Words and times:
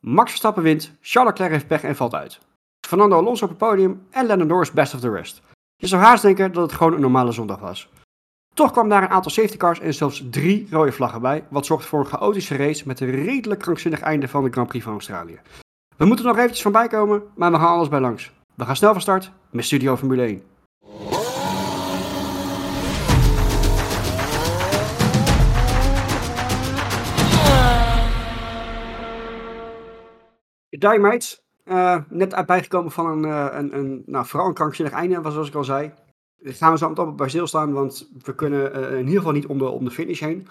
Max 0.00 0.30
Verstappen 0.30 0.62
wint, 0.62 0.92
Charles 1.00 1.30
Leclerc 1.30 1.52
heeft 1.52 1.66
pech 1.66 1.82
en 1.82 1.96
valt 1.96 2.14
uit. 2.14 2.38
Fernando 2.86 3.16
Alonso 3.16 3.44
op 3.44 3.50
het 3.50 3.58
podium 3.58 4.06
en 4.10 4.26
Lennon 4.26 4.46
Norris 4.46 4.72
best 4.72 4.94
of 4.94 5.00
the 5.00 5.10
rest. 5.10 5.42
Je 5.76 5.86
zou 5.86 6.02
haast 6.02 6.22
denken 6.22 6.52
dat 6.52 6.62
het 6.62 6.72
gewoon 6.72 6.92
een 6.92 7.00
normale 7.00 7.32
zondag 7.32 7.58
was. 7.58 7.88
Toch 8.54 8.72
kwam 8.72 8.88
daar 8.88 9.02
een 9.02 9.08
aantal 9.08 9.30
safety 9.30 9.56
cars 9.56 9.80
en 9.80 9.94
zelfs 9.94 10.24
drie 10.30 10.66
rode 10.70 10.92
vlaggen 10.92 11.20
bij, 11.20 11.44
wat 11.48 11.66
zorgde 11.66 11.88
voor 11.88 12.00
een 12.00 12.06
chaotische 12.06 12.56
race 12.56 12.86
met 12.86 13.00
een 13.00 13.10
redelijk 13.10 13.60
krankzinnig 13.60 14.00
einde 14.00 14.28
van 14.28 14.44
de 14.44 14.50
Grand 14.50 14.68
Prix 14.68 14.84
van 14.84 14.92
Australië. 14.92 15.40
We 15.96 16.04
moeten 16.04 16.24
nog 16.24 16.36
eventjes 16.36 16.62
van 16.62 16.72
bijkomen, 16.72 17.22
maar 17.34 17.50
we 17.50 17.58
gaan 17.58 17.68
alles 17.68 17.88
bij 17.88 18.00
langs. 18.00 18.32
We 18.54 18.64
gaan 18.64 18.76
snel 18.76 18.92
van 18.92 19.00
start 19.00 19.30
met 19.50 19.64
Studio 19.64 19.96
Formule 19.96 20.22
1. 20.22 20.42
Dynamite, 30.80 31.38
uh, 31.64 31.96
net 32.08 32.46
bijgekomen 32.46 32.92
van 32.92 33.06
een, 33.06 33.24
uh, 33.24 33.48
een, 33.50 33.76
een, 33.76 34.02
nou, 34.06 34.26
vooral 34.26 34.48
een 34.48 34.54
krankzinnig 34.54 34.94
einde, 34.94 35.30
zoals 35.30 35.48
ik 35.48 35.54
al 35.54 35.64
zei. 35.64 35.92
Daar 36.38 36.52
gaan 36.52 36.72
we 36.72 36.78
zo 36.78 36.88
meteen 36.88 37.16
bij 37.16 37.28
stilstaan, 37.28 37.72
want 37.72 38.10
we 38.22 38.34
kunnen 38.34 38.76
uh, 38.76 38.92
in 38.92 38.98
ieder 38.98 39.16
geval 39.16 39.32
niet 39.32 39.46
om 39.46 39.58
de, 39.58 39.68
om 39.68 39.84
de 39.84 39.90
finish 39.90 40.20
heen. 40.20 40.48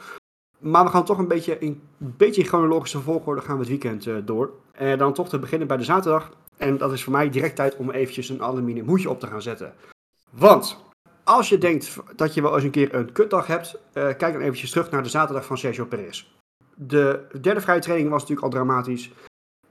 Maar 0.59 0.83
we 0.83 0.89
gaan 0.89 1.05
toch 1.05 1.17
een 1.17 1.27
beetje 1.27 1.63
een 1.63 1.81
beetje 1.97 2.43
chronologische 2.43 2.99
volgorde 2.99 3.41
gaan 3.41 3.53
we 3.53 3.59
het 3.59 3.69
weekend 3.69 4.27
door. 4.27 4.51
En 4.71 4.97
dan 4.97 5.13
toch 5.13 5.29
te 5.29 5.39
beginnen 5.39 5.67
bij 5.67 5.77
de 5.77 5.83
zaterdag. 5.83 6.31
En 6.57 6.77
dat 6.77 6.91
is 6.91 7.03
voor 7.03 7.13
mij 7.13 7.29
direct 7.29 7.55
tijd 7.55 7.75
om 7.75 7.91
eventjes 7.91 8.29
een 8.29 8.41
aluminium 8.41 8.87
hoedje 8.87 9.09
op 9.09 9.19
te 9.19 9.27
gaan 9.27 9.41
zetten. 9.41 9.73
Want 10.29 10.77
als 11.23 11.49
je 11.49 11.57
denkt 11.57 11.97
dat 12.15 12.33
je 12.33 12.41
wel 12.41 12.55
eens 12.55 12.63
een 12.63 12.71
keer 12.71 12.93
een 12.95 13.11
kutdag 13.11 13.47
hebt, 13.47 13.79
kijk 13.93 14.19
dan 14.19 14.41
eventjes 14.41 14.71
terug 14.71 14.91
naar 14.91 15.03
de 15.03 15.09
zaterdag 15.09 15.45
van 15.45 15.57
Sergio 15.57 15.85
Perez. 15.85 16.27
De 16.75 17.27
derde 17.41 17.61
vrije 17.61 17.79
training 17.79 18.09
was 18.09 18.21
natuurlijk 18.21 18.47
al 18.47 18.53
dramatisch. 18.53 19.11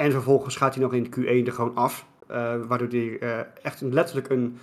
En 0.00 0.12
vervolgens 0.12 0.56
gaat 0.56 0.74
hij 0.74 0.82
nog 0.82 0.92
in 0.92 1.02
de 1.02 1.10
Q1 1.10 1.46
er 1.46 1.52
gewoon 1.52 1.76
af. 1.76 2.06
Uh, 2.30 2.36
waardoor 2.66 2.88
hij 2.88 3.20
uh, 3.20 3.38
echt 3.62 3.80
letterlijk 3.80 4.28
een 4.28 4.58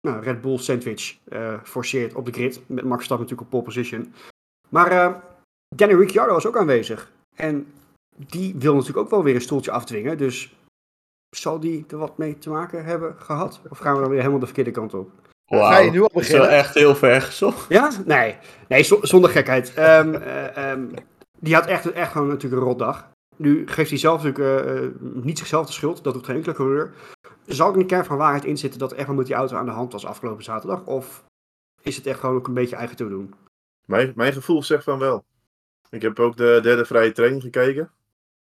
nou, 0.00 0.22
Red 0.22 0.40
Bull 0.40 0.58
sandwich 0.58 1.16
uh, 1.28 1.54
forceert 1.62 2.14
op 2.14 2.26
de 2.26 2.32
grid. 2.32 2.60
Met 2.66 2.84
Max 2.84 2.94
Verstappen 2.94 3.26
natuurlijk 3.26 3.40
op 3.40 3.50
pole 3.50 3.62
position. 3.62 4.14
Maar 4.68 5.22
Danny 5.76 5.94
Ricciardo 5.94 6.32
was 6.32 6.46
ook 6.46 6.56
aanwezig. 6.56 7.10
En 7.36 7.72
die 8.16 8.54
wil 8.56 8.72
natuurlijk 8.72 8.98
ook 8.98 9.10
wel 9.10 9.22
weer 9.22 9.34
een 9.34 9.40
stoeltje 9.40 9.70
afdwingen. 9.70 10.18
Dus 10.18 10.54
zal 11.36 11.60
die 11.60 11.84
er 11.88 11.96
wat 11.96 12.18
mee 12.18 12.38
te 12.38 12.50
maken 12.50 12.84
hebben 12.84 13.14
gehad? 13.18 13.60
Of 13.68 13.78
gaan 13.78 13.94
we 13.94 14.00
dan 14.00 14.10
weer 14.10 14.18
helemaal 14.18 14.40
de 14.40 14.46
verkeerde 14.46 14.70
kant 14.70 14.94
op? 14.94 15.10
Wow, 15.44 15.66
Ga 15.66 15.78
je 15.78 15.90
nu 15.90 16.02
al 16.02 16.10
beginnen? 16.12 16.42
Dat 16.42 16.50
is 16.50 16.56
echt 16.56 16.74
heel 16.74 16.96
ver 16.96 17.22
gezocht. 17.22 17.68
Ja? 17.68 17.90
Nee, 18.04 18.36
nee 18.68 18.82
zonder 19.02 19.30
gekheid. 19.30 19.78
Um, 19.78 20.14
um, 20.58 20.90
die 21.38 21.54
had 21.54 21.66
echt, 21.66 21.92
echt 21.92 22.12
gewoon 22.12 22.28
natuurlijk 22.28 22.62
een 22.62 22.68
rotdag. 22.68 23.08
Nu 23.40 23.66
geeft 23.66 23.90
hij 23.90 23.98
zelf 23.98 24.22
natuurlijk 24.22 24.70
uh, 24.70 24.88
niet 25.24 25.38
zichzelf 25.38 25.66
de 25.66 25.72
schuld. 25.72 26.04
Dat 26.04 26.14
doet 26.14 26.24
geen 26.24 26.36
enkele 26.36 26.54
coureur. 26.54 26.92
Zal 27.46 27.72
er 27.72 27.78
een 27.78 27.86
kern 27.86 28.04
van 28.04 28.16
waarheid 28.16 28.44
in 28.44 28.58
zitten 28.58 28.80
dat 28.80 28.92
er 28.92 28.96
echt 28.96 29.06
wel 29.06 29.16
met 29.16 29.26
die 29.26 29.34
auto 29.34 29.56
aan 29.56 29.64
de 29.64 29.70
hand 29.70 29.92
was 29.92 30.06
afgelopen 30.06 30.44
zaterdag? 30.44 30.86
Of 30.86 31.24
is 31.82 31.96
het 31.96 32.06
echt 32.06 32.20
gewoon 32.20 32.36
ook 32.36 32.46
een 32.46 32.54
beetje 32.54 32.76
eigen 32.76 32.96
te 32.96 33.08
doen? 33.08 33.34
Mijn, 33.84 34.12
mijn 34.14 34.32
gevoel 34.32 34.62
zegt 34.62 34.84
van 34.84 34.98
wel. 34.98 35.24
Ik 35.90 36.02
heb 36.02 36.18
ook 36.18 36.36
de 36.36 36.58
derde 36.62 36.84
vrije 36.84 37.12
training 37.12 37.42
gekeken. 37.42 37.82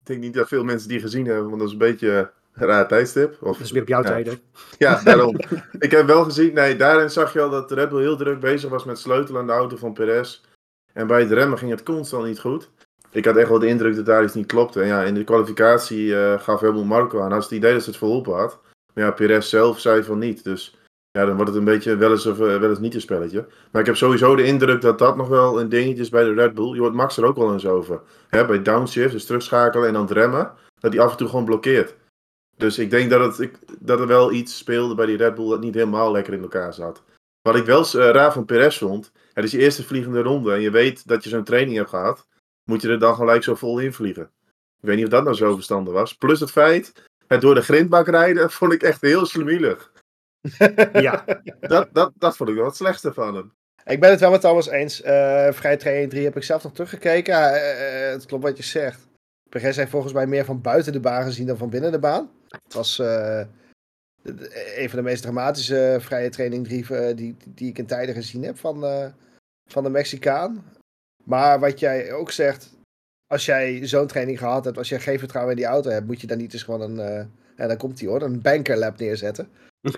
Ik 0.00 0.06
denk 0.06 0.20
niet 0.20 0.34
dat 0.34 0.48
veel 0.48 0.64
mensen 0.64 0.88
die 0.88 1.00
gezien 1.00 1.27
hebben, 1.27 1.47
want 1.47 1.58
dat 1.58 1.66
is 1.66 1.72
een 1.72 1.78
beetje 1.78 2.33
een 2.53 2.66
raar 2.66 2.88
tijdstip. 2.88 3.42
Of, 3.42 3.56
dat 3.56 3.66
is 3.66 3.72
weer 3.72 3.83
op 3.83 3.88
jouw 3.88 4.03
ja. 4.03 4.08
tijden. 4.08 4.41
Ja, 4.78 5.03
daarom. 5.03 5.36
ik 5.78 5.91
heb 5.91 6.06
wel 6.06 6.25
gezien, 6.25 6.55
nee, 6.55 6.77
daarin 6.77 7.10
zag 7.10 7.33
je 7.33 7.41
al 7.41 7.50
dat 7.50 7.70
Red 7.70 7.88
Bull 7.88 8.00
heel 8.00 8.16
druk 8.16 8.41
bezig 8.41 8.70
was 8.70 8.84
met 8.84 8.98
sleutelen 8.98 9.41
aan 9.41 9.47
de 9.47 9.53
auto 9.53 9.77
van 9.77 9.92
Perez. 9.92 10.42
En 10.92 11.06
bij 11.06 11.20
het 11.20 11.31
remmen 11.31 11.58
ging 11.58 11.70
het 11.70 11.83
constant 11.83 12.25
niet 12.25 12.41
goed 12.41 12.70
ik 13.17 13.25
had 13.25 13.36
echt 13.36 13.48
wel 13.48 13.59
de 13.59 13.67
indruk 13.67 13.97
dat 13.97 14.06
daar 14.06 14.25
iets 14.25 14.34
niet 14.34 14.47
klopte. 14.47 14.81
En 14.81 14.86
ja, 14.86 15.03
in 15.03 15.14
de 15.14 15.25
kwalificatie 15.25 16.06
uh, 16.06 16.41
gaf 16.41 16.61
helemaal 16.61 16.84
Marco 16.84 17.19
aan. 17.19 17.25
Hij 17.25 17.34
had 17.34 17.42
het 17.42 17.53
idee 17.53 17.72
dat 17.72 17.83
ze 17.83 17.89
het 17.89 17.98
verholpen 17.98 18.34
had. 18.34 18.59
Maar 18.95 19.05
ja, 19.05 19.11
Perez 19.11 19.48
zelf 19.48 19.81
zei 19.81 20.03
van 20.03 20.19
niet. 20.19 20.45
Dus 20.45 20.77
ja, 21.11 21.25
dan 21.25 21.34
wordt 21.34 21.50
het 21.50 21.59
een 21.59 21.64
beetje 21.64 21.97
wel 21.97 22.11
eens 22.11 22.27
of 22.27 22.39
uh, 22.39 22.59
wel 22.59 22.70
eens 22.70 22.78
niet 22.78 22.94
een 22.94 23.00
spelletje. 23.00 23.47
Maar 23.70 23.81
ik 23.81 23.87
heb 23.87 23.97
sowieso 23.97 24.37
de 24.37 24.44
indruk 24.44 24.81
dat 24.81 24.99
dat 24.99 25.16
nog 25.16 25.28
wel 25.28 25.60
een 25.60 25.69
dingetje 25.69 26.03
is 26.03 26.09
bij 26.09 26.25
de 26.25 26.32
Red 26.32 26.54
Bull. 26.54 26.75
Je 26.75 26.81
hoort 26.81 26.93
Max 26.93 27.16
er 27.16 27.25
ook 27.25 27.37
wel 27.37 27.53
eens 27.53 27.66
over. 27.66 28.00
Hè, 28.28 28.47
bij 28.47 28.62
downshift, 28.62 29.12
dus 29.12 29.25
terugschakelen 29.25 29.88
en 29.88 29.94
dan 29.94 30.06
remmen. 30.06 30.53
Dat 30.81 30.93
hij 30.93 31.03
af 31.03 31.10
en 31.10 31.16
toe 31.16 31.28
gewoon 31.28 31.44
blokkeert. 31.44 31.94
Dus 32.56 32.78
ik 32.78 32.91
denk 32.91 33.10
dat, 33.10 33.21
het, 33.21 33.41
ik, 33.41 33.59
dat 33.78 34.00
er 34.00 34.06
wel 34.06 34.33
iets 34.33 34.56
speelde 34.56 34.94
bij 34.94 35.06
die 35.06 35.16
Red 35.16 35.34
Bull 35.34 35.48
dat 35.48 35.60
niet 35.60 35.75
helemaal 35.75 36.12
lekker 36.12 36.33
in 36.33 36.43
elkaar 36.43 36.75
zat. 36.75 37.03
Wat 37.43 37.56
ik 37.56 37.65
wel 37.65 37.81
uh, 37.81 38.10
raar 38.10 38.33
van 38.33 38.44
Perez 38.44 38.78
vond. 38.78 39.12
Het 39.33 39.44
is 39.44 39.50
je 39.50 39.59
eerste 39.59 39.83
vliegende 39.83 40.22
ronde 40.22 40.53
en 40.53 40.60
je 40.60 40.71
weet 40.71 41.09
dat 41.09 41.25
je 41.25 41.31
zo'n 41.31 41.44
training 41.44 41.77
hebt 41.77 41.91
gehad 41.91 42.27
moet 42.66 42.82
je 42.82 42.88
er 42.88 42.99
dan 42.99 43.15
gelijk 43.15 43.43
zo 43.43 43.54
vol 43.54 43.78
in 43.78 43.93
vliegen. 43.93 44.31
Ik 44.81 44.88
weet 44.88 44.97
niet 44.97 45.04
of 45.04 45.10
dat 45.10 45.25
nou 45.25 45.37
zo 45.37 45.54
verstandig 45.54 45.93
was. 45.93 46.15
Plus 46.15 46.41
het 46.41 46.50
feit, 46.50 46.93
het 47.27 47.41
door 47.41 47.54
de 47.54 47.62
grindbak 47.62 48.09
rijden, 48.09 48.50
vond 48.50 48.72
ik 48.72 48.82
echt 48.82 49.00
heel 49.00 49.27
slemielig. 49.27 49.93
ja. 50.93 51.25
Dat, 51.60 51.88
dat, 51.93 52.12
dat 52.15 52.37
vond 52.37 52.49
ik 52.49 52.56
wel 52.56 52.65
het 52.65 52.77
slechtste 52.77 53.12
van 53.12 53.34
hem. 53.34 53.53
Ik 53.84 54.00
ben 54.00 54.10
het 54.10 54.21
wel 54.21 54.31
met 54.31 54.41
Thomas 54.41 54.69
eens. 54.69 55.04
Uh, 55.04 55.53
vrij 55.53 55.77
training 55.77 56.10
3 56.10 56.25
heb 56.25 56.37
ik 56.37 56.43
zelf 56.43 56.62
nog 56.62 56.72
teruggekeken. 56.72 57.34
Uh, 57.34 58.06
uh, 58.06 58.10
het 58.10 58.27
klopt 58.27 58.43
wat 58.43 58.56
je 58.56 58.62
zegt. 58.62 59.09
Perez 59.48 59.77
heeft 59.77 59.91
volgens 59.91 60.12
mij 60.12 60.27
meer 60.27 60.44
van 60.44 60.60
buiten 60.60 60.93
de 60.93 61.00
baan 61.00 61.22
gezien 61.22 61.47
dan 61.47 61.56
van 61.56 61.71
binnen 61.71 61.93
de 61.93 61.98
baan. 61.98 62.31
Het 62.48 62.75
was 62.75 62.98
een 62.98 64.88
van 64.88 64.98
de 64.98 65.03
meest 65.03 65.22
dramatische 65.22 65.97
vrije 66.00 66.28
training 66.28 66.65
3 66.65 67.15
die, 67.15 67.37
die 67.48 67.69
ik 67.69 67.78
in 67.78 67.87
tijden 67.87 68.15
gezien 68.15 68.43
heb 68.43 68.59
van, 68.59 68.81
van 69.71 69.83
de 69.83 69.91
Mexicaan. 69.91 70.65
Maar 71.26 71.60
wat 71.60 71.81
jij 71.81 72.12
ook 72.12 72.31
zegt, 72.31 72.76
als 73.26 73.44
jij 73.44 73.87
zo'n 73.87 74.06
training 74.06 74.38
gehad 74.38 74.64
hebt, 74.64 74.78
als 74.78 74.88
jij 74.88 75.00
geen 75.00 75.19
vertrouwen 75.19 75.54
in 75.54 75.60
die 75.60 75.70
auto 75.70 75.91
hebt, 75.91 76.06
moet 76.06 76.20
je 76.20 76.26
dan 76.26 76.38
niet 76.38 76.53
eens 76.53 76.62
gewoon 76.62 76.81
een, 76.81 76.97
uh, 76.97 77.19
en 77.56 77.69
dan 77.69 77.76
komt 77.76 78.00
hij 78.00 78.09
hoor, 78.09 78.22
een 78.22 78.41
bankerlap 78.41 78.98
neerzetten. 78.98 79.48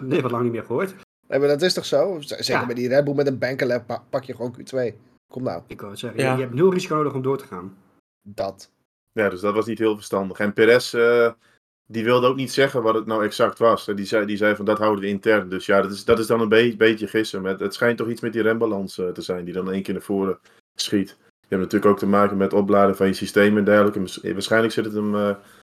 nee, 0.00 0.22
wat 0.22 0.30
lang 0.30 0.42
niet 0.42 0.52
meer 0.52 0.64
gehoord. 0.64 0.94
Nee, 1.28 1.38
maar 1.38 1.48
dat 1.48 1.62
is 1.62 1.74
toch 1.74 1.84
zo? 1.84 2.20
Zeker 2.20 2.44
ja. 2.44 2.66
bij 2.66 2.74
die 2.74 2.88
Red 2.88 3.04
Bull 3.04 3.14
met 3.14 3.26
een 3.26 3.38
bankerlap 3.38 4.02
pak 4.10 4.24
je 4.24 4.34
gewoon 4.34 4.56
Q2. 4.58 4.94
Kom 5.32 5.42
nou. 5.42 5.62
Ik 5.66 5.78
wou 5.78 5.90
het 5.90 6.00
zeggen, 6.00 6.20
ja. 6.20 6.34
je 6.34 6.40
hebt 6.40 6.54
nul 6.54 6.72
risico 6.72 6.94
nodig 6.94 7.14
om 7.14 7.22
door 7.22 7.38
te 7.38 7.46
gaan. 7.46 7.76
Dat. 8.22 8.70
Ja, 9.12 9.28
dus 9.28 9.40
dat 9.40 9.54
was 9.54 9.66
niet 9.66 9.78
heel 9.78 9.94
verstandig. 9.94 10.38
En 10.38 10.52
Perez, 10.52 10.94
uh, 10.94 11.32
die 11.86 12.04
wilde 12.04 12.26
ook 12.26 12.36
niet 12.36 12.52
zeggen 12.52 12.82
wat 12.82 12.94
het 12.94 13.06
nou 13.06 13.24
exact 13.24 13.58
was. 13.58 13.84
Die 13.84 14.04
zei, 14.04 14.26
die 14.26 14.36
zei 14.36 14.56
van 14.56 14.64
dat 14.64 14.78
houden 14.78 15.00
we 15.00 15.08
intern. 15.08 15.48
Dus 15.48 15.66
ja, 15.66 15.82
dat 15.82 15.90
is, 15.90 16.04
dat 16.04 16.18
is 16.18 16.26
dan 16.26 16.40
een 16.40 16.48
be 16.48 16.74
beetje 16.76 17.06
gissen. 17.06 17.42
Met, 17.42 17.60
het 17.60 17.74
schijnt 17.74 17.98
toch 17.98 18.08
iets 18.08 18.20
met 18.20 18.32
die 18.32 18.42
rembalans 18.42 18.98
uh, 18.98 19.08
te 19.08 19.22
zijn 19.22 19.44
die 19.44 19.54
dan 19.54 19.72
één 19.72 19.82
keer 19.82 19.94
naar 19.94 20.02
voren 20.02 20.38
schiet. 20.74 21.16
Je 21.18 21.54
hebt 21.54 21.62
natuurlijk 21.62 21.90
ook 21.90 21.98
te 21.98 22.06
maken 22.06 22.36
met 22.36 22.52
opladen 22.52 22.96
van 22.96 23.06
je 23.06 23.12
systeem 23.12 23.56
en 23.56 23.64
dergelijke. 23.64 24.32
Waarschijnlijk 24.32 24.72
zit 24.72 24.84
het 24.84 24.94
hem 24.94 25.14
uh, 25.14 25.34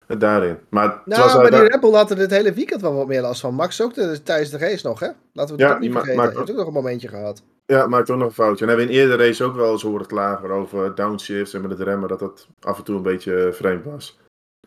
daarin. 0.06 0.58
Maar, 0.68 1.02
nou, 1.04 1.42
maar 1.42 1.50
die 1.50 1.68
Red 1.68 1.80
Bull 1.80 1.92
had 1.92 2.10
er 2.10 2.16
dit 2.16 2.30
hele 2.30 2.52
weekend 2.52 2.80
wel 2.80 2.94
wat 2.94 3.06
meer 3.06 3.20
last 3.20 3.41
van. 3.41 3.54
Max 3.54 3.82
ook 3.82 3.94
de, 3.94 4.22
tijdens 4.22 4.50
de 4.50 4.58
race 4.58 4.86
nog, 4.86 5.00
hè? 5.00 5.08
Laten 5.32 5.56
we 5.56 5.62
het 5.62 5.70
ja, 5.70 5.76
ook 5.76 5.80
niet 5.80 5.92
vergeten. 5.92 6.20
Hij 6.20 6.32
heeft 6.34 6.50
ook 6.50 6.56
nog 6.56 6.66
een 6.66 6.72
momentje 6.72 7.08
gehad. 7.08 7.42
Ja, 7.66 7.86
maakt 7.86 8.10
ook 8.10 8.18
nog 8.18 8.26
een 8.26 8.34
foutje. 8.34 8.64
En 8.64 8.68
hebben 8.68 8.86
we 8.86 8.92
in 8.92 8.98
eerder 8.98 9.18
race 9.18 9.44
ook 9.44 9.54
wel 9.54 9.72
eens 9.72 9.82
horen 9.82 10.06
klagen 10.06 10.50
over 10.50 10.94
downshifts 10.94 11.54
en 11.54 11.60
met 11.60 11.70
het 11.70 11.80
remmen 11.80 12.08
dat 12.08 12.18
dat 12.18 12.48
af 12.60 12.78
en 12.78 12.84
toe 12.84 12.97
een 12.97 13.02
beetje 13.02 13.50
vreemd 13.52 13.84
was. 13.84 14.18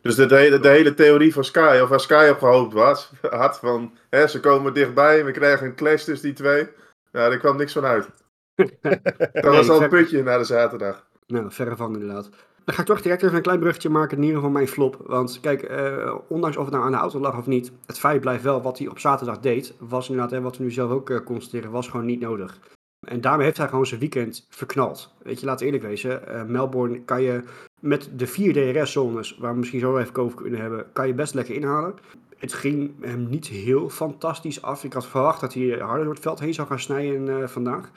Dus 0.02 0.16
de, 0.16 0.26
de, 0.26 0.60
de, 0.62 0.68
hele 0.68 0.94
theorie 0.94 1.34
van 1.34 1.44
Sky, 1.44 1.80
of 1.84 1.90
waar 1.90 2.00
Sky 2.00 2.28
op 2.32 2.40
gehoopt 2.40 2.74
was, 2.74 3.12
had 3.30 3.60
van 3.60 3.94
hè, 4.10 4.28
ze 4.28 4.40
komen 4.40 4.74
dichtbij, 4.74 5.26
we 5.26 5.32
krijgen 5.32 5.66
een 5.66 5.76
clash 5.76 6.04
tussen 6.04 6.28
die 6.28 6.36
twee. 6.36 6.68
Nou, 7.12 7.30
daar 7.30 7.40
kwam 7.40 7.58
niks 7.58 7.74
van 7.74 7.86
uit. 7.86 8.10
dat 9.34 9.56
was 9.56 9.70
al 9.70 9.82
een 9.82 9.90
putje 9.90 10.24
na 10.24 10.38
de 10.38 10.44
zaterdag. 10.44 11.08
Nou, 11.28 11.52
verre 11.52 11.76
van 11.76 11.94
inderdaad. 11.94 12.30
Dan 12.66 12.76
ga 12.76 12.82
ik 12.82 12.88
toch 12.88 13.02
direct 13.02 13.24
even 13.24 13.36
een 13.36 13.42
klein 13.42 13.60
bruggetje 13.60 13.90
maken, 13.90 14.18
in 14.18 14.24
ieder 14.24 14.38
geval 14.38 14.52
mijn 14.52 14.68
flop. 14.68 14.98
Want 15.06 15.40
kijk, 15.40 15.64
eh, 15.64 16.16
ondanks 16.28 16.58
of 16.58 16.64
het 16.64 16.74
nou 16.74 16.86
aan 16.86 16.92
de 16.92 16.98
auto 16.98 17.20
lag 17.20 17.38
of 17.38 17.46
niet, 17.46 17.72
het 17.86 18.00
feit 18.00 18.22
blijft 18.22 18.44
wel 18.44 18.62
wat 18.62 18.78
hij 18.78 18.88
op 18.88 19.00
zaterdag 19.00 19.40
deed, 19.40 19.74
was 19.80 20.10
inderdaad, 20.10 20.34
en 20.34 20.44
wat 20.44 20.58
we 20.58 20.64
nu 20.64 20.72
zelf 20.72 20.92
ook 20.92 21.10
uh, 21.10 21.20
constateren, 21.20 21.72
was 21.72 21.88
gewoon 21.88 22.06
niet 22.06 22.20
nodig. 22.20 22.60
En 23.08 23.22
daarmee 23.22 23.46
heeft 23.46 23.58
hij 23.58 23.68
gewoon 23.68 23.86
zijn 23.86 24.00
weekend 24.00 24.46
verknald. 24.50 25.14
Weet 25.24 25.40
je, 25.40 25.46
laten 25.46 25.66
eerlijk 25.66 25.84
wezen. 25.84 26.22
Uh, 26.28 26.44
Melbourne 26.44 27.02
kan 27.02 27.22
je 27.22 27.44
met 27.80 28.10
de 28.16 28.28
vier 28.28 28.74
DRS-zones, 28.74 29.38
waar 29.38 29.52
we 29.52 29.60
misschien 29.60 29.80
zo 29.80 29.98
even 29.98 30.16
over 30.16 30.38
kunnen 30.38 30.60
hebben, 30.60 30.92
kan 30.94 31.08
je 31.08 31.14
best 31.14 31.34
lekker 31.34 31.56
inhalen. 31.56 31.96
Het 32.38 32.54
ging 32.54 32.92
hem 33.02 33.30
niet 33.30 33.48
heel 33.48 33.90
fantastisch 33.90 34.62
af. 34.62 34.84
Ik 34.84 34.94
had 34.94 35.08
verwacht 35.08 35.42
dat 35.42 35.54
hij 35.54 35.68
harder 35.70 36.04
door 36.04 36.14
het 36.14 36.24
veld 36.24 36.40
heen 36.40 36.54
zou 36.54 36.68
gaan 36.68 36.80
snijden 36.80 37.28
uh, 37.28 37.48
vandaag. 37.48 37.92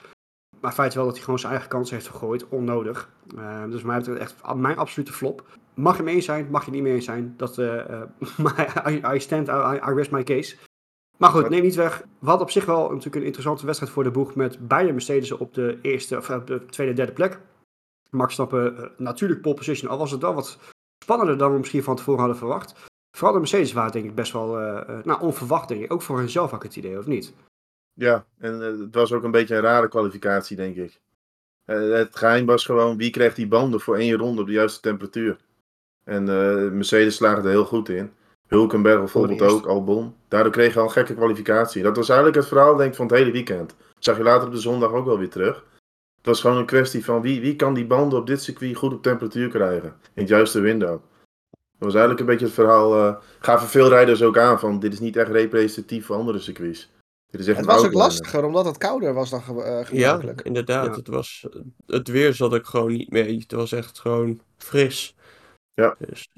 Maar 0.61 0.73
feit 0.73 0.95
wel 0.95 1.05
dat 1.05 1.15
hij 1.15 1.25
gewoon 1.25 1.39
zijn 1.39 1.53
eigen 1.53 1.71
kans 1.71 1.91
heeft 1.91 2.09
gegooid, 2.09 2.49
onnodig. 2.49 3.11
Uh, 3.37 3.65
dus 3.71 3.83
mij 3.83 3.99
betreft 3.99 4.21
echt 4.21 4.55
mijn 4.55 4.77
absolute 4.77 5.13
flop. 5.13 5.59
Mag 5.75 5.97
je 5.97 6.03
mee 6.03 6.15
eens 6.15 6.25
zijn, 6.25 6.47
mag 6.51 6.65
je 6.65 6.71
niet 6.71 6.83
mee 6.83 6.95
eens 6.95 7.05
zijn. 7.05 7.35
Dat, 7.37 7.59
I, 8.89 9.03
I, 9.15 9.21
stand, 9.21 9.49
I 9.49 9.93
rest 9.95 10.11
my 10.11 10.23
case. 10.23 10.57
Maar 11.17 11.31
goed, 11.31 11.49
neem 11.49 11.63
niet 11.63 11.75
weg. 11.75 12.01
We 12.19 12.27
hadden 12.27 12.47
op 12.47 12.53
zich 12.53 12.65
wel 12.65 12.89
natuurlijk 12.89 13.15
een 13.15 13.25
interessante 13.25 13.67
wedstrijd 13.67 13.93
voor 13.93 14.05
de 14.05 14.11
boeg 14.11 14.35
met 14.35 14.69
beide 14.69 14.93
Mercedes 14.93 15.33
op 15.33 15.55
de 15.55 15.79
eerste, 15.83 16.17
of 16.17 16.31
op 16.31 16.47
de 16.47 16.67
tweede, 16.67 16.93
derde 16.93 17.13
plek. 17.13 17.39
Max 18.11 18.33
Stappen 18.33 18.75
uh, 18.75 18.87
natuurlijk 18.97 19.41
pole 19.41 19.55
position, 19.55 19.91
al 19.91 19.99
was 19.99 20.11
het 20.11 20.21
wel 20.21 20.35
wat 20.35 20.59
spannender 21.05 21.39
dan 21.39 21.53
we 21.53 21.59
misschien 21.59 21.83
van 21.83 21.97
tevoren 21.97 22.21
hadden 22.21 22.39
verwacht. 22.39 22.75
Vooral 23.17 23.33
de 23.33 23.39
Mercedes 23.39 23.73
waren 23.73 23.93
denk 23.93 24.05
ik 24.05 24.15
best 24.15 24.33
wel 24.33 24.61
uh, 24.61 24.99
nou, 25.05 25.21
onverwacht, 25.21 25.69
denk 25.69 25.83
ik. 25.83 25.93
Ook 25.93 26.03
voor 26.03 26.19
hunzelf 26.19 26.51
had 26.51 26.63
ik 26.63 26.69
het 26.69 26.77
idee, 26.77 26.99
of 26.99 27.07
niet? 27.07 27.35
Ja, 27.93 28.27
en 28.39 28.55
uh, 28.55 28.81
het 28.81 28.95
was 28.95 29.13
ook 29.13 29.23
een 29.23 29.31
beetje 29.31 29.55
een 29.55 29.63
rare 29.63 29.89
kwalificatie, 29.89 30.57
denk 30.57 30.77
ik. 30.77 31.01
het 31.65 32.17
geheim 32.17 32.47
was 32.47 32.65
gewoon 32.65 32.97
wie 32.97 33.11
krijgt 33.11 33.37
die 33.37 33.49
banden 33.49 33.81
voor 33.81 33.97
één 33.97 34.17
ronde 34.17 34.41
op 34.41 34.47
de 34.47 34.53
juiste 34.53 34.81
temperatuur. 34.81 35.39
En 36.05 36.29
eh, 36.29 36.71
Mercedes 36.71 37.17
slaagde 37.17 37.43
er 37.43 37.55
heel 37.55 37.65
goed 37.65 37.89
in. 37.89 38.13
Hulkenberg 38.49 38.99
bijvoorbeeld 38.99 39.43
ook, 39.43 39.67
Albon. 39.67 40.15
Daardoor 40.29 40.53
kreeg 40.53 40.73
je 40.75 40.79
al 40.79 40.85
een 40.85 40.91
gekke 40.93 41.15
kwalificatie. 41.15 41.83
Dat 41.83 41.97
was 41.97 42.09
eigenlijk 42.09 42.39
het 42.39 42.49
verhaal 42.49 42.77
denk 42.77 42.91
ik, 42.91 42.97
van 42.97 43.07
het 43.07 43.15
hele 43.17 43.31
weekend. 43.31 43.75
zag 43.99 44.17
je 44.17 44.23
later 44.23 44.47
op 44.47 44.53
de 44.55 44.61
zondag 44.61 44.93
ook 44.93 45.05
wel 45.07 45.19
weer 45.19 45.31
terug. 45.31 45.65
Het 46.17 46.27
was 46.27 46.41
gewoon 46.41 46.57
een 46.57 46.67
kwestie 46.67 47.05
van 47.05 47.21
wie, 47.23 47.41
wie 47.41 47.57
kan 47.57 47.75
die 47.75 47.87
banden 47.87 48.19
op 48.19 48.27
dit 48.27 48.43
circuit 48.43 48.77
goed 48.77 48.93
op 48.93 49.03
temperatuur 49.03 49.49
krijgen. 49.49 49.89
In 49.89 50.23
het 50.23 50.29
juiste 50.29 50.61
window. 50.61 50.91
Dat 51.51 51.93
was 51.93 51.93
eigenlijk 51.95 52.21
een 52.21 52.27
beetje 52.27 52.45
het 52.45 52.55
verhaal. 52.55 52.97
eh 52.97 53.17
gaven 53.41 53.69
veel 53.69 53.89
rijders 53.89 54.23
ook 54.23 54.39
aan 54.39 54.59
van 54.61 54.79
dit 54.81 54.93
is 54.93 55.01
niet 55.01 55.17
echt 55.17 55.31
representatief 55.31 56.07
voor 56.07 56.17
andere 56.17 56.39
circuits. 56.39 56.93
Dit 57.31 57.41
is 57.41 57.47
echt 57.49 57.57
Het 57.57 57.67
was 57.67 57.85
ook 57.85 57.93
lastiger, 57.93 58.45
omdat 58.45 58.65
het 58.65 58.79
kouder 58.79 59.15
was 59.15 59.31
dan 59.31 59.43
ge- 59.43 59.63
eh, 59.63 59.99
Ja, 59.99 60.21
inderdaad. 60.43 60.87
Ja. 60.87 60.93
Het, 60.97 61.09
was, 61.09 61.47
het 61.87 62.09
weer 62.09 62.35
zat 62.35 62.55
ik 62.55 62.65
gewoon 62.65 62.91
niet 62.93 63.11
mee. 63.11 63.39
Het 63.39 63.53
was 63.53 63.73
echt 63.73 63.99
gewoon 63.99 64.41
fris. 64.57 65.15
Ja. 65.75 65.95
Dus, 65.99 66.29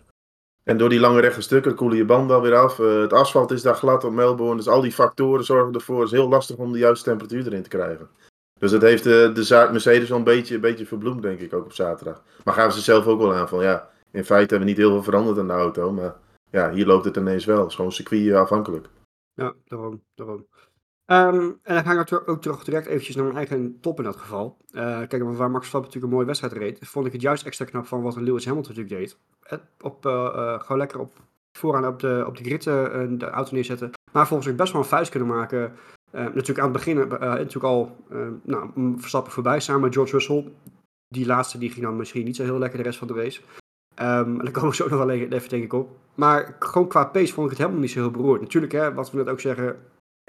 En 0.68 0.78
door 0.78 0.88
die 0.88 1.00
lange 1.00 1.20
rechte 1.20 1.40
stukken 1.40 1.74
koelen 1.74 1.98
je 1.98 2.04
banden 2.04 2.36
alweer 2.36 2.54
af. 2.54 2.78
Eh, 2.78 3.00
het 3.00 3.12
asfalt 3.12 3.50
is 3.50 3.62
daar 3.62 3.74
glad 3.74 4.04
op 4.04 4.12
Melbourne. 4.12 4.56
Dus 4.56 4.68
al 4.68 4.80
die 4.80 4.92
factoren 4.92 5.44
zorgen 5.44 5.74
ervoor. 5.74 6.00
Het 6.00 6.12
is 6.12 6.18
heel 6.18 6.28
lastig 6.28 6.56
om 6.56 6.72
de 6.72 6.78
juiste 6.78 7.04
temperatuur 7.04 7.46
erin 7.46 7.62
te 7.62 7.68
krijgen. 7.68 8.08
Dus 8.58 8.70
dat 8.70 8.82
heeft 8.82 9.04
de, 9.04 9.30
de 9.34 9.44
zaak 9.44 9.70
Mercedes 9.70 10.08
wel 10.08 10.18
een 10.18 10.24
beetje, 10.24 10.54
een 10.54 10.60
beetje 10.60 10.86
verbloemd, 10.86 11.22
denk 11.22 11.40
ik, 11.40 11.54
ook 11.54 11.64
op 11.64 11.72
zaterdag. 11.72 12.22
Maar 12.44 12.54
gaven 12.54 12.72
ze 12.72 12.80
zelf 12.80 13.06
ook 13.06 13.20
wel 13.20 13.34
aan 13.34 13.48
van 13.48 13.62
ja, 13.62 13.90
in 14.10 14.24
feite 14.24 14.54
hebben 14.54 14.58
we 14.58 14.74
niet 14.74 14.76
heel 14.76 14.90
veel 14.90 15.02
veranderd 15.02 15.38
aan 15.38 15.46
de 15.46 15.52
auto. 15.52 15.92
Maar 15.92 16.14
ja, 16.50 16.72
hier 16.72 16.86
loopt 16.86 17.04
het 17.04 17.16
ineens 17.16 17.44
wel. 17.44 17.60
Het 17.60 17.69
is 17.69 17.74
gewoon 17.74 17.92
circuit 17.92 18.28
eh, 18.28 18.40
afhankelijk. 18.40 18.86
Ja, 19.34 19.54
daarom. 19.64 20.02
daarom. 20.14 20.46
Ehm, 21.06 21.35
en 21.62 21.75
dan 21.75 21.82
ga 21.85 21.91
ik 21.91 21.97
natuurlijk 21.97 22.31
ook 22.31 22.43
terug 22.43 22.64
direct 22.64 22.87
eventjes 22.87 23.14
naar 23.17 23.25
mijn 23.25 23.37
eigen 23.37 23.81
top 23.81 23.99
in 23.99 24.05
dat 24.05 24.17
geval. 24.17 24.56
Eh, 24.70 24.82
kijk, 25.08 25.23
waar 25.23 25.50
Max 25.50 25.69
Verstappen 25.69 25.81
natuurlijk 25.91 26.05
een 26.05 26.11
mooie 26.11 26.26
wedstrijd 26.26 26.53
reed, 26.53 26.79
vond 26.88 27.06
ik 27.06 27.12
het 27.12 27.20
juist 27.23 27.47
extra 27.47 27.64
knap 27.64 27.87
van 27.87 28.03
wat 28.03 28.17
Lewis 28.17 28.47
Hamilton 28.47 28.75
natuurlijk 28.75 29.00
deed. 29.00 29.19
Het 29.43 29.61
op, 29.81 30.06
eh, 30.06 30.12
eh, 30.26 30.61
gewoon 30.61 30.79
lekker 30.79 31.00
op, 31.00 31.12
vooraan 31.58 31.87
op 31.87 32.00
de, 32.00 32.25
op 32.26 32.37
de 32.37 32.44
grid 32.44 32.67
eh, 32.67 32.85
de 33.19 33.31
auto 33.31 33.55
neerzetten. 33.55 33.91
Maar 34.12 34.26
volgens 34.26 34.49
mij 34.49 34.56
best 34.56 34.73
wel 34.73 34.82
een 34.82 34.88
vuist 34.88 35.11
kunnen 35.11 35.29
maken. 35.29 35.73
Eh, 36.11 36.25
natuurlijk 36.25 36.58
aan 36.58 36.64
het 36.64 36.73
begin 36.73 36.99
eh, 36.99 37.20
natuurlijk 37.20 37.64
al 37.64 37.97
eh, 38.11 38.19
nou, 38.43 38.70
m- 38.81 38.99
Verstappen 38.99 39.32
voorbij 39.32 39.61
samen 39.61 39.81
met 39.82 39.94
George 39.94 40.12
Russell. 40.12 40.53
Die 41.08 41.26
laatste 41.26 41.58
die 41.58 41.70
ging 41.70 41.85
dan 41.85 41.97
misschien 41.97 42.25
niet 42.25 42.37
zo 42.37 42.43
heel 42.43 42.58
lekker 42.58 42.79
de 42.79 42.85
rest 42.85 42.99
van 42.99 43.08
de 43.08 43.14
race. 43.14 43.41
Ehm, 43.94 44.31
en 44.31 44.38
daar 44.38 44.50
komen 44.50 44.69
we 44.70 44.75
zo 44.76 44.88
nog 44.88 44.99
wel 44.99 45.11
even 45.11 45.49
denk 45.49 45.64
ik 45.64 45.73
op. 45.73 45.91
Maar 46.14 46.56
gewoon 46.58 46.88
qua 46.88 47.05
pace 47.05 47.32
vond 47.32 47.44
ik 47.47 47.50
het 47.53 47.58
helemaal 47.61 47.81
niet 47.81 47.91
zo 47.91 48.00
heel 48.00 48.11
beroerd. 48.11 48.41
Natuurlijk, 48.41 48.73
hè, 48.73 48.94
wat 48.94 49.11
we 49.11 49.17
net 49.17 49.29
ook 49.29 49.41
zeggen, 49.41 49.76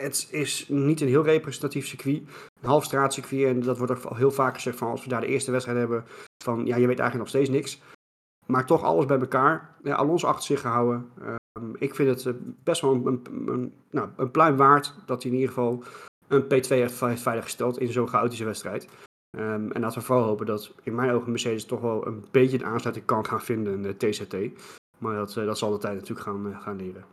het 0.01 0.27
is 0.31 0.67
niet 0.69 1.01
een 1.01 1.07
heel 1.07 1.23
representatief 1.23 1.87
circuit. 1.87 2.21
Een 2.61 2.69
half 2.69 2.83
straatcircuit. 2.83 3.43
En 3.43 3.59
dat 3.59 3.77
wordt 3.77 4.05
ook 4.05 4.17
heel 4.17 4.31
vaak 4.31 4.55
gezegd 4.55 4.77
van 4.77 4.89
als 4.89 5.03
we 5.03 5.09
daar 5.09 5.21
de 5.21 5.27
eerste 5.27 5.51
wedstrijd 5.51 5.79
hebben. 5.79 6.05
Van 6.43 6.65
ja, 6.65 6.75
je 6.75 6.87
weet 6.87 6.99
eigenlijk 6.99 7.17
nog 7.17 7.27
steeds 7.27 7.49
niks. 7.49 7.81
Maar 8.45 8.65
toch 8.65 8.83
alles 8.83 9.05
bij 9.05 9.19
elkaar. 9.19 9.75
Ja, 9.83 9.95
Alonso 9.95 10.27
achter 10.27 10.45
zich 10.45 10.61
gehouden. 10.61 11.09
Ehm, 11.21 11.73
ik 11.77 11.95
vind 11.95 12.09
het 12.09 12.25
eh, 12.25 12.41
best 12.63 12.81
wel 12.81 12.93
een, 12.93 13.21
een, 13.47 13.73
nou, 13.91 14.09
een 14.15 14.31
pluim 14.31 14.55
waard 14.55 14.93
dat 15.05 15.23
hij 15.23 15.31
in 15.31 15.37
ieder 15.37 15.53
geval 15.53 15.83
een 16.27 16.43
P2 16.43 16.67
heeft 16.67 16.99
heeft 16.99 17.21
veiliggesteld 17.21 17.79
in 17.79 17.91
zo'n 17.91 18.07
chaotische 18.07 18.45
wedstrijd. 18.45 18.87
Ehm, 19.37 19.71
en 19.71 19.81
laten 19.81 19.99
we 19.99 20.05
vooral 20.05 20.25
hopen 20.25 20.45
dat 20.45 20.73
in 20.83 20.95
mijn 20.95 21.11
ogen 21.11 21.31
Mercedes 21.31 21.65
toch 21.65 21.81
wel 21.81 22.07
een 22.07 22.25
beetje 22.31 22.57
een 22.57 22.65
aansluiting 22.65 23.05
kan 23.05 23.25
gaan 23.25 23.41
vinden 23.41 23.73
in 23.73 23.81
de 23.81 23.97
TCT. 23.97 24.35
Maar 24.97 25.15
dat, 25.15 25.37
eh, 25.37 25.45
dat 25.45 25.57
zal 25.57 25.71
de 25.71 25.77
tijd 25.77 25.93
natuurlijk 25.93 26.27
gaan, 26.27 26.51
eh, 26.51 26.61
gaan 26.61 26.75
leren. 26.75 27.05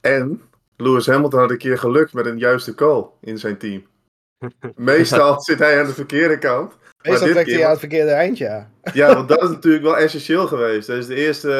En 0.00 0.42
Lewis 0.80 1.06
Hamilton 1.06 1.40
had 1.40 1.50
een 1.50 1.58
keer 1.58 1.78
geluk 1.78 2.12
met 2.12 2.26
een 2.26 2.38
juiste 2.38 2.74
call 2.74 3.06
in 3.20 3.38
zijn 3.38 3.58
team. 3.58 3.86
Meestal 4.76 5.40
zit 5.40 5.58
hij 5.58 5.80
aan 5.80 5.86
de 5.86 5.92
verkeerde 5.92 6.38
kant. 6.38 6.76
Meestal 7.02 7.28
trekt 7.28 7.44
keer 7.44 7.54
hij 7.54 7.64
aan 7.64 7.70
het 7.70 7.78
verkeerde 7.78 8.10
eind, 8.10 8.38
ja. 8.38 8.70
Ja, 8.92 9.14
want 9.14 9.28
dat 9.28 9.42
is 9.42 9.48
natuurlijk 9.48 9.84
wel 9.84 9.96
essentieel 9.96 10.46
geweest. 10.46 10.86
Dat 10.86 10.96
is 10.96 11.06
de 11.06 11.14
eerste. 11.14 11.50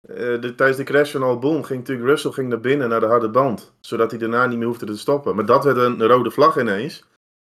eh, 0.00 0.14
de, 0.16 0.54
tijdens 0.56 0.78
de 0.78 0.84
crash 0.84 1.12
van 1.12 1.22
Albon 1.22 1.64
ging 1.64 1.78
natuurlijk 1.78 2.08
Russell 2.08 2.30
ging 2.30 2.48
naar 2.48 2.60
binnen 2.60 2.88
naar 2.88 3.00
de 3.00 3.06
harde 3.06 3.30
band. 3.30 3.72
Zodat 3.80 4.10
hij 4.10 4.20
daarna 4.20 4.46
niet 4.46 4.58
meer 4.58 4.66
hoefde 4.66 4.86
te 4.86 4.98
stoppen. 4.98 5.34
Maar 5.36 5.46
dat 5.46 5.64
werd 5.64 5.76
een 5.76 6.06
rode 6.06 6.30
vlag 6.30 6.58
ineens. 6.58 7.04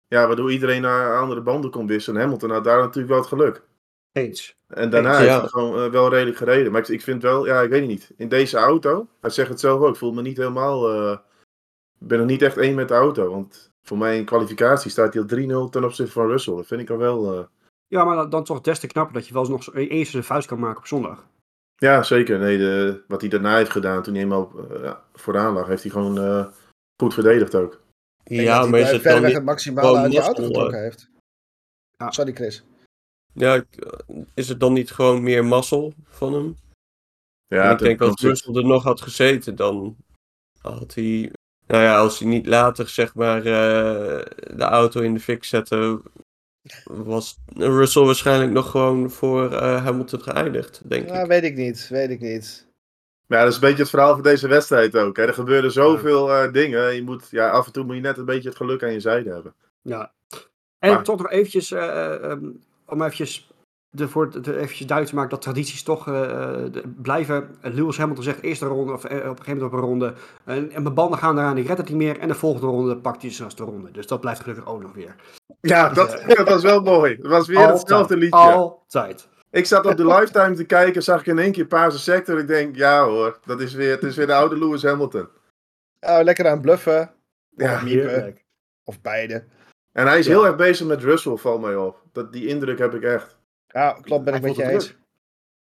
Ja, 0.08 0.26
waardoor 0.26 0.52
iedereen 0.52 0.82
naar 0.82 1.18
andere 1.18 1.40
banden 1.40 1.70
kon 1.70 1.86
wisselen. 1.86 2.16
En 2.16 2.24
Hamilton 2.24 2.50
had 2.50 2.64
daar 2.64 2.80
natuurlijk 2.80 3.08
wel 3.08 3.18
het 3.18 3.28
geluk. 3.28 3.62
Eens. 4.16 4.54
En 4.68 4.90
daarna 4.90 5.12
Ja. 5.12 5.18
heeft 5.18 5.40
hij 5.40 5.48
gewoon 5.48 5.84
eh, 5.84 5.90
wel 5.90 6.08
redelijk 6.10 6.36
gereden. 6.36 6.72
Maar 6.72 6.80
ik, 6.80 6.88
ik 6.88 7.02
vind 7.02 7.22
wel, 7.22 7.46
ja, 7.46 7.60
ik 7.62 7.70
weet 7.70 7.80
het 7.80 7.88
niet. 7.88 8.10
In 8.16 8.28
deze 8.28 8.56
auto, 8.56 9.08
hij 9.20 9.30
zegt 9.30 9.48
het 9.48 9.60
zelf 9.60 9.80
ook, 9.80 9.88
ik 9.88 9.96
voel 9.96 10.12
me 10.12 10.22
niet 10.22 10.36
helemaal. 10.36 10.90
eh, 10.92 11.18
Ik 12.00 12.06
ben 12.08 12.18
nog 12.18 12.26
niet 12.26 12.42
echt 12.42 12.56
één 12.56 12.74
met 12.74 12.88
de 12.88 12.94
auto. 12.94 13.30
Want 13.30 13.70
voor 13.82 13.98
mij 13.98 14.18
in 14.18 14.24
kwalificatie 14.24 14.90
staat 14.90 15.14
hij 15.14 15.22
al 15.22 15.28
3-0 15.28 15.70
ten 15.70 15.84
opzichte 15.84 16.12
van 16.12 16.26
Russell. 16.28 16.54
Dat 16.56 16.66
vind 16.66 16.80
ik 16.80 16.90
al 16.90 16.96
wel. 16.96 17.32
eh, 17.38 17.44
Ja, 17.86 18.04
maar 18.04 18.30
dan, 18.30 18.44
toch 18.44 18.60
des 18.60 18.78
te 18.78 18.86
knapper 18.86 19.14
dat 19.14 19.26
je 19.26 19.32
wel 19.32 19.42
eens 19.42 19.50
nog 19.50 19.62
zo- 19.62 19.72
eens 19.72 20.14
een 20.14 20.24
vuist 20.24 20.48
kan 20.48 20.58
maken 20.58 20.78
op 20.78 20.86
zondag. 20.86 21.26
Ja, 21.76 22.02
zeker. 22.02 22.38
Nee, 22.38 22.58
de, 22.58 23.02
wat 23.08 23.20
hij 23.20 23.30
daarna 23.30 23.56
heeft 23.56 23.70
gedaan 23.70 24.02
toen 24.02 24.14
hij 24.14 24.22
helemaal 24.22 24.52
ja, 24.82 25.04
vooraan 25.14 25.52
lag, 25.54 25.66
heeft 25.66 25.82
hij 25.82 25.92
gewoon 25.92 26.18
eh, 26.18 26.46
goed 27.02 27.14
verdedigd 27.14 27.54
ook. 27.54 27.80
Ja, 28.24 28.60
maar 28.60 28.70
hij 28.70 28.80
is 28.80 28.90
het 28.90 29.00
verreweg 29.00 29.12
dan 29.14 29.24
niet... 29.24 29.34
het 29.34 29.44
maximale 29.44 29.98
uit 29.98 30.10
die 30.10 30.20
auto 30.20 30.44
getrokken 30.44 30.82
heeft. 30.82 31.10
Ja. 31.96 32.10
Sorry, 32.10 32.32
Chris. 32.32 32.64
Ja, 33.36 33.54
ik- 33.54 33.94
is 34.34 34.48
het 34.48 34.60
dan 34.60 34.72
niet 34.72 34.90
gewoon 34.90 35.22
meer 35.22 35.44
mazzel 35.44 35.94
van 36.08 36.32
hem? 36.32 36.56
Ja, 37.46 37.64
En 37.64 37.72
ik 37.72 37.78
denk 37.78 38.00
als 38.00 38.10
opzichte- 38.10 38.28
Russell 38.46 38.62
er 38.62 38.68
nog 38.68 38.82
had 38.82 39.00
gezeten, 39.00 39.56
dan 39.56 39.96
had 40.60 40.94
hij... 40.94 41.32
Nou 41.66 41.82
ja, 41.82 41.98
als 41.98 42.18
hij 42.18 42.28
niet 42.28 42.46
later 42.46 42.88
zeg 42.88 43.14
maar 43.14 43.38
eh, 43.38 44.24
de 44.56 44.64
auto 44.64 45.00
in 45.00 45.14
de 45.14 45.20
fik 45.20 45.44
zette, 45.44 46.00
was 46.84 47.36
Russell 47.56 48.02
waarschijnlijk 48.04 48.50
nog 48.52 48.70
gewoon 48.70 49.10
voor 49.10 49.52
eh, 49.52 49.84
Hamilton 49.84 50.20
geëindigd, 50.22 50.80
denk 50.88 51.08
Ja, 51.08 51.20
ik. 51.20 51.26
weet 51.26 51.42
ik 51.44 51.56
niet, 51.56 51.88
weet 51.88 52.10
ik 52.10 52.20
niet. 52.20 52.66
Maar 53.26 53.38
ja, 53.38 53.44
dat 53.44 53.52
is 53.54 53.60
een 53.60 53.66
beetje 53.68 53.82
het 53.82 53.90
verhaal 53.90 54.14
van 54.14 54.22
deze 54.22 54.48
wedstrijd 54.48 54.96
ook. 54.96 55.16
Hè. 55.16 55.22
Er 55.22 55.34
gebeuren 55.34 55.72
zoveel 55.72 56.32
eh, 56.32 56.52
dingen. 56.52 56.94
Je 56.94 57.02
moet, 57.02 57.28
ja, 57.30 57.50
af 57.50 57.66
en 57.66 57.72
toe 57.72 57.84
moet 57.84 57.94
je 57.94 58.00
net 58.00 58.18
een 58.18 58.24
beetje 58.24 58.48
het 58.48 58.56
geluk 58.56 58.82
aan 58.82 58.92
je 58.92 59.00
zijde 59.00 59.30
hebben. 59.32 59.54
Ja. 59.82 60.12
En 60.78 60.92
Maar- 60.92 61.02
toch 61.04 61.18
nog 61.18 61.30
eventjes, 61.30 61.70
eh, 61.70 62.30
ehm, 62.30 62.44
om 62.86 63.02
eventjes, 63.02 63.50
ervoor 63.98 64.28
te, 64.30 64.38
eventjes 64.56 64.86
duidelijk 64.86 65.08
te 65.08 65.14
maken 65.14 65.30
dat 65.30 65.42
tradities 65.42 65.82
toch 65.82 66.08
eh, 66.08 66.22
eh, 66.22 66.72
de- 66.72 66.88
blijven. 67.02 67.56
Eh, 67.60 67.72
Lewis 67.72 67.98
Hamilton 67.98 68.24
zegt 68.24 68.42
eerste 68.42 68.66
ronde, 68.66 68.92
of 68.92 69.04
op 69.04 69.10
een 69.10 69.18
gegeven 69.18 69.44
moment 69.46 69.62
op 69.62 69.72
een 69.72 69.78
ronde. 69.78 70.14
En, 70.44 70.70
en 70.72 70.82
mijn 70.82 70.94
banden 70.94 71.18
gaan 71.18 71.38
eraan, 71.38 71.58
ik 71.58 71.66
red 71.66 71.76
het 71.78 71.88
niet 71.88 71.96
meer. 71.96 72.18
En 72.18 72.28
de 72.28 72.34
volgende 72.34 72.66
ronde 72.66 72.96
pakt 72.96 73.22
hij 73.22 73.30
zelfs 73.30 73.54
de 73.56 73.64
ronde. 73.64 73.90
Dus 73.90 74.06
dat 74.06 74.20
blijft 74.20 74.40
gelukkig 74.40 74.66
ook 74.66 74.82
nog 74.82 74.92
weer. 74.94 75.14
Ja, 75.60 75.88
dat, 75.88 76.22
dat 76.36 76.48
was 76.48 76.62
wel 76.62 76.80
mooi. 76.80 77.14
Het 77.16 77.26
was 77.26 77.46
weer 77.46 77.56
Altijd. 77.58 77.78
hetzelfde 77.78 78.16
liedje. 78.16 78.38
Altijd. 78.38 79.28
Ik 79.50 79.66
zat 79.66 79.86
op 79.86 79.96
de 79.96 80.06
lifetime 80.06 80.54
te 80.54 80.64
kijken, 80.64 81.02
zag 81.02 81.20
ik 81.20 81.26
in 81.26 81.38
één 81.38 81.52
keer 81.52 81.66
Paarse 81.66 81.98
sector. 81.98 82.38
Ik 82.38 82.46
denk, 82.46 82.76
ja 82.76 83.04
hoor, 83.04 83.38
dat 83.44 83.60
is 83.60 83.74
weer, 83.74 83.90
het 83.90 84.02
is 84.02 84.16
weer 84.16 84.26
de 84.26 84.34
oude 84.34 84.58
Lewis 84.58 84.82
Hamilton. 84.82 85.28
Oh, 86.00 86.18
lekker 86.22 86.48
aan 86.48 86.60
bluffen. 86.60 87.10
Ja, 87.56 87.74
Of 87.74 87.82
miepen. 87.82 88.38
Of 88.84 89.00
beide. 89.00 89.44
En 89.92 90.06
hij 90.06 90.18
is 90.18 90.26
Ja. 90.26 90.32
heel 90.32 90.46
erg 90.46 90.56
bezig 90.56 90.86
met 90.86 91.02
Russell, 91.02 91.36
valt 91.36 91.60
mij 91.60 91.76
op. 91.76 92.02
Dat, 92.16 92.32
die 92.32 92.46
indruk 92.46 92.78
heb 92.78 92.94
ik 92.94 93.02
echt. 93.02 93.36
Ja, 93.66 93.98
klopt, 94.02 94.24
ben 94.24 94.34
ik 94.34 94.42
met 94.42 94.56
je 94.56 94.62
eens. 94.62 94.96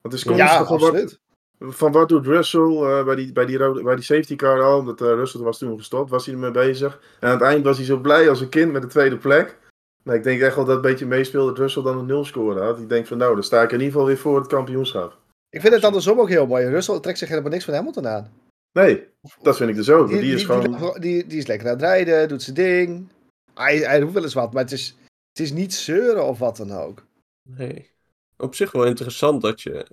Want 0.01 0.15
het 0.15 0.27
is 0.27 0.37
Ja, 0.37 0.65
constant 0.65 1.19
van, 1.59 1.59
wat, 1.59 1.75
van 1.75 1.93
wat 1.93 2.09
doet 2.09 2.27
Russell 2.27 2.61
eh, 2.61 3.05
bij, 3.05 3.15
die, 3.15 3.33
bij, 3.33 3.47
die 3.47 3.59
rode, 3.59 3.83
bij 3.83 3.95
die 3.95 4.05
safety 4.05 4.37
car 4.37 4.63
al. 4.63 4.79
Omdat 4.79 5.01
eh, 5.01 5.07
Russell 5.07 5.41
was 5.41 5.59
toen 5.59 5.79
gestopt, 5.79 6.11
was 6.11 6.27
hij 6.27 6.35
ermee 6.35 6.51
bezig. 6.51 7.01
En 7.21 7.29
aan 7.29 7.35
het 7.35 7.43
eind 7.43 7.65
was 7.65 7.77
hij 7.77 7.87
zo 7.87 7.99
blij 7.99 8.29
als 8.29 8.41
een 8.41 8.49
kind 8.49 8.73
met 8.73 8.83
de 8.83 8.89
tweede 8.89 9.17
plek. 9.17 9.59
Maar 10.03 10.15
ik 10.15 10.23
denk 10.23 10.41
echt 10.41 10.57
wel 10.57 10.65
dat 10.65 10.77
het 10.77 10.85
een 10.85 10.91
beetje 10.91 11.07
meespeelde 11.07 11.49
dat 11.49 11.59
Russell 11.59 11.83
dan 11.83 11.99
een 11.99 12.07
nul 12.07 12.25
score 12.25 12.61
had. 12.61 12.79
Ik 12.79 12.89
denk 12.89 13.07
van 13.07 13.19
nou, 13.19 13.35
dan 13.35 13.45
sta 13.45 13.63
ik 13.63 13.73
in 13.73 13.79
ieder 13.79 13.93
geval 13.93 14.07
weer 14.07 14.19
voor 14.19 14.39
het 14.39 14.47
kampioenschap. 14.47 15.19
Ik 15.51 15.61
vind 15.61 15.75
het 15.75 15.85
andersom 15.85 16.21
ook 16.21 16.29
heel 16.29 16.47
mooi. 16.47 16.67
Russell 16.67 17.01
trekt 17.01 17.19
zich 17.19 17.29
helemaal 17.29 17.51
niks 17.51 17.65
van 17.65 17.75
Hamilton 17.75 18.09
aan. 18.09 18.31
Nee, 18.73 19.09
dat 19.43 19.57
vind 19.57 19.71
ik 19.71 19.77
dus 19.77 19.91
ook. 19.91 20.09
Die, 20.09 20.35
is 20.35 20.45
gewoon... 20.45 20.97
die, 21.01 21.27
die, 21.27 21.39
is 21.39 21.47
lekker 21.47 21.67
aan 21.67 21.73
het 21.73 21.83
rijden, 21.83 22.29
doet 22.29 22.43
zijn 22.43 22.57
ding. 22.57 23.09
Hij, 23.55 23.77
hij 23.77 24.01
doet 24.01 24.13
wel 24.13 24.23
eens 24.23 24.35
wat, 24.35 24.53
maar 24.53 24.63
het 24.63 24.73
is, 24.73 24.97
het 25.33 25.41
is 25.41 25.53
niet 25.53 25.75
zeuren 25.75 26.27
of 26.27 26.39
wat 26.39 26.57
dan 26.57 26.73
ook. 26.73 27.07
Nee. 27.49 27.91
Op 28.37 28.55
zich 28.55 28.73
wel 28.73 28.85
interessant 28.85 29.43
dat 29.43 29.61
je, 29.63 29.87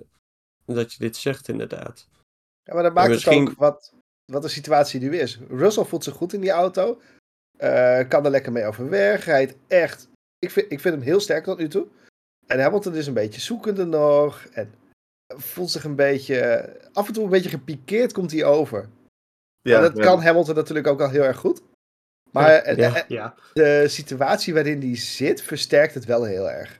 dat 0.64 0.92
je 0.92 0.98
dit 0.98 1.16
zegt, 1.16 1.48
inderdaad. 1.48 2.08
Ja, 2.62 2.74
maar 2.74 2.82
dat 2.82 2.94
maakt 2.94 3.08
misschien- 3.08 3.40
het 3.40 3.50
ook 3.50 3.58
wat, 3.58 3.92
wat 4.32 4.42
de 4.42 4.48
situatie 4.48 5.00
nu 5.00 5.16
is. 5.18 5.38
Russell 5.48 5.84
voelt 5.84 6.04
zich 6.04 6.14
goed 6.14 6.32
in 6.32 6.40
die 6.40 6.50
auto. 6.50 7.00
eh, 7.56 8.08
kan 8.08 8.24
er 8.24 8.30
lekker 8.30 8.52
mee 8.52 8.64
overweg. 8.64 9.24
Rijdt 9.24 9.56
echt. 9.66 10.08
Ik 10.38 10.50
vind, 10.50 10.72
ik 10.72 10.80
vind 10.80 10.94
hem 10.94 11.04
heel 11.04 11.20
sterk 11.20 11.44
tot 11.44 11.58
nu 11.58 11.68
toe. 11.68 11.86
En 12.46 12.60
Hamilton 12.60 12.94
is 12.94 13.06
een 13.06 13.14
beetje 13.14 13.40
zoekende 13.40 13.84
nog. 13.84 14.44
En 14.52 14.74
voelt 15.36 15.70
zich 15.70 15.84
een 15.84 15.96
beetje. 15.96 16.70
Af 16.92 17.06
en 17.06 17.12
toe 17.12 17.24
een 17.24 17.30
beetje 17.30 17.48
gepikeerd 17.48 18.12
komt 18.12 18.30
hij 18.30 18.44
over. 18.44 18.88
Ja, 19.62 19.76
en 19.76 19.82
dat 19.82 19.96
ja. 19.96 20.02
kan 20.02 20.22
Hamilton 20.22 20.54
natuurlijk 20.54 20.86
ook 20.86 21.00
al 21.00 21.10
heel 21.10 21.22
erg 21.22 21.36
goed. 21.38 21.62
Maar 22.32 22.50
eh, 22.54 22.76
Ja. 22.76 22.94
eh, 22.94 23.02
Ja. 23.08 23.34
de 23.52 23.84
situatie 23.88 24.54
waarin 24.54 24.80
hij 24.80 24.96
zit, 24.96 25.42
versterkt 25.42 25.94
het 25.94 26.04
wel 26.04 26.24
heel 26.24 26.50
erg. 26.50 26.78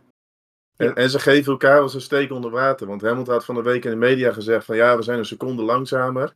En, 0.77 0.95
en 0.95 1.11
ze 1.11 1.19
geven 1.19 1.53
elkaar 1.53 1.75
wel 1.75 1.83
eens 1.83 1.95
een 1.95 2.01
steek 2.01 2.31
onder 2.33 2.51
water. 2.51 2.87
Want 2.87 3.03
Hamilton 3.03 3.35
had 3.35 3.45
van 3.45 3.55
de 3.55 3.63
week 3.63 3.85
in 3.85 3.91
de 3.91 3.97
media 3.97 4.33
gezegd 4.33 4.65
van 4.65 4.77
ja, 4.77 4.97
we 4.97 5.03
zijn 5.03 5.19
een 5.19 5.25
seconde 5.25 5.63
langzamer. 5.63 6.35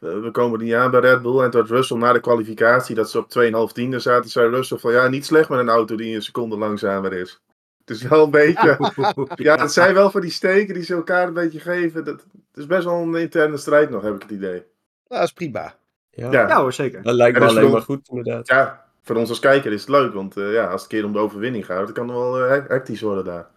Eh, 0.00 0.20
we 0.20 0.30
komen 0.30 0.60
niet 0.60 0.74
aan 0.74 0.90
bij 0.90 1.00
Red 1.00 1.22
Bull. 1.22 1.42
En 1.42 1.50
toen 1.50 1.60
had 1.60 1.70
Russell 1.70 1.96
na 1.96 2.12
de 2.12 2.20
kwalificatie, 2.20 2.94
dat 2.94 3.10
ze 3.10 3.18
op 3.18 3.30
2,5 3.68 3.72
tiende 3.72 3.98
zaten, 3.98 4.30
zei 4.30 4.48
Russell 4.48 4.78
van 4.78 4.92
ja, 4.92 5.08
niet 5.08 5.26
slecht 5.26 5.48
met 5.48 5.58
een 5.58 5.68
auto 5.68 5.96
die 5.96 6.14
een 6.14 6.22
seconde 6.22 6.56
langzamer 6.56 7.12
is. 7.12 7.40
Het 7.78 7.90
is 7.90 8.02
wel 8.02 8.24
een 8.24 8.30
beetje... 8.30 8.78
Ja, 9.34 9.56
het 9.56 9.72
zijn 9.72 9.94
wel 9.94 10.10
van 10.10 10.20
die 10.20 10.30
steken 10.30 10.74
die 10.74 10.82
ze 10.84 10.94
elkaar 10.94 11.26
een 11.26 11.34
beetje 11.34 11.60
geven. 11.60 12.04
Dat, 12.04 12.14
het 12.20 12.56
is 12.58 12.66
best 12.66 12.84
wel 12.84 12.94
een 13.02 13.14
interne 13.14 13.56
strijd 13.56 13.90
nog, 13.90 14.02
heb 14.02 14.14
ik 14.14 14.22
het 14.22 14.30
idee. 14.30 14.50
Nou, 14.50 14.64
dat 15.08 15.22
is 15.22 15.32
prima. 15.32 15.74
Ja, 16.10 16.30
Ja. 16.32 16.60
Hoor, 16.60 16.72
zeker. 16.72 17.02
dat 17.02 17.14
lijkt 17.14 17.38
me 17.38 17.46
alleen 17.46 17.62
nog- 17.62 17.72
maar 17.72 17.82
goed, 17.82 18.08
inderdaad. 18.08 18.46
Ja, 18.48 18.92
voor 19.02 19.16
ons 19.16 19.28
als 19.28 19.38
kijker 19.38 19.72
is 19.72 19.80
het 19.80 19.90
leuk. 19.90 20.12
Want 20.12 20.36
eh, 20.36 20.52
ja, 20.52 20.64
als 20.70 20.82
het 20.82 20.92
een 20.92 20.98
keer 20.98 21.06
om 21.06 21.12
de 21.12 21.18
overwinning 21.18 21.64
gaat, 21.66 21.84
dan 21.84 21.94
kan 21.94 22.08
het 22.08 22.16
wel 22.16 22.44
eh, 22.44 22.68
hectisch 22.68 23.00
worden 23.00 23.24
daar. 23.24 23.50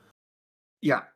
Ja, 0.79 1.13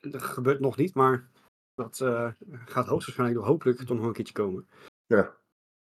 dat 0.00 0.22
gebeurt 0.22 0.60
nog 0.60 0.76
niet, 0.76 0.94
maar 0.94 1.28
dat 1.74 2.00
eh, 2.00 2.28
gaat 2.64 2.86
hoogstwaarschijnlijk 2.86 3.46
hopelijk 3.46 3.78
toch 3.78 3.96
nog 3.96 4.06
een 4.06 4.12
keertje 4.12 4.34
komen. 4.34 4.68
Ja. 5.06 5.36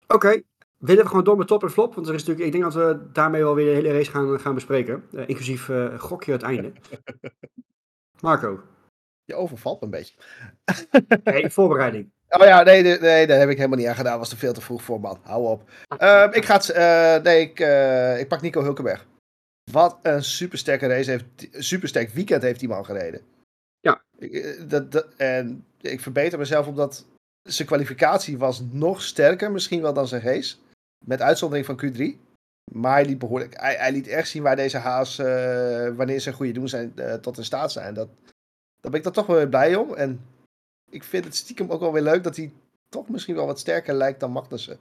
Oké, 0.07 0.41
willen 0.77 1.03
we 1.03 1.09
gewoon 1.09 1.23
door 1.23 1.37
met 1.37 1.47
top 1.47 1.63
en 1.63 1.69
flop? 1.71 1.95
Want 1.95 2.07
er 2.07 2.13
is 2.13 2.19
natuurlijk, 2.19 2.45
ik 2.45 2.51
denk 2.61 2.63
dat 2.73 2.83
we 2.83 3.11
daarmee 3.11 3.43
wel 3.43 3.55
weer 3.55 3.65
de 3.65 3.71
hele 3.71 3.91
race 3.97 4.11
gaan, 4.11 4.39
gaan 4.39 4.53
bespreken. 4.53 5.03
Inclusief 5.11 5.69
eh, 5.69 5.99
gokje 5.99 6.31
het 6.31 6.41
einde. 6.43 6.73
Marco, 8.21 8.63
Je 9.23 9.35
overvalt 9.35 9.79
me 9.79 9.85
een 9.85 9.91
beetje. 9.91 10.15
hey, 11.23 11.51
voorbereiding. 11.51 12.11
Oh 12.29 12.45
ja, 12.45 12.63
nee, 12.63 12.83
nee, 12.83 12.99
nee, 12.99 13.27
daar 13.27 13.39
heb 13.39 13.49
ik 13.49 13.57
helemaal 13.57 13.77
niet 13.77 13.87
aan 13.87 13.95
gedaan. 13.95 14.19
Was 14.19 14.31
er 14.31 14.37
veel 14.37 14.53
te 14.53 14.61
vroeg 14.61 14.83
voor, 14.83 14.99
man. 14.99 15.19
Hou 15.23 15.47
op. 15.47 15.69
Ehm, 15.97 16.33
ik 16.33 16.45
ga 16.45 16.53
het, 16.53 16.69
eh, 16.69 17.17
nee, 17.23 17.41
ik, 17.41 17.59
eh, 17.59 18.19
ik 18.19 18.27
pak 18.27 18.41
Nico 18.41 18.61
Hulkenberg. 18.61 19.05
Wat 19.71 19.97
een 20.01 20.23
supersterke 20.23 20.87
race 20.87 21.09
heeft, 21.09 21.25
supersterk 21.51 22.09
weekend 22.09 22.41
heeft 22.41 22.59
die 22.59 22.69
man 22.69 22.85
gereden. 22.85 23.21
Ja. 23.79 24.01
Ik, 24.17 24.33
eh, 24.33 24.61
dat, 24.67 24.91
dat, 24.91 25.07
en 25.17 25.65
ik 25.81 25.99
verbeter 25.99 26.39
mezelf 26.39 26.67
omdat 26.67 27.05
zijn 27.41 27.67
kwalificatie 27.67 28.37
was 28.37 28.63
nog 28.71 29.01
sterker 29.01 29.51
misschien 29.51 29.81
wel 29.81 29.93
dan 29.93 30.07
zijn 30.07 30.21
race. 30.21 30.55
Met 31.05 31.21
uitzondering 31.21 31.65
van 31.65 31.81
Q3. 31.85 32.27
Maar 32.71 32.93
hij 32.93 33.05
liet, 33.05 33.19
behoorlijk, 33.19 33.59
hij, 33.59 33.75
hij 33.75 33.91
liet 33.91 34.07
echt 34.07 34.29
zien 34.29 34.43
waar 34.43 34.55
deze 34.55 34.77
haas, 34.77 35.17
wanneer 35.95 36.19
ze 36.19 36.33
goede 36.33 36.51
doen 36.51 36.69
zijn, 36.69 36.93
tot 37.21 37.37
in 37.37 37.43
staat 37.43 37.71
zijn. 37.71 37.93
Dat, 37.93 38.09
daar 38.81 38.91
ben 38.91 38.93
ik 38.93 39.03
dan 39.03 39.13
toch 39.13 39.25
wel 39.25 39.35
weer 39.35 39.49
blij 39.49 39.75
om. 39.75 39.93
En 39.93 40.21
ik 40.89 41.03
vind 41.03 41.23
het 41.25 41.35
stiekem 41.35 41.69
ook 41.71 41.79
wel 41.79 41.93
weer 41.93 42.01
leuk 42.01 42.23
dat 42.23 42.35
hij 42.35 42.51
toch 42.89 43.09
misschien 43.09 43.35
wel 43.35 43.45
wat 43.45 43.59
sterker 43.59 43.93
lijkt 43.93 44.19
dan 44.19 44.31
Magnussen. 44.31 44.77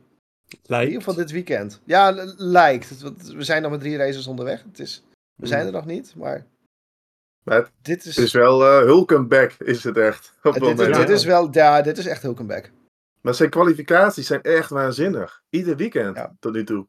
In 0.48 0.58
Lijkt. 0.62 0.86
ieder 0.86 1.02
geval 1.04 1.18
dit 1.22 1.30
weekend. 1.30 1.80
Ja, 1.84 2.10
lijkt. 2.36 3.00
We 3.32 3.44
zijn 3.44 3.62
nog 3.62 3.70
met 3.70 3.80
drie 3.80 3.96
races 3.96 4.26
onderweg. 4.26 4.62
Het 4.62 4.78
is, 4.78 5.02
we 5.34 5.46
zijn 5.46 5.66
er 5.66 5.72
nog 5.72 5.86
niet, 5.86 6.14
maar... 6.16 6.46
Maar 7.44 7.56
het 7.56 7.70
Dit 7.82 8.04
is, 8.04 8.16
Het 8.16 8.24
is 8.24 8.32
wel 8.32 8.64
eh 8.66 8.78
Hulkenback, 8.78 9.52
is 9.52 9.84
het 9.84 9.96
echt. 9.96 10.32
Op 10.42 10.52
dit, 10.52 10.62
is- 10.62 10.68
moment. 10.68 10.94
dit 10.96 11.08
is 11.08 11.24
wel... 11.24 11.48
Ja, 11.50 11.82
dit 11.82 11.98
is 11.98 12.06
echt 12.06 12.22
Hulkenberg. 12.22 12.70
Maar 13.20 13.34
zijn 13.34 13.50
kwalificaties 13.50 14.26
zijn 14.26 14.42
echt 14.42 14.70
waanzinnig. 14.70 15.42
Ieder 15.50 15.76
weekend 15.76 16.16
Ja. 16.16 16.36
tot 16.40 16.52
nu 16.52 16.64
toe. 16.64 16.86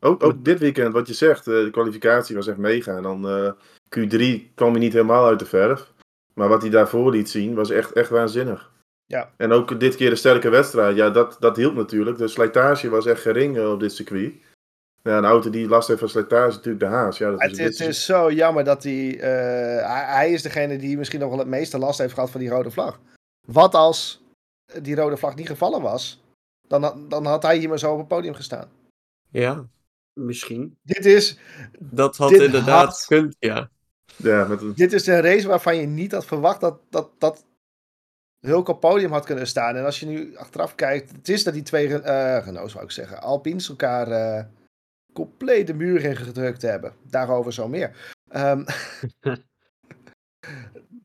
Ook, 0.00 0.22
ook 0.22 0.44
dit 0.44 0.58
weekend, 0.58 0.92
wat 0.92 1.06
je 1.08 1.14
zegt, 1.14 1.46
eh, 1.46 1.54
de 1.54 1.70
kwalificatie 1.70 2.36
was 2.36 2.46
echt 2.46 2.56
mega. 2.56 2.96
En 2.96 3.02
dan 3.02 3.28
eh, 3.28 3.52
Q3 3.98 4.54
kwam 4.54 4.70
hij 4.70 4.80
niet 4.80 4.92
helemaal 4.92 5.26
uit 5.26 5.38
de 5.38 5.46
verf. 5.46 5.92
Maar 6.34 6.48
wat 6.48 6.60
hij 6.62 6.70
daarvoor 6.70 7.10
liet 7.10 7.30
zien, 7.30 7.54
was 7.54 7.70
echt, 7.70 7.92
echt 7.92 8.08
waanzinnig. 8.10 8.70
Ja. 9.06 9.30
En 9.36 9.52
ook 9.52 9.80
dit 9.80 9.96
keer 9.96 10.10
de 10.10 10.16
sterke 10.16 10.48
wedstrijd, 10.48 10.96
ja, 10.96 11.10
dat, 11.10 11.36
dat 11.40 11.56
hielp 11.56 11.74
natuurlijk. 11.74 12.18
De 12.18 12.28
slijtage 12.28 12.88
was 12.88 13.06
echt 13.06 13.20
gering 13.20 13.56
eh, 13.58 13.70
op 13.72 13.80
dit 13.80 13.92
circuit. 13.92 14.34
Ja, 15.02 15.18
een 15.18 15.24
auto 15.24 15.50
die 15.50 15.68
last 15.68 15.88
heeft 15.88 16.00
van 16.00 16.08
slijtage 16.08 16.48
is 16.48 16.54
natuurlijk 16.54 16.84
de 16.84 16.88
Haas. 16.90 17.18
Ja, 17.18 17.30
dat 17.30 17.40
Het, 17.42 17.58
is, 17.58 17.78
het 17.78 17.88
is 17.88 18.04
zo 18.04 18.30
jammer 18.30 18.64
dat 18.64 18.82
hij, 18.82 19.20
eh, 19.20 19.86
hij... 19.88 20.04
Hij 20.14 20.32
is 20.32 20.42
degene 20.42 20.76
die 20.78 20.96
misschien 20.98 21.20
nog 21.20 21.28
wel 21.30 21.38
het 21.38 21.48
meeste 21.48 21.78
last 21.78 21.98
heeft 21.98 22.14
gehad 22.14 22.30
van 22.30 22.40
die 22.40 22.48
rode 22.48 22.70
vlag. 22.70 23.00
Wat 23.46 23.74
als 23.74 24.22
die 24.82 24.94
rode 24.94 25.16
vlag 25.16 25.34
niet 25.34 25.46
gevallen 25.46 25.82
was? 25.82 26.22
Dan, 26.68 26.82
had- 26.82 27.10
dan 27.10 27.26
had 27.26 27.42
hij 27.42 27.56
hier 27.58 27.68
maar 27.68 27.78
zo 27.78 27.92
op 27.92 27.98
het 27.98 28.08
podium 28.08 28.34
gestaan. 28.34 28.68
Ja, 29.30 29.64
Misschien. 30.12 30.76
Dit 30.82 31.04
is, 31.04 31.38
dat 31.78 32.16
had 32.16 32.28
Dit 32.30 32.40
inderdaad 32.40 32.86
had- 32.86 32.98
gekund, 32.98 33.36
ja. 33.38 33.70
Ja, 34.16 34.44
met 34.44 34.60
een, 34.60 34.74
dit 34.74 34.92
is 34.92 35.06
een 35.06 35.20
race 35.20 35.48
waarvan 35.48 35.76
je 35.76 35.86
niet 35.86 36.12
had 36.12 36.24
verwacht 36.24 36.60
dat, 36.60 36.80
dat, 36.90 37.10
dat 37.18 37.44
Hulk 38.40 38.68
op 38.68 38.82
het 38.82 38.90
podium 38.90 39.12
had 39.12 39.24
kunnen 39.24 39.46
staan. 39.46 39.76
En 39.76 39.84
als 39.84 40.00
je 40.00 40.06
nu 40.06 40.36
achteraf 40.36 40.74
kijkt, 40.74 41.10
het 41.10 41.28
is 41.28 41.44
dat 41.44 41.54
die 41.54 41.62
twee 41.62 41.88
uh, 41.88 41.98
Renaults, 42.44 42.72
wou 42.72 42.84
ik 42.84 42.90
zeggen, 42.90 43.22
Alpines 43.22 43.68
elkaar 43.68 44.10
eh, 44.10 44.44
compleet 45.12 45.66
de 45.66 45.74
muur 45.74 46.04
in 46.04 46.16
gedrukt 46.16 46.62
hebben. 46.62 46.94
Daarover 47.02 47.52
zo 47.52 47.68
meer. 47.68 48.12
Ehm, 48.28 48.64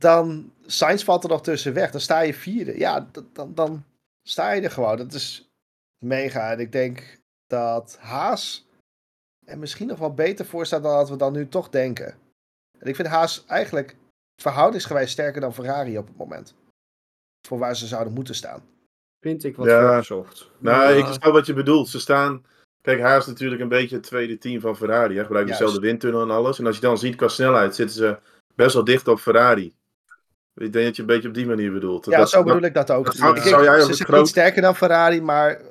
dan 0.07 0.53
Sainz 0.65 1.03
valt 1.03 1.23
er 1.23 1.29
nog 1.29 1.43
tussen 1.43 1.73
weg. 1.73 1.91
Dan 1.91 2.01
sta 2.01 2.19
je 2.19 2.33
vierde. 2.33 2.77
Ja, 2.77 3.09
dan, 3.33 3.53
dan 3.53 3.83
sta 4.23 4.51
je 4.51 4.61
er 4.61 4.71
gewoon. 4.71 4.97
Dat 4.97 5.13
is 5.13 5.51
mega. 5.97 6.51
En 6.51 6.59
ik 6.59 6.71
denk 6.71 7.19
dat 7.47 7.97
Haas 7.99 8.67
er 9.45 9.57
misschien 9.57 9.87
nog 9.87 9.99
wel 9.99 10.13
beter 10.13 10.45
voor 10.45 10.65
staat 10.65 10.83
dan 10.83 10.97
dat 10.97 11.09
we 11.09 11.15
dan 11.15 11.33
nu 11.33 11.47
toch 11.47 11.69
denken. 11.69 12.15
En 12.79 12.87
ik 12.87 12.95
vind 12.95 13.07
Haas 13.07 13.45
eigenlijk 13.47 13.95
verhoudingsgewijs 14.41 15.11
sterker 15.11 15.41
dan 15.41 15.53
Ferrari 15.53 15.97
op 15.97 16.07
het 16.07 16.17
moment. 16.17 16.55
Voor 17.47 17.59
waar 17.59 17.75
ze 17.75 17.87
zouden 17.87 18.13
moeten 18.13 18.35
staan. 18.35 18.63
Vind 19.19 19.43
ik 19.43 19.55
wat 19.55 19.65
Ja. 19.67 20.01
nou, 20.59 20.93
Ja. 20.93 21.07
ik 21.07 21.13
snap 21.13 21.33
wat 21.33 21.45
je 21.45 21.53
bedoelt. 21.53 21.89
Ze 21.89 21.99
staan... 21.99 22.45
Kijk, 22.81 23.01
Haas 23.01 23.21
is 23.21 23.25
natuurlijk 23.27 23.61
een 23.61 23.67
beetje 23.67 23.95
het 23.95 24.05
tweede 24.05 24.37
team 24.37 24.59
van 24.61 24.77
Ferrari. 24.77 25.15
Hè? 25.17 25.23
Gebruikt 25.23 25.49
dezelfde 25.49 25.79
windtunnel 25.79 26.21
en 26.21 26.29
alles. 26.31 26.59
En 26.59 26.65
als 26.65 26.75
je 26.75 26.81
dan 26.81 26.97
ziet 26.97 27.15
qua 27.15 27.27
snelheid, 27.27 27.75
zitten 27.75 27.95
ze 27.95 28.17
best 28.55 28.73
wel 28.73 28.83
dicht 28.83 29.07
op 29.07 29.19
Ferrari. 29.19 29.73
Ik 30.55 30.73
denk 30.73 30.85
dat 30.85 30.95
je 30.95 31.01
een 31.01 31.07
beetje 31.07 31.27
op 31.27 31.33
die 31.33 31.45
manier 31.45 31.71
bedoelt. 31.71 32.05
Ja, 32.05 32.17
Dat- 32.17 32.29
zo 32.29 32.43
bedoel 32.43 32.61
ik 32.61 32.73
dat 32.73 32.91
ook. 32.91 33.05
dat 33.05 33.13
Ik 33.13 33.19
zou 33.43 33.63
jij 33.63 33.73
ook 33.73 33.81
ze 33.81 33.87
het 33.87 33.95
zijn 33.95 34.07
groot- 34.07 34.19
niet 34.19 34.29
sterker 34.29 34.61
dan 34.61 34.75
Ferrari, 34.75 35.21
maar 35.21 35.61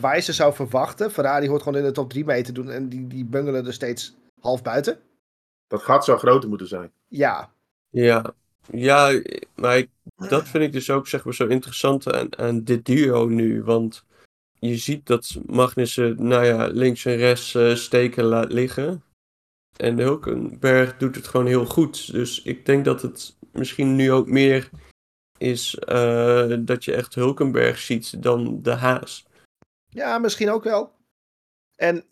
waar 0.00 0.14
je 0.14 0.20
ze 0.22 0.32
zou 0.32 0.54
verwachten. 0.54 1.10
Ferrari 1.10 1.48
hoort 1.48 1.62
gewoon 1.62 1.78
in 1.78 1.84
de 1.86 1.92
top 1.92 2.10
3 2.10 2.24
mee 2.24 2.42
te 2.42 2.52
doen 2.52 2.70
en 2.70 2.88
die, 2.88 3.06
die 3.06 3.24
bungelen 3.24 3.66
er 3.66 3.72
steeds 3.72 4.14
half 4.40 4.62
buiten. 4.62 4.98
Dat 5.66 5.82
gat 5.82 6.04
zou 6.04 6.18
groter 6.18 6.48
moeten 6.48 6.68
zijn. 6.68 6.92
Ja, 7.08 7.52
Ja, 7.90 8.34
ja 8.70 9.22
maar 9.54 9.76
ik- 9.78 9.90
dat 10.28 10.48
vind 10.48 10.64
ik 10.64 10.72
dus 10.72 10.90
ook 10.90 11.08
zeg 11.08 11.24
maar, 11.24 11.34
zo 11.34 11.46
interessant 11.46 12.12
aan, 12.12 12.38
aan 12.38 12.64
dit 12.64 12.84
duo 12.84 13.26
nu. 13.28 13.62
Want 13.62 14.04
je 14.58 14.76
ziet 14.76 15.06
dat 15.06 15.36
Magnussen, 15.46 16.26
nou 16.28 16.44
ja, 16.44 16.66
links 16.66 17.04
en 17.04 17.16
rechts 17.16 17.54
eh, 17.54 17.74
steken 17.74 18.24
laat 18.24 18.52
liggen. 18.52 19.02
En 19.76 19.98
Hulkenberg 19.98 20.96
doet 20.96 21.14
het 21.16 21.26
gewoon 21.26 21.46
heel 21.46 21.66
goed. 21.66 22.12
Dus 22.12 22.42
ik 22.42 22.66
denk 22.66 22.84
dat 22.84 23.02
het 23.02 23.36
misschien 23.52 23.96
nu 23.96 24.12
ook 24.12 24.26
meer 24.28 24.70
is 25.38 25.74
eh, 25.78 26.54
dat 26.60 26.84
je 26.84 26.94
echt 26.94 27.14
Hulkenberg 27.14 27.78
ziet 27.78 28.22
dan 28.22 28.62
de 28.62 28.70
Haas. 28.72 29.26
ja, 29.88 30.18
misschien 30.18 30.50
ook 30.50 30.64
wel. 30.64 30.92
En 31.76 32.04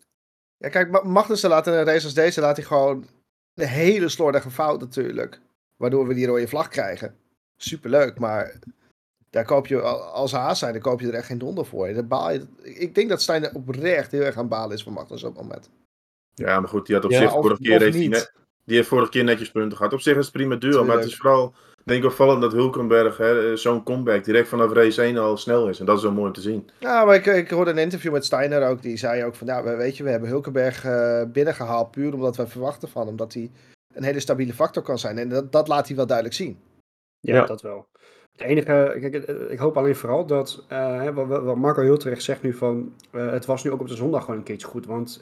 ja, 0.57 0.69
kijk, 0.69 0.89
Ma- 0.91 1.03
Magnussen 1.03 1.49
laat 1.49 1.67
in 1.67 1.73
een 1.73 1.83
race 1.85 2.05
als 2.05 2.13
deze 2.13 2.41
laat 2.41 2.55
hij 2.57 2.65
gewoon 2.65 3.07
een 3.55 3.67
hele 3.67 4.09
slordige 4.09 4.49
fout 4.51 4.79
natuurlijk. 4.79 5.39
Waardoor 5.77 6.07
we 6.07 6.13
die 6.13 6.25
rode 6.27 6.47
vlag 6.47 6.67
krijgen. 6.67 7.15
Superleuk, 7.57 8.19
maar 8.19 8.59
daar 9.29 9.45
koop 9.45 9.67
je 9.67 9.81
al- 9.81 10.01
als 10.01 10.31
haas 10.31 10.59
zijn, 10.59 10.73
dan 10.73 10.81
koop 10.81 10.99
je 11.01 11.07
er 11.07 11.13
echt 11.13 11.25
geen 11.25 11.37
donder 11.37 11.65
voor. 11.65 11.93
Daar 11.93 12.07
baal 12.07 12.31
je, 12.31 12.45
ik 12.63 12.95
denk 12.95 13.09
dat 13.09 13.21
Steiner 13.21 13.53
oprecht 13.53 14.11
heel 14.11 14.21
erg 14.21 14.37
aan 14.37 14.47
balen 14.47 14.75
is 14.75 14.83
van 14.83 14.93
Magnussen 14.93 15.29
op 15.29 15.35
het 15.35 15.43
moment. 15.43 15.69
Ja, 16.33 16.59
maar 16.59 16.69
goed, 16.69 16.85
die 16.85 16.95
had 16.95 17.05
op 17.05 17.11
Ja, 17.11 17.17
zich 17.19 17.33
of- 17.33 17.41
vorige 17.41 17.61
keer 17.61 17.75
of 17.75 17.81
heeft 17.81 17.97
niet. 17.97 18.09
net- 18.09 18.33
die 18.65 18.75
heeft 18.75 18.87
vorige 18.87 19.09
keer 19.11 19.23
netjes 19.23 19.51
punten 19.51 19.77
gehad. 19.77 19.93
Op 19.93 19.99
zich 19.99 20.17
is 20.17 20.23
het 20.23 20.33
prima 20.33 20.55
duo, 20.55 20.83
maar 20.83 20.95
het 20.97 21.05
is 21.05 21.15
vooral, 21.17 21.53
denk 21.85 22.03
opvallend 22.03 22.41
dat 22.41 22.51
Hulkenberg 22.51 23.17
hè, 23.17 23.49
eh, 23.51 23.57
zo'n 23.57 23.83
comeback 23.83 24.23
direct 24.23 24.47
vanaf 24.47 24.71
race 24.73 25.03
1 25.03 25.17
al 25.17 25.37
snel 25.37 25.69
is. 25.69 25.79
En 25.79 25.85
dat 25.85 25.97
is 25.97 26.03
wel 26.03 26.11
mooi 26.11 26.27
om 26.27 26.33
te 26.33 26.41
zien. 26.41 26.69
Ja, 26.79 27.05
maar 27.05 27.15
ik, 27.15 27.25
ik 27.25 27.49
hoorde 27.49 27.71
een 27.71 27.77
interview 27.77 28.11
met 28.11 28.25
Steiner 28.25 28.67
ook. 28.67 28.81
Die 28.81 28.97
zei 28.97 29.23
ook 29.23 29.35
van, 29.35 29.47
ja, 29.47 29.63
we- 29.63 29.75
weet 29.75 29.97
je, 29.97 30.03
we 30.03 30.09
hebben 30.09 30.29
Hulkenberg 30.29 30.85
eh, 30.85 31.21
binnengehaald 31.27 31.91
puur 31.91 32.13
omdat 32.13 32.35
we 32.35 32.47
verwachten 32.47 32.89
van 32.89 33.07
hem 33.07 33.15
dat 33.15 33.33
hij 33.33 33.51
een 33.93 34.03
hele 34.03 34.19
stabiele 34.19 34.53
factor 34.53 34.83
kan 34.83 34.99
zijn. 34.99 35.17
En 35.17 35.29
dat, 35.29 35.51
dat 35.51 35.67
laat 35.67 35.87
hij 35.87 35.95
wel 35.95 36.05
duidelijk 36.07 36.35
zien. 36.37 36.57
Ja, 37.19 37.35
Ja. 37.35 37.45
dat 37.45 37.61
wel. 37.61 37.87
Het 38.31 38.41
enige, 38.47 38.97
kijk, 38.99 39.13
eh, 39.15 39.51
ik 39.51 39.59
hoop 39.59 39.77
alleen 39.77 39.95
vooral 39.95 40.25
dat, 40.25 40.63
eh, 40.67 41.01
hè, 41.01 41.13
wat, 41.13 41.55
Marco 41.55 41.81
heel 41.81 41.97
terecht 41.97 42.23
zegt 42.23 42.41
nu 42.41 42.53
van, 42.53 42.93
eh, 43.11 43.29
het 43.31 43.45
was 43.45 43.63
nu 43.63 43.71
ook 43.71 43.79
op 43.81 43.87
de 43.87 43.95
zondag 43.95 44.21
gewoon 44.23 44.37
een 44.39 44.45
keertje 44.45 44.67
goed. 44.67 44.85
Want 44.85 45.17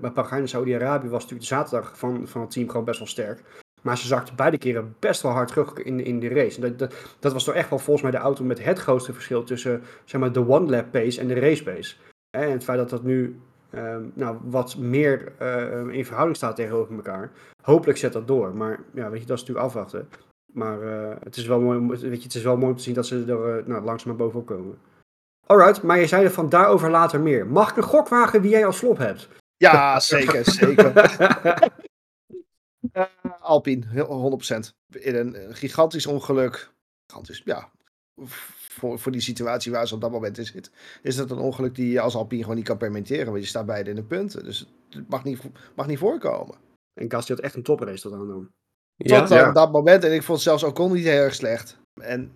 bij 0.00 0.12
Bahrein 0.14 0.42
en 0.42 0.48
Saudi-Arabië 0.48 1.08
was 1.08 1.22
natuurlijk 1.22 1.48
de 1.48 1.54
zaterdag 1.54 1.98
van, 1.98 2.28
van 2.28 2.40
het 2.40 2.50
team 2.50 2.68
gewoon 2.68 2.84
best 2.84 2.98
wel 2.98 3.08
sterk. 3.08 3.42
Maar 3.82 3.98
ze 3.98 4.06
zakten 4.06 4.36
beide 4.36 4.58
keren 4.58 4.96
best 4.98 5.22
wel 5.22 5.32
hard 5.32 5.48
terug 5.48 5.72
in, 5.72 6.04
in 6.04 6.20
de 6.20 6.28
race. 6.28 6.56
En 6.56 6.62
dat, 6.62 6.78
dat, 6.78 6.94
dat 7.18 7.32
was 7.32 7.44
toch 7.44 7.54
echt 7.54 7.70
wel 7.70 7.78
volgens 7.78 8.02
mij 8.02 8.10
de 8.10 8.24
auto 8.26 8.44
met 8.44 8.64
het 8.64 8.78
grootste 8.78 9.12
verschil 9.12 9.44
tussen 9.44 9.82
zeg 10.04 10.20
maar, 10.20 10.32
de 10.32 10.48
one-lap 10.48 10.90
pace 10.92 11.20
en 11.20 11.28
de 11.28 11.34
race 11.40 11.62
pace. 11.62 11.96
En 12.36 12.50
het 12.50 12.64
feit 12.64 12.78
dat 12.78 12.90
dat 12.90 13.02
nu 13.02 13.40
ehm, 13.70 14.02
nou, 14.14 14.36
wat 14.42 14.76
meer 14.76 15.32
eh, 15.38 15.88
in 15.94 16.04
verhouding 16.04 16.36
staat 16.36 16.56
tegenover 16.56 16.94
elkaar. 16.94 17.30
Hopelijk 17.62 17.98
zet 17.98 18.12
dat 18.12 18.26
door. 18.26 18.54
Maar 18.56 18.80
ja, 18.94 19.10
weet 19.10 19.20
je, 19.20 19.26
dat 19.26 19.36
is 19.38 19.40
natuurlijk 19.46 19.66
afwachten. 19.66 20.08
Maar 20.52 20.82
eh, 20.82 21.16
het, 21.22 21.36
is 21.36 21.46
wel 21.46 21.60
mooi, 21.60 21.78
om- 21.78 21.88
weet 21.88 22.00
je, 22.18 22.22
het 22.22 22.34
is 22.34 22.42
wel 22.42 22.56
mooi 22.56 22.70
om 22.70 22.76
te 22.76 22.82
zien 22.82 22.94
dat 22.94 23.06
ze 23.06 23.24
er 23.28 23.58
eh, 23.58 23.66
nou, 23.66 23.84
langzaam 23.84 24.08
naar 24.08 24.16
bovenop 24.16 24.46
komen. 24.46 24.78
Alright, 25.46 25.82
maar 25.82 25.98
je 25.98 26.06
zei 26.06 26.24
er 26.24 26.30
van 26.30 26.48
daarover 26.48 26.90
later 26.90 27.20
meer. 27.20 27.46
Mag 27.46 27.70
ik 27.70 27.76
een 27.76 27.82
gok 27.82 28.08
wagen 28.08 28.40
wie 28.40 28.50
jij 28.50 28.66
als 28.66 28.78
flop 28.78 28.98
hebt? 28.98 29.28
Ja, 29.56 30.00
zeker, 30.00 30.44
zeker. 30.50 30.92
Eh, 32.92 33.04
Alpine, 33.40 33.86
heel- 33.88 34.06
100%. 34.06 34.72
In 34.88 35.14
een 35.14 35.54
gigantisch 35.54 36.06
ongeluk. 36.06 36.70
Gigantisch, 37.06 37.42
ja. 37.44 37.70
Voor, 38.68 38.98
voor 38.98 39.12
die 39.12 39.20
situatie 39.20 39.72
waar 39.72 39.88
ze 39.88 39.94
op 39.94 40.00
dat 40.00 40.10
moment 40.10 40.38
in 40.38 40.44
zit. 40.46 40.70
Is 41.02 41.16
dat 41.16 41.30
een 41.30 41.38
ongeluk 41.38 41.74
die 41.74 41.90
je 41.92 42.00
als 42.00 42.14
Alpine 42.14 42.42
gewoon 42.42 42.56
niet 42.56 42.66
kan 42.66 42.76
permitteren. 42.76 43.26
Want 43.26 43.38
je 43.42 43.46
staat 43.48 43.66
beide 43.66 43.90
in 43.90 43.96
de 43.96 44.02
punten. 44.02 44.44
Dus 44.44 44.66
het 44.90 45.08
mag 45.08 45.24
niet, 45.24 45.38
mag 45.74 45.86
niet 45.86 45.98
voorkomen. 45.98 46.54
En 47.00 47.10
Gasly 47.10 47.34
had 47.34 47.44
echt 47.44 47.54
een 47.54 47.62
toprace 47.62 48.02
tot 48.02 48.12
aan 48.12 48.28
dan. 48.28 48.48
Ja, 48.96 49.20
Tot 49.20 49.28
Ja. 49.28 49.52
dat 49.52 49.72
moment. 49.72 50.04
En 50.04 50.12
ik 50.12 50.22
vond 50.22 50.40
zelfs 50.40 50.62
Ocon 50.62 50.92
niet 50.92 51.04
heel 51.04 51.20
erg 51.22 51.34
slecht. 51.34 51.76
En 52.00 52.32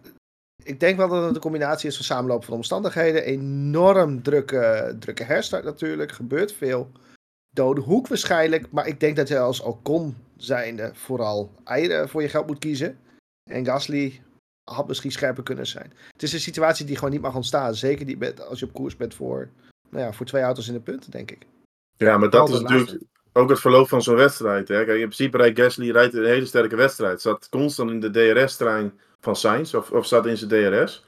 ik 0.64 0.80
denk 0.80 0.96
wel 0.96 1.08
dat 1.08 1.24
het 1.24 1.34
een 1.34 1.40
combinatie 1.40 1.88
is 1.88 1.96
van 1.96 2.04
samenloop 2.04 2.44
van 2.44 2.54
omstandigheden. 2.54 3.22
Enorm 3.24 4.22
drukke, 4.22 4.96
drukke 5.00 5.22
herstart 5.22 5.64
natuurlijk. 5.64 6.12
Gebeurt 6.12 6.52
veel. 6.52 6.90
Dode 7.50 7.80
hoek 7.80 8.08
waarschijnlijk. 8.08 8.70
Maar 8.70 8.86
ik 8.86 9.00
denk 9.00 9.16
dat 9.16 9.28
je 9.28 9.38
als 9.38 9.60
Ocon 9.60 10.16
zijnde 10.36 10.90
vooral 10.94 11.52
eieren 11.64 12.08
voor 12.08 12.22
je 12.22 12.28
geld 12.28 12.46
moet 12.46 12.58
kiezen. 12.58 12.98
En 13.50 13.64
Gasly 13.64 14.22
had 14.70 14.88
misschien 14.88 15.12
scherper 15.12 15.42
kunnen 15.42 15.66
zijn. 15.66 15.92
Het 16.12 16.22
is 16.22 16.32
een 16.32 16.40
situatie 16.40 16.86
die 16.86 16.96
gewoon 16.96 17.10
niet 17.10 17.20
mag 17.20 17.34
ontstaan. 17.34 17.74
Zeker 17.74 18.06
niet 18.06 18.18
met, 18.18 18.46
als 18.46 18.58
je 18.58 18.66
op 18.66 18.72
koers 18.72 18.96
bent 18.96 19.14
voor, 19.14 19.48
nou 19.90 20.04
ja, 20.04 20.12
voor 20.12 20.26
twee 20.26 20.42
auto's 20.42 20.68
in 20.68 20.74
de 20.74 20.80
punten, 20.80 21.10
denk 21.10 21.30
ik. 21.30 21.46
Ja, 21.96 22.18
maar 22.18 22.30
dat 22.30 22.40
Altijd 22.40 22.62
is 22.62 22.68
natuurlijk 22.70 23.02
ook 23.32 23.48
het 23.48 23.60
verloop 23.60 23.88
van 23.88 24.02
zo'n 24.02 24.16
wedstrijd. 24.16 24.68
Hè. 24.68 24.84
Kijk, 24.84 24.98
in 24.98 25.08
principe 25.08 25.36
rijdt 25.36 25.60
Gasly 25.60 25.90
rijdt 25.90 26.14
een 26.14 26.24
hele 26.24 26.46
sterke 26.46 26.76
wedstrijd. 26.76 27.20
Zat 27.20 27.48
constant 27.48 27.90
in 27.90 28.00
de 28.00 28.10
DRS-trein 28.10 28.92
van 29.20 29.36
Sainz, 29.36 29.74
of, 29.74 29.90
of 29.90 30.06
zat 30.06 30.26
in 30.26 30.36
zijn 30.36 30.50
DRS. 30.50 31.04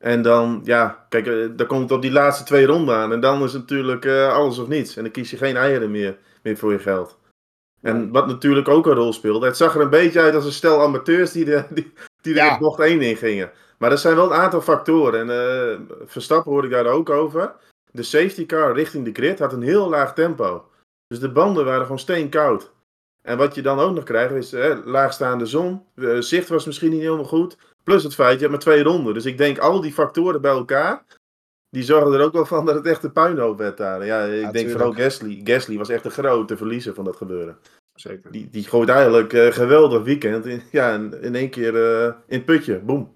En 0.00 0.22
dan, 0.22 0.60
ja, 0.64 1.06
kijk, 1.08 1.26
eh, 1.26 1.48
dan 1.56 1.66
komt 1.66 1.82
het 1.82 1.92
op 1.92 2.02
die 2.02 2.12
laatste 2.12 2.44
twee 2.44 2.66
ronden 2.66 2.96
aan. 2.96 3.12
En 3.12 3.20
dan 3.20 3.42
is 3.42 3.52
het 3.52 3.60
natuurlijk 3.60 4.04
eh, 4.04 4.32
alles 4.32 4.58
of 4.58 4.68
niets. 4.68 4.96
En 4.96 5.02
dan 5.02 5.12
kies 5.12 5.30
je 5.30 5.36
geen 5.36 5.56
eieren 5.56 5.90
meer, 5.90 6.18
meer 6.42 6.56
voor 6.56 6.72
je 6.72 6.78
geld. 6.78 7.18
En 7.84 8.10
wat 8.12 8.26
natuurlijk 8.26 8.68
ook 8.68 8.86
een 8.86 8.94
rol 8.94 9.12
speelde, 9.12 9.46
het 9.46 9.56
zag 9.56 9.74
er 9.74 9.80
een 9.80 9.90
beetje 9.90 10.20
uit 10.20 10.34
als 10.34 10.44
een 10.44 10.52
stel 10.52 10.80
amateurs 10.82 11.32
die, 11.32 11.44
de, 11.44 11.64
die, 11.70 11.92
die 12.20 12.32
er 12.34 12.44
Ja. 12.44 12.52
in 12.52 12.58
bocht 12.58 12.80
1 12.80 13.00
in 13.02 13.16
gingen. 13.16 13.50
Maar 13.78 13.90
er 13.90 13.98
zijn 13.98 14.16
wel 14.16 14.24
een 14.32 14.38
aantal 14.40 14.60
factoren. 14.60 15.20
En 15.20 15.30
eh, 15.30 15.78
Verstappen 16.06 16.52
hoorde 16.52 16.66
ik 16.66 16.72
daar 16.72 16.86
ook 16.86 17.10
over. 17.10 17.54
De 17.90 18.02
safety 18.02 18.46
car 18.46 18.74
richting 18.74 19.04
de 19.04 19.12
grid 19.12 19.38
had 19.38 19.52
een 19.52 19.62
heel 19.62 19.88
laag 19.88 20.14
tempo. 20.14 20.64
Dus 21.06 21.18
de 21.20 21.32
banden 21.32 21.64
waren 21.64 21.82
gewoon 21.82 21.98
steenkoud. 21.98 22.72
En 23.22 23.36
wat 23.38 23.54
je 23.54 23.62
dan 23.62 23.78
ook 23.78 23.94
nog 23.94 24.04
krijgt 24.04 24.34
is 24.34 24.50
hè, 24.50 24.74
laagstaande 24.84 25.46
zon. 25.46 25.84
De 25.94 26.22
zicht 26.22 26.48
was 26.48 26.66
misschien 26.66 26.90
niet 26.90 27.00
helemaal 27.00 27.24
goed. 27.24 27.56
Plus 27.84 28.02
het 28.02 28.14
feit, 28.14 28.34
je 28.34 28.38
hebt 28.38 28.50
maar 28.50 28.60
twee 28.60 28.82
ronden. 28.82 29.14
Dus 29.14 29.24
ik 29.24 29.38
denk 29.38 29.58
al 29.58 29.80
die 29.80 29.92
factoren 29.92 30.40
bij 30.40 30.50
elkaar. 30.50 31.04
Die 31.74 31.82
zorgen 31.82 32.12
er 32.12 32.20
ook 32.20 32.32
wel 32.32 32.46
van 32.46 32.66
dat 32.66 32.74
het 32.74 32.86
echt 32.86 33.04
een 33.04 33.12
puinhoop 33.12 33.58
werd 33.58 33.76
daar. 33.76 34.06
Ja, 34.06 34.24
ik 34.24 34.30
denk 34.40 34.52
tuurlijk. 34.52 34.70
vooral 34.70 34.92
Gasly. 34.92 35.40
Gasly 35.44 35.76
was 35.76 35.88
echt 35.88 36.02
de 36.02 36.10
grote 36.10 36.56
verliezer 36.56 36.94
van 36.94 37.04
dat 37.04 37.16
gebeuren. 37.16 37.56
Zeker. 37.94 38.32
Die, 38.32 38.48
die 38.50 38.64
gooit 38.64 38.88
eigenlijk 38.88 39.32
eh 39.32 39.52
geweldig 39.52 40.02
weekend. 40.02 40.46
In, 40.46 40.62
ja, 40.70 40.94
in, 40.94 41.22
in 41.22 41.34
één 41.34 41.50
keer 41.50 41.74
eh, 41.74 42.12
in 42.26 42.36
het 42.36 42.44
putje. 42.44 42.78
Boom. 42.78 43.12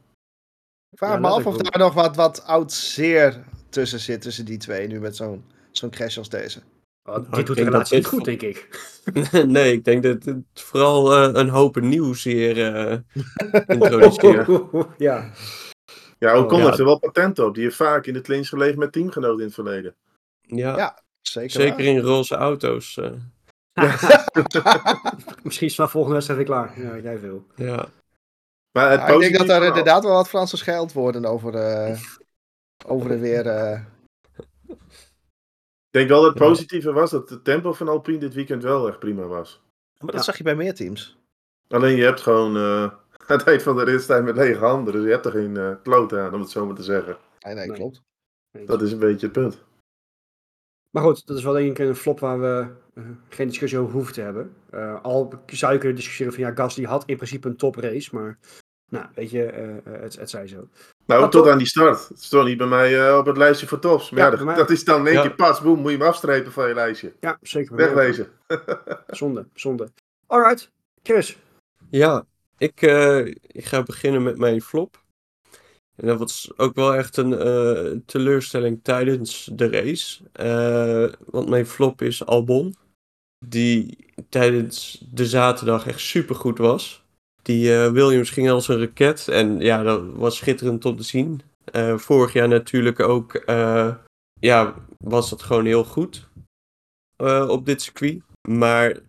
Ik 0.90 0.98
vraag 0.98 1.12
Ja, 1.12 1.18
me 1.18 1.26
af 1.28 1.46
of 1.46 1.56
daar 1.56 1.78
nog 1.78 1.94
wat, 1.94 2.16
wat 2.16 2.44
oud 2.44 2.72
zeer 2.72 3.44
tussen 3.68 4.00
zit, 4.00 4.22
tussen 4.22 4.44
die 4.44 4.58
twee, 4.58 4.86
nu 4.86 5.00
met 5.00 5.16
zo'n 5.16 5.44
zo'n 5.70 5.90
crash 5.90 6.18
als 6.18 6.28
deze. 6.28 6.60
Oh, 7.04 7.32
dit 7.32 7.46
doet 7.46 7.56
de 7.56 7.64
relatie 7.64 7.96
niet 7.96 8.06
goed, 8.06 8.24
denk 8.24 8.42
ik. 8.42 8.68
nee, 9.46 9.72
ik 9.72 9.84
denk 9.84 10.02
dat 10.02 10.24
het 10.24 10.44
vooral 10.54 11.14
eh, 11.14 11.30
een 11.32 11.48
hoop 11.48 11.80
nieuws 11.80 12.24
hier 12.24 12.74
eh 12.74 12.98
introduceert. 13.76 14.48
ja. 14.98 15.30
Ja, 16.18 16.38
Ocon 16.38 16.58
Ja. 16.58 16.64
heeft 16.66 16.78
er 16.78 16.84
wel 16.84 16.98
patent 16.98 17.38
op. 17.38 17.54
Die 17.54 17.62
heeft 17.64 17.76
vaak 17.76 18.06
in 18.06 18.12
de 18.12 18.20
clinch 18.20 18.48
gelegen 18.48 18.78
met 18.78 18.92
teamgenoten 18.92 19.38
in 19.38 19.44
het 19.44 19.54
verleden. 19.54 19.94
Ja, 20.40 20.76
Ja, 20.76 21.02
Zeker, 21.20 21.50
zeker 21.50 21.76
waar. 21.76 21.84
in 21.84 21.98
roze 22.00 22.34
auto's. 22.34 22.96
eh, 22.96 23.12
Misschien 25.42 25.66
is 25.66 25.74
vanaf 25.74 25.90
volgende 25.90 26.14
wedstrijd 26.16 26.40
weer 26.48 26.48
klaar. 26.56 26.80
Ja, 26.80 26.98
jij 26.98 27.18
veel. 27.18 27.46
ja. 27.56 27.88
Maar 28.72 28.90
het 28.90 29.00
Ja, 29.00 29.08
ik 29.08 29.20
denk 29.20 29.36
dat 29.38 29.48
er 29.48 29.62
inderdaad 29.66 30.04
wel 30.04 30.12
wat 30.12 30.28
Franse 30.28 30.56
scheld 30.56 30.92
worden 30.92 31.24
over, 31.24 31.54
eh, 31.54 32.00
over 32.86 33.10
en 33.10 33.20
weer. 33.20 33.46
eh. 33.46 33.80
Ik 34.68 35.94
denk 35.94 36.08
wel 36.08 36.22
dat 36.22 36.34
het 36.34 36.42
positieve 36.42 36.92
was 36.92 37.10
dat 37.10 37.28
het 37.30 37.44
tempo 37.44 37.72
van 37.72 37.88
Alpine 37.88 38.18
dit 38.18 38.34
weekend 38.34 38.62
wel 38.62 38.88
echt 38.88 38.98
prima 38.98 39.22
was. 39.22 39.60
Maar 39.98 40.06
dat 40.06 40.14
Ja. 40.14 40.22
zag 40.22 40.36
je 40.36 40.42
bij 40.42 40.54
meer 40.54 40.74
teams. 40.74 41.16
Alleen 41.68 41.96
je 41.96 42.02
hebt 42.04 42.20
gewoon 42.20 42.56
eh, 42.56 42.92
het 43.36 43.44
eind 43.44 43.62
van 43.62 43.76
de 43.76 43.84
rit 43.84 44.02
staan 44.02 44.24
met 44.24 44.36
lege 44.36 44.64
handen. 44.64 44.92
Dus 44.92 45.02
je 45.04 45.10
hebt 45.10 45.24
er 45.26 45.32
geen 45.32 45.56
eh 45.56 45.70
kloot 45.82 46.12
aan, 46.12 46.34
om 46.34 46.40
het 46.40 46.50
zo 46.50 46.66
maar 46.66 46.74
te 46.76 46.82
zeggen. 46.82 47.16
Nee, 47.40 47.54
nee, 47.54 47.66
Nee. 47.66 47.76
klopt. 47.76 48.02
Dat 48.66 48.82
is 48.82 48.92
een 48.92 48.98
beetje 48.98 49.26
het 49.26 49.32
punt. 49.34 49.62
Maar 50.90 51.02
goed, 51.02 51.26
dat 51.26 51.36
is 51.36 51.44
wel 51.44 51.52
denk 51.52 51.78
ik 51.78 51.86
een 51.88 51.94
flop 51.96 52.20
waar 52.20 52.40
we 52.40 52.66
eh, 52.94 53.04
geen 53.28 53.46
discussie 53.48 53.78
over 53.78 53.92
hoeven 53.92 54.12
te 54.12 54.20
hebben. 54.20 54.54
Eh, 54.70 55.02
al 55.02 55.32
zou 55.46 55.72
je 55.72 55.78
kunnen 55.78 55.96
discussiëren 55.96 56.32
van 56.32 56.42
ja, 56.42 56.52
Gasly 56.54 56.84
had 56.84 57.02
in 57.06 57.16
principe 57.16 57.48
een 57.48 57.56
toprace, 57.56 58.14
maar 58.14 58.38
nou, 58.90 59.06
weet 59.14 59.30
je, 59.30 59.44
eh, 59.44 59.76
eh, 59.76 59.82
het, 59.84 60.16
het 60.16 60.30
zij 60.30 60.46
zo. 60.46 60.68
Nou, 61.06 61.20
Maar 61.20 61.30
tot 61.30 61.48
aan 61.48 61.58
die 61.58 61.66
start. 61.66 62.08
Het 62.08 62.22
stond 62.22 62.46
niet 62.46 62.58
bij 62.58 62.66
mij 62.66 63.16
op 63.18 63.26
het 63.26 63.36
lijstje 63.36 63.66
voor 63.66 63.78
tops. 63.78 64.10
Maar 64.10 64.18
Ja, 64.18 64.24
ja, 64.24 64.30
dat, 64.30 64.38
bij 64.38 64.48
mij- 64.48 64.56
dat 64.56 64.70
is 64.70 64.84
dan 64.84 65.00
in 65.00 65.06
één 65.06 65.14
Ja. 65.14 65.20
keer 65.22 65.34
pas. 65.34 65.60
Boem, 65.60 65.78
moet 65.78 65.90
je 65.90 65.96
hem 65.96 66.06
afstrepen 66.06 66.52
van 66.52 66.68
je 66.68 66.74
lijstje. 66.74 67.12
Ja, 67.20 67.38
zeker. 67.42 67.76
Wegwezen. 67.76 68.28
Zonde, 69.06 69.46
zonde. 69.54 69.88
Alright, 70.26 70.70
Chris. 71.02 71.38
Ja, 71.90 72.24
ik, 72.58 72.82
eh, 72.82 73.26
ik 73.26 73.64
ga 73.64 73.82
beginnen 73.82 74.22
met 74.22 74.38
mijn 74.38 74.60
flop. 74.60 75.02
En 75.96 76.06
dat 76.06 76.18
was 76.18 76.50
ook 76.56 76.74
wel 76.74 76.94
echt 76.94 77.16
een 77.16 77.38
eh, 77.38 77.98
teleurstelling 78.06 78.80
tijdens 78.82 79.48
de 79.52 79.70
race. 79.70 80.22
Eh, 80.32 81.12
want 81.26 81.48
mijn 81.48 81.66
flop 81.66 82.02
is 82.02 82.24
Albon. 82.26 82.76
Die 83.46 84.06
tijdens 84.28 85.04
de 85.12 85.26
zaterdag 85.26 85.86
echt 85.86 86.00
supergoed 86.00 86.58
was. 86.58 87.06
Die 87.42 87.70
Williams 87.70 88.30
ging 88.30 88.50
als 88.50 88.68
een 88.68 88.78
raket. 88.78 89.28
En 89.28 89.60
ja, 89.60 89.82
dat 89.82 90.02
was 90.12 90.36
schitterend 90.36 90.84
om 90.84 90.96
te 90.96 91.02
zien. 91.02 91.40
Vorig 91.96 92.32
jaar 92.32 92.48
natuurlijk 92.48 93.00
ook. 93.00 93.42
ja, 94.40 94.74
was 94.98 95.30
dat 95.30 95.42
gewoon 95.42 95.64
heel 95.64 95.84
goed. 95.84 96.28
op 97.48 97.66
dit 97.66 97.82
circuit. 97.82 98.22
Maar 98.48 99.00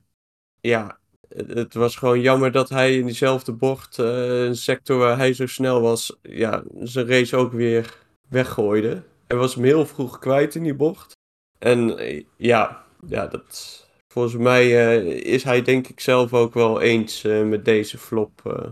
ja, 0.61 0.98
het 1.29 1.47
het 1.53 1.73
was 1.73 1.95
gewoon 1.95 2.21
jammer 2.21 2.51
dat 2.51 2.69
hij 2.69 2.95
in 2.97 3.05
diezelfde 3.05 3.51
bocht, 3.53 3.99
eh, 3.99 4.43
een 4.45 4.55
sector 4.55 4.97
waar 4.97 5.17
hij 5.17 5.33
zo 5.33 5.45
snel 5.47 5.81
was, 5.81 6.17
ja, 6.21 6.63
zijn 6.79 7.07
race 7.07 7.37
ook 7.37 7.51
weer 7.51 7.97
weggooide. 8.29 9.03
Hij 9.27 9.37
was 9.37 9.55
hem 9.55 9.63
heel 9.63 9.85
vroeg 9.85 10.19
kwijt 10.19 10.55
in 10.55 10.63
die 10.63 10.75
bocht. 10.75 11.11
En 11.59 11.97
eh, 11.97 12.23
ja, 12.37 12.85
ja 13.07 13.27
dat, 13.27 13.87
volgens 14.07 14.35
mij 14.35 14.87
eh, 14.87 15.05
is 15.33 15.43
hij 15.43 15.61
denk 15.61 15.87
ik 15.87 15.99
zelf 15.99 16.33
ook 16.33 16.53
wel 16.53 16.81
eens 16.81 17.23
eh, 17.23 17.43
met 17.43 17.65
deze 17.65 17.97
flop. 17.97 18.41
eh. 18.45 18.69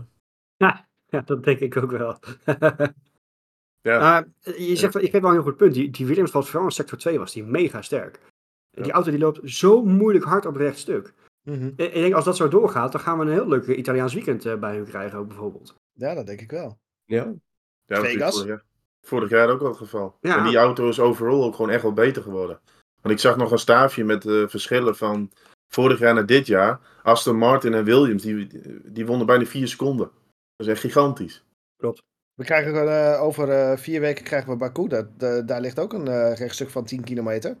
Ja, 1.10 1.20
dat 1.20 1.44
denk 1.44 1.58
ik 1.58 1.76
ook 1.76 1.90
wel. 1.90 2.18
Ja. 3.80 4.26
Je 4.56 4.76
zegt, 4.76 4.94
ik 5.02 5.12
heb 5.12 5.20
wel 5.22 5.30
een 5.30 5.36
heel 5.36 5.46
goed 5.46 5.56
punt. 5.56 5.74
Die, 5.74 5.90
die 5.90 6.06
Williams 6.06 6.30
was 6.30 6.46
vooral 6.46 6.64
in 6.68 6.72
sector 6.72 6.98
2 6.98 7.18
was 7.18 7.32
die 7.32 7.44
mega 7.44 7.82
sterk. 7.82 8.20
Die 8.70 8.84
Ja. 8.86 8.92
auto 8.92 9.10
die 9.10 9.18
loopt 9.18 9.40
zo 9.50 9.84
moeilijk 9.84 10.24
hard 10.24 10.46
op 10.46 10.52
het 10.54 10.62
rechtstuk. 10.62 11.14
Mhm. 11.48 11.66
Ik 11.66 11.92
ik 11.92 11.92
denk 11.92 12.14
als 12.14 12.24
dat 12.24 12.36
zo 12.36 12.48
doorgaat, 12.48 12.92
dan 12.92 13.00
gaan 13.00 13.18
we 13.18 13.24
een 13.24 13.32
heel 13.32 13.48
leuk 13.48 13.66
Italiaans 13.66 14.14
weekend 14.14 14.46
eh, 14.46 14.58
bij 14.58 14.76
hun 14.76 14.84
krijgen 14.84 15.18
ook 15.18 15.28
bijvoorbeeld. 15.28 15.74
Ja, 15.92 16.14
dat 16.14 16.26
denk 16.26 16.40
ik 16.40 16.50
wel. 16.50 16.78
ja, 17.04 17.34
Ja, 17.84 18.00
Vegas? 18.00 18.34
Vorig 18.34 18.48
jaar, 18.48 18.64
vorig 19.00 19.30
jaar 19.30 19.48
ook 19.48 19.60
al 19.60 19.68
het 19.68 19.76
geval. 19.76 20.16
Ja. 20.20 20.38
En 20.38 20.44
die 20.44 20.56
auto 20.56 20.88
is 20.88 21.00
overal 21.00 21.44
ook 21.44 21.54
gewoon 21.54 21.70
echt 21.70 21.82
wel 21.82 21.92
beter 21.92 22.22
geworden. 22.22 22.60
Want 23.00 23.14
ik 23.14 23.20
zag 23.20 23.36
nog 23.36 23.50
een 23.50 23.58
staafje 23.58 24.04
met 24.04 24.26
eh, 24.26 24.48
verschillen 24.48 24.96
van 24.96 25.30
vorig 25.68 25.98
jaar 25.98 26.14
naar 26.14 26.26
dit 26.26 26.46
jaar. 26.46 26.80
Aston 27.02 27.36
Martin 27.36 27.74
en 27.74 27.84
Williams, 27.84 28.22
die, 28.22 28.46
die 28.92 29.06
wonnen 29.06 29.26
bijna 29.26 29.44
vier 29.44 29.68
seconden. 29.68 30.10
Dat 30.56 30.66
is 30.66 30.72
echt 30.72 30.80
gigantisch. 30.80 31.44
We 32.38 32.44
krijgen 32.44 32.88
eh, 32.88 33.22
over 33.22 33.50
eh, 33.50 33.76
vier 33.76 34.00
weken 34.00 34.24
krijgen 34.24 34.50
we 34.50 34.56
Baku. 34.56 34.88
Dat, 34.88 35.20
daar 35.48 35.60
ligt 35.60 35.78
ook 35.78 35.92
een 35.92 36.08
eh, 36.08 36.36
rechtstuk 36.36 36.70
van 36.70 36.84
10 36.84 37.04
kilometer. 37.04 37.56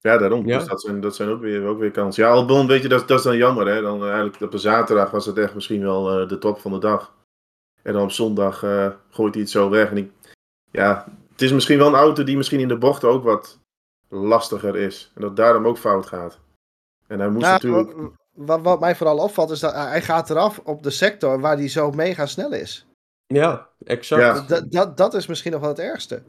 Ja, 0.00 0.18
daarom. 0.18 0.46
Ja. 0.46 0.58
Dus 0.58 0.68
dat 0.68 0.80
zijn, 0.80 1.00
dat 1.00 1.16
zijn 1.16 1.28
ook, 1.28 1.40
weer, 1.40 1.66
ook 1.66 1.78
weer 1.78 1.90
kansen. 1.90 2.24
Ja, 2.24 2.30
Albon, 2.30 2.66
weet 2.66 2.82
je, 2.82 2.88
dat, 2.88 3.08
dat 3.08 3.18
is 3.18 3.24
dan 3.24 3.36
jammer. 3.36 3.66
Hè? 3.66 3.80
Dan, 3.82 4.02
eh, 4.02 4.08
eigenlijk 4.10 4.40
op 4.40 4.52
een 4.52 4.58
zaterdag 4.58 5.10
was 5.10 5.26
het 5.26 5.38
echt 5.38 5.54
misschien 5.54 5.82
wel 5.82 6.20
eh, 6.20 6.28
de 6.28 6.38
top 6.38 6.58
van 6.60 6.72
de 6.72 6.78
dag. 6.78 7.14
En 7.82 7.92
dan 7.92 8.02
op 8.02 8.10
zondag 8.10 8.62
eh, 8.62 8.88
gooit 9.10 9.34
hij 9.34 9.42
het 9.42 9.52
zo 9.52 9.70
weg. 9.70 9.90
En 9.90 9.96
ik, 9.96 10.10
ja, 10.70 11.04
het 11.32 11.42
is 11.42 11.52
misschien 11.52 11.78
wel 11.78 11.86
een 11.88 11.94
auto 11.94 12.24
die 12.24 12.36
misschien 12.36 12.60
in 12.60 12.68
de 12.68 12.78
bocht 12.78 13.04
ook 13.04 13.24
wat 13.24 13.58
lastiger 14.08 14.76
is. 14.76 15.10
En 15.14 15.20
dat 15.22 15.36
daarom 15.36 15.66
ook 15.66 15.78
fout 15.78 16.06
gaat. 16.06 16.38
En 17.06 17.18
hij 17.18 17.28
moest 17.28 17.44
Nou, 17.46 17.52
natuurlijk... 17.62 17.96
wa- 17.96 18.10
wat, 18.32 18.60
wat 18.62 18.80
mij 18.80 18.96
vooral 18.96 19.18
opvalt 19.18 19.50
is 19.50 19.60
dat 19.60 19.72
hij 19.72 19.88
hij 19.88 20.02
gaat 20.02 20.30
eraf 20.30 20.58
op 20.64 20.82
de 20.82 20.90
sector 20.90 21.40
waar 21.40 21.56
hij 21.56 21.68
zo 21.68 21.90
mega 21.90 22.26
snel 22.26 22.52
is. 22.52 22.86
ja, 23.26 23.68
exact. 23.84 24.22
Ja. 24.22 24.40
Dat, 24.46 24.70
dat, 24.72 24.96
dat 24.96 25.14
is 25.14 25.26
misschien 25.26 25.52
nog 25.52 25.60
wel 25.60 25.70
het 25.70 25.78
ergste. 25.78 26.22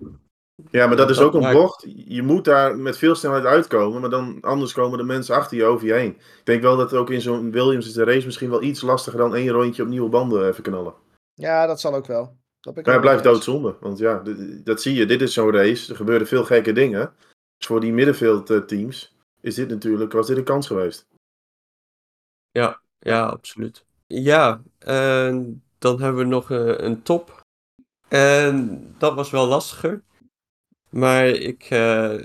Ja, 0.72 0.88
maar 0.88 0.98
dat 0.98 1.10
is 1.10 1.20
ook 1.20 1.34
een 1.34 1.54
bocht. 1.54 1.86
Je 1.96 2.24
moet 2.24 2.46
daar 2.46 2.78
met 2.78 2.98
veel 2.98 3.16
snelheid 3.16 3.46
uitkomen, 3.46 4.02
maar 4.02 4.10
dan 4.10 4.38
anders 4.42 4.74
komen 4.74 4.98
de 4.98 5.04
mensen 5.04 5.36
achter 5.36 5.58
je 5.58 5.66
over 5.66 5.88
je 5.88 5.94
heen. 5.94 6.12
Ik 6.12 6.42
denk 6.44 6.62
wel 6.62 6.78
dat 6.78 6.94
ook 6.94 7.10
in 7.10 7.22
zo'n 7.22 7.52
Williams 7.52 7.88
is 7.88 7.94
de 7.94 8.04
race 8.04 8.26
misschien 8.26 8.50
wel 8.50 8.64
iets 8.64 8.82
lastiger 8.82 9.20
dan 9.20 9.36
één 9.36 9.50
rondje 9.50 9.84
op 9.84 9.90
nieuwe 9.90 10.10
banden 10.10 10.48
even 10.48 10.64
knallen. 10.64 10.94
Ja, 11.34 11.66
dat 11.66 11.80
zal 11.80 11.96
ook 11.96 12.08
wel. 12.08 12.38
Dat 12.60 12.76
Maar 12.76 12.84
hij 12.84 13.00
blijft 13.00 13.24
doodzonde. 13.24 13.76
Want 13.80 13.98
ja, 13.98 14.24
dat 14.64 14.82
zie 14.82 14.94
je. 14.94 15.06
Dit 15.06 15.22
is 15.22 15.34
zo'n 15.34 15.52
race. 15.52 15.90
Er 15.90 15.96
gebeuren 15.96 16.28
veel 16.28 16.44
gekke 16.44 16.72
dingen. 16.72 17.14
Dus 17.58 17.68
voor 17.68 17.80
die 17.80 17.94
middenveldteams 17.94 19.16
is 19.42 19.56
dit 19.56 19.70
natuurlijk, 19.70 20.12
was 20.12 20.28
dit 20.28 20.38
een 20.38 20.44
kans 20.44 20.68
geweest. 20.68 21.08
Ja, 22.52 22.82
ja, 23.00 23.26
absoluut. 23.26 23.86
Ja, 24.08 24.62
en 24.80 25.64
dan 25.78 26.02
hebben 26.02 26.24
we 26.24 26.30
nog 26.30 26.52
eh, 26.52 26.78
een 26.78 27.02
top. 27.02 27.42
En 28.08 28.86
dat 28.98 29.16
was 29.16 29.30
wel 29.30 29.48
lastiger. 29.48 30.04
Maar 30.90 31.28
ik, 31.28 31.64
eh, 31.64 32.16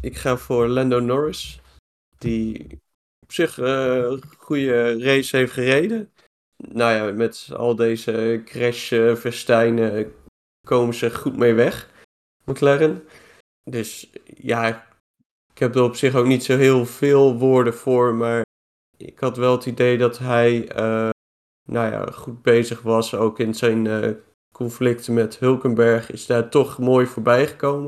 ik 0.00 0.16
ga 0.16 0.36
voor 0.36 0.68
Lando 0.68 1.00
Norris. 1.00 1.60
Die 2.18 2.66
op 3.20 3.32
zich 3.32 3.58
eh, 3.58 3.96
een 3.96 4.22
goede 4.36 5.02
race 5.02 5.36
heeft 5.36 5.52
gereden. 5.52 6.12
Nou 6.56 6.92
ja, 6.94 7.12
met 7.12 7.48
al 7.52 7.76
deze 7.76 8.42
crash 8.44 8.92
uh, 8.92 9.14
verstijnen 9.16 10.14
komen 10.66 10.94
ze 10.94 11.14
goed 11.14 11.36
mee 11.36 11.54
weg, 11.54 11.90
McLaren. 12.44 13.08
Dus 13.70 14.10
ja, 14.24 14.86
ik 15.52 15.58
heb 15.58 15.74
er 15.74 15.82
op 15.82 15.96
zich 15.96 16.14
ook 16.14 16.26
niet 16.26 16.44
zo 16.44 16.56
heel 16.56 16.86
veel 16.86 17.38
woorden 17.38 17.74
voor, 17.74 18.14
maar 18.14 18.42
ik 18.96 19.18
had 19.18 19.36
wel 19.36 19.52
het 19.52 19.66
idee 19.66 19.98
dat 19.98 20.18
hij 20.18 20.76
uh, 20.76 21.08
nou 21.70 21.92
ja, 21.92 22.04
goed 22.04 22.42
bezig 22.42 22.82
was. 22.82 23.14
Ook 23.14 23.38
in 23.38 23.54
zijn 23.54 23.86
conflicten 24.58 25.14
met 25.14 25.38
Hulkenberg 25.38 26.10
is 26.10 26.26
daar 26.26 26.48
toch 26.48 26.78
mooi 26.78 27.06
voorbij 27.06 27.46
gekomen. 27.46 27.86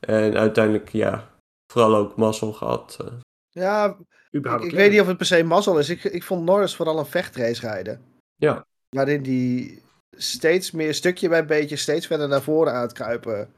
En 0.00 0.36
uiteindelijk, 0.36 0.88
ja, 0.88 1.30
vooral 1.72 1.96
ook 1.96 2.16
mazzel 2.16 2.52
gehad. 2.52 2.98
Uh. 3.00 3.12
Ja, 3.48 3.96
ik, 4.30 4.46
ik 4.46 4.70
weet 4.70 4.90
niet 4.90 5.00
of 5.00 5.06
het 5.06 5.16
per 5.16 5.26
se 5.26 5.42
mazzel 5.42 5.78
is. 5.78 5.88
Ik, 5.88 6.04
ik 6.04 6.22
vond 6.22 6.44
Norris 6.44 6.76
vooral 6.76 6.98
een 6.98 7.06
vechtrace 7.06 7.60
rijden. 7.60 8.04
Ja. 8.36 8.66
Waarin 8.88 9.22
die 9.22 9.82
steeds 10.10 10.70
meer 10.70 10.94
stukje 10.94 11.28
bij 11.28 11.46
beetje 11.46 11.76
steeds 11.76 12.06
verder 12.06 12.28
naar 12.28 12.42
voren 12.42 12.72
aan 12.72 12.82
het 12.82 12.92
kruipen, 12.92 13.54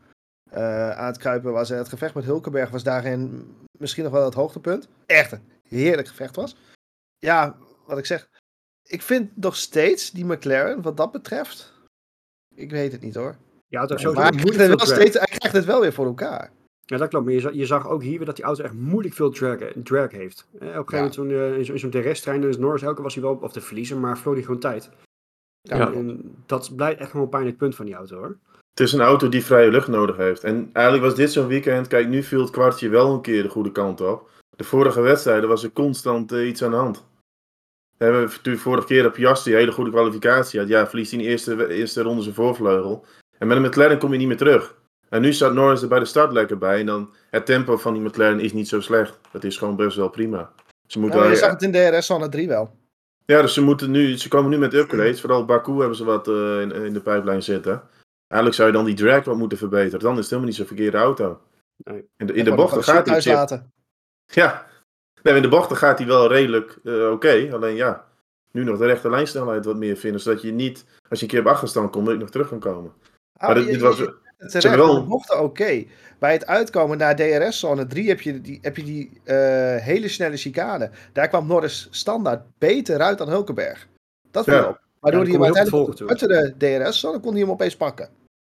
uh, 0.52 0.90
aan 0.90 1.06
het 1.06 1.18
kruipen 1.18 1.52
was. 1.52 1.70
En 1.70 1.78
het 1.78 1.88
gevecht 1.88 2.14
met 2.14 2.24
Hulkenberg 2.24 2.70
was 2.70 2.82
daarin 2.82 3.54
misschien 3.78 4.04
nog 4.04 4.12
wel 4.12 4.24
het 4.24 4.34
hoogtepunt. 4.34 4.88
Echt 5.06 5.32
een 5.32 5.48
heerlijk 5.68 6.08
gevecht 6.08 6.36
was. 6.36 6.56
Ja, 7.18 7.56
wat 7.86 7.98
ik 7.98 8.06
zeg. 8.06 8.28
Ik 8.82 9.02
vind 9.02 9.36
nog 9.36 9.56
steeds 9.56 10.10
die 10.10 10.24
McLaren, 10.24 10.82
wat 10.82 10.96
dat 10.96 11.12
betreft. 11.12 11.71
Ik 12.54 12.70
weet 12.70 12.92
het 12.92 13.00
niet 13.00 13.14
hoor. 13.14 13.36
Ja, 13.68 13.80
het 13.80 14.00
ja, 14.00 14.12
maar 14.12 14.22
hij 14.22 14.30
krijgt, 14.30 14.56
het 14.56 14.88
wel 14.88 14.96
steeds, 14.96 15.18
hij 15.18 15.26
krijgt 15.26 15.56
het 15.56 15.64
wel 15.64 15.80
weer 15.80 15.92
voor 15.92 16.06
elkaar. 16.06 16.50
Ja, 16.84 16.96
dat 16.96 17.08
klopt. 17.08 17.24
Maar 17.24 17.34
je 17.34 17.40
zag, 17.40 17.52
je 17.52 17.66
zag 17.66 17.88
ook 17.88 18.02
hier 18.02 18.16
weer 18.16 18.26
dat 18.26 18.36
die 18.36 18.44
auto 18.44 18.64
echt 18.64 18.72
moeilijk 18.72 19.14
veel 19.14 19.30
drag, 19.30 19.58
drag 19.74 20.10
heeft. 20.10 20.46
Eh, 20.58 20.58
op 20.58 20.62
een 20.62 20.70
gegeven 20.72 20.96
moment 20.96 21.12
toen, 21.12 21.30
uh, 21.30 21.58
in 21.58 21.78
zo'n 21.78 21.90
DRS-trein, 21.90 22.40
dus 22.40 22.58
Norris 22.58 22.82
elke 22.82 23.02
was 23.02 23.14
hij 23.14 23.22
wel 23.22 23.38
op 23.40 23.52
de 23.52 23.60
verliezen, 23.60 24.00
maar 24.00 24.18
vloog 24.18 24.34
hij 24.34 24.42
gewoon 24.42 24.60
tijd. 24.60 24.90
Ja, 25.60 25.76
ja. 25.76 25.92
En 25.92 26.34
dat 26.46 26.76
blijft 26.76 27.00
echt 27.00 27.10
gewoon 27.10 27.24
een 27.24 27.30
pijnlijk 27.30 27.56
punt 27.56 27.74
van 27.74 27.84
die 27.84 27.94
auto 27.94 28.16
hoor. 28.16 28.38
Het 28.70 28.80
is 28.80 28.92
een 28.92 29.00
auto 29.00 29.28
die 29.28 29.44
vrije 29.44 29.70
lucht 29.70 29.88
nodig 29.88 30.16
heeft. 30.16 30.44
En 30.44 30.70
eigenlijk 30.72 31.06
was 31.06 31.14
dit 31.14 31.32
zo'n 31.32 31.46
weekend, 31.46 31.88
kijk 31.88 32.08
nu 32.08 32.22
viel 32.22 32.40
het 32.40 32.50
kwartje 32.50 32.88
wel 32.88 33.14
een 33.14 33.20
keer 33.20 33.42
de 33.42 33.48
goede 33.48 33.72
kant 33.72 34.00
op. 34.00 34.30
De 34.56 34.64
vorige 34.64 35.00
wedstrijden 35.00 35.48
was 35.48 35.64
er 35.64 35.72
constant 35.72 36.32
uh, 36.32 36.48
iets 36.48 36.62
aan 36.62 36.70
de 36.70 36.76
hand. 36.76 37.06
We 38.02 38.08
hebben 38.08 38.26
natuurlijk 38.26 38.64
vorige 38.64 38.86
keer 38.86 39.06
op 39.06 39.12
Piastri 39.12 39.52
een 39.52 39.58
hele 39.58 39.72
goede 39.72 39.90
kwalificatie 39.90 40.60
had. 40.60 40.68
Ja, 40.68 40.86
verliest 40.88 41.12
in 41.12 41.18
de 41.18 41.24
eerste, 41.24 41.68
eerste 41.68 42.02
ronde 42.02 42.22
zijn 42.22 42.34
voorvleugel. 42.34 43.04
En 43.38 43.46
met 43.46 43.56
een 43.56 43.62
McLaren 43.62 43.98
kom 43.98 44.12
je 44.12 44.18
niet 44.18 44.26
meer 44.26 44.36
terug. 44.36 44.74
En 45.08 45.20
nu 45.20 45.32
staat 45.32 45.52
Norris 45.52 45.82
er 45.82 45.88
bij 45.88 45.98
de 45.98 46.04
start 46.04 46.32
lekker 46.32 46.58
bij. 46.58 46.80
En 46.80 46.86
dan 46.86 47.14
het 47.30 47.46
tempo 47.46 47.76
van 47.76 47.94
die 47.94 48.02
McLaren 48.02 48.40
is 48.40 48.52
niet 48.52 48.68
zo 48.68 48.80
slecht. 48.80 49.18
Dat 49.30 49.44
is 49.44 49.56
gewoon 49.56 49.76
best 49.76 49.96
wel 49.96 50.08
prima. 50.08 50.52
Ze 50.86 50.98
moeten 50.98 51.20
ja, 51.20 51.28
je 51.28 51.36
zag 51.36 51.50
het 51.50 51.62
in 51.62 51.72
de 51.72 52.00
DRS 52.00 52.28
3 52.30 52.48
wel. 52.48 52.76
Ja, 53.24 53.42
dus 53.42 53.54
ze, 53.54 53.62
moeten 53.62 53.90
nu, 53.90 54.18
ze 54.18 54.28
komen 54.28 54.50
nu 54.50 54.58
met 54.58 54.74
upgrades. 54.74 55.20
Vooral 55.20 55.44
Baku 55.44 55.78
hebben 55.78 55.96
ze 55.96 56.04
wat 56.04 56.28
uh, 56.28 56.60
in, 56.60 56.72
in, 56.72 56.92
de 56.92 57.00
pijplijn 57.00 57.42
zitten. 57.42 57.82
Eigenlijk 58.26 58.54
zou 58.54 58.68
je 58.68 58.74
dan 58.74 58.84
die 58.84 58.94
drag 58.94 59.24
wat 59.24 59.36
moeten 59.36 59.58
verbeteren. 59.58 60.00
Dan 60.00 60.12
is 60.12 60.18
het 60.18 60.26
helemaal 60.26 60.48
niet 60.48 60.56
zo'n 60.56 60.66
verkeerde 60.66 60.96
auto. 60.96 61.40
Nee. 61.76 62.08
In 62.16 62.26
de, 62.26 62.32
in 62.32 62.44
de 62.44 62.54
bochten 62.54 62.84
gaat 62.84 63.06
hij... 63.06 63.34
Laten. 63.34 63.72
Ja. 64.26 64.70
Nee, 65.22 65.34
in 65.34 65.42
de 65.42 65.48
bochten 65.48 65.76
gaat 65.76 65.98
hij 65.98 66.06
wel 66.06 66.28
redelijk 66.28 66.78
uh, 66.82 66.94
oké. 66.94 67.10
Okay. 67.10 67.52
Alleen 67.52 67.74
ja, 67.74 68.04
nu 68.50 68.64
nog 68.64 68.78
de 68.78 68.86
rechte 68.86 69.10
lijnsnelheid 69.10 69.64
wat 69.64 69.76
meer 69.76 69.96
vinden. 69.96 70.20
Zodat 70.20 70.42
je 70.42 70.52
niet, 70.52 70.84
als 71.08 71.18
je 71.18 71.24
een 71.24 71.30
keer 71.30 71.40
op 71.40 71.46
achterstand 71.46 71.90
komt, 71.90 72.04
dat 72.04 72.14
je 72.14 72.20
nog 72.20 72.30
terug 72.30 72.48
kan 72.48 72.60
komen. 72.60 72.92
Ah, 73.36 73.46
maar 73.46 73.54
dit, 73.54 73.66
dit 73.66 73.80
was... 73.80 73.96
Terecht, 74.46 74.76
wel... 74.76 74.94
de 74.94 75.02
bochten 75.02 75.40
oké. 75.40 75.84
Bij 76.18 76.32
het 76.32 76.46
uitkomen 76.46 76.98
naar 76.98 77.16
DRS-zone 77.16 77.86
3 77.86 78.08
heb 78.08 78.20
je 78.20 78.40
die, 78.40 78.58
heb 78.62 78.76
je 78.76 78.82
die 78.82 79.10
uh, 79.24 79.76
hele 79.76 80.08
snelle 80.08 80.36
chicane. 80.36 80.90
Daar 81.12 81.28
kwam 81.28 81.46
Norris 81.46 81.88
standaard 81.90 82.42
beter 82.58 83.00
uit 83.00 83.18
dan 83.18 83.28
Hulkenberg. 83.28 83.86
Dat 84.30 84.44
viel 84.44 84.54
ja. 84.54 84.68
op. 84.68 84.80
Waardoor 85.00 85.20
ja, 85.20 85.26
hij 85.26 85.34
hem 85.34 85.44
uiteindelijk 85.44 86.10
uit 86.10 86.58
de 86.58 86.82
DRS-zone 86.82 87.20
kon 87.20 87.32
hij 87.32 87.40
hem 87.40 87.50
opeens 87.50 87.76
pakken. 87.76 88.08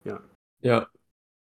Ja. 0.02 0.20
Ja. 0.58 0.90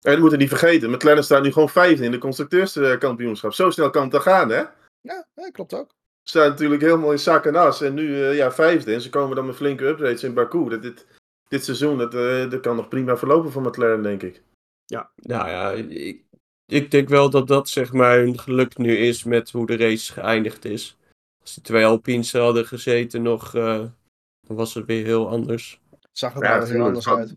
En 0.01 0.11
dat 0.11 0.19
moeten 0.19 0.39
niet 0.39 0.49
vergeten. 0.49 0.91
McLaren 0.91 1.25
staat 1.25 1.43
nu 1.43 1.53
gewoon 1.53 1.69
vijfde 1.69 2.05
in 2.05 2.11
de 2.11 2.19
constructeurskampioenschap. 2.19 3.53
Zo 3.53 3.71
snel 3.71 3.91
kan 3.91 4.03
het 4.03 4.11
dan 4.11 4.23
gaan, 4.23 4.51
hè? 4.51 4.63
Ja, 5.03 5.27
ja 5.35 5.51
klopt 5.51 5.75
ook. 5.75 5.95
Staat 6.23 6.49
natuurlijk 6.49 6.83
helemaal 6.83 7.13
in 7.13 7.19
zak 7.19 7.47
en 7.47 7.55
as. 7.55 7.81
En 7.81 7.95
nu 7.95 8.09
uh, 8.09 8.37
ja, 8.37 8.53
vijfde. 8.53 8.95
En 8.95 9.01
ze 9.01 9.11
komen 9.11 9.37
dan 9.37 9.47
met 9.47 9.57
flinke 9.57 9.87
upgrades 9.87 10.25
in 10.25 10.35
Baku. 10.35 10.69
Dat, 10.69 10.83
dit, 10.83 11.07
dit 11.49 11.65
seizoen, 11.65 11.99
dat, 11.99 12.15
uh, 12.15 12.51
dat 12.51 12.61
kan 12.61 12.77
nog 12.77 12.89
prima 12.89 13.17
verlopen 13.17 13.53
voor 13.53 13.63
McLaren, 13.63 14.03
denk 14.03 14.23
ik. 14.23 14.43
Ja, 14.87 15.11
nou 15.17 15.49
ja, 15.49 15.71
ik, 15.71 16.25
ik 16.67 16.91
denk 16.91 17.09
wel 17.09 17.31
dat 17.31 17.49
dat 17.49 17.69
zeg 17.69 17.93
maar 17.93 18.19
een 18.19 18.39
geluk 18.39 18.79
nu 18.79 18.97
is 18.97 19.25
met 19.25 19.51
hoe 19.51 19.67
de 19.67 19.77
race 19.77 20.13
geëindigd 20.13 20.65
is. 20.65 20.97
Als 21.41 21.55
die 21.55 21.63
twee 21.63 21.85
Alpines 21.85 22.33
hadden 22.33 22.67
gezeten 22.67 23.23
nog, 23.23 23.55
uh, 23.55 23.85
dan 24.41 24.57
was 24.57 24.75
het 24.75 24.87
weer 24.87 25.05
heel 25.05 25.29
anders. 25.29 25.81
Zag 26.13 26.35
het 26.35 26.43
ja, 26.43 26.61
er 26.61 26.69
heel 26.69 26.85
anders 26.85 27.09
uit. 27.09 27.35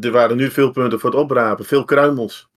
Er 0.00 0.10
waren 0.10 0.36
nu 0.36 0.50
veel 0.50 0.70
punten 0.70 1.00
voor 1.00 1.10
het 1.10 1.18
oprapen, 1.18 1.64
veel 1.64 1.84
kruimels 1.84 2.49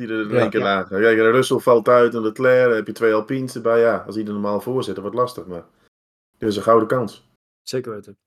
die 0.00 0.16
er 0.16 0.30
in 0.30 0.36
één 0.36 0.50
keer 0.50 0.60
lagen. 0.60 1.00
Ja, 1.00 1.30
Russell 1.30 1.58
valt 1.58 1.88
uit 1.88 2.14
en 2.14 2.22
Leclerc, 2.22 2.74
heb 2.74 2.86
je 2.86 2.92
twee 2.92 3.14
Alpines 3.14 3.54
erbij. 3.54 3.80
Ja, 3.80 4.04
als 4.06 4.14
die 4.14 4.26
er 4.26 4.32
normaal 4.32 4.60
voor 4.60 4.84
zitten, 4.84 5.02
wordt 5.02 5.18
lastig, 5.18 5.46
maar 5.46 5.64
dit 6.38 6.48
is 6.48 6.56
een 6.56 6.62
gouden 6.62 6.88
kans. 6.88 7.28
Zeker 7.62 7.92
weten. 7.92 8.18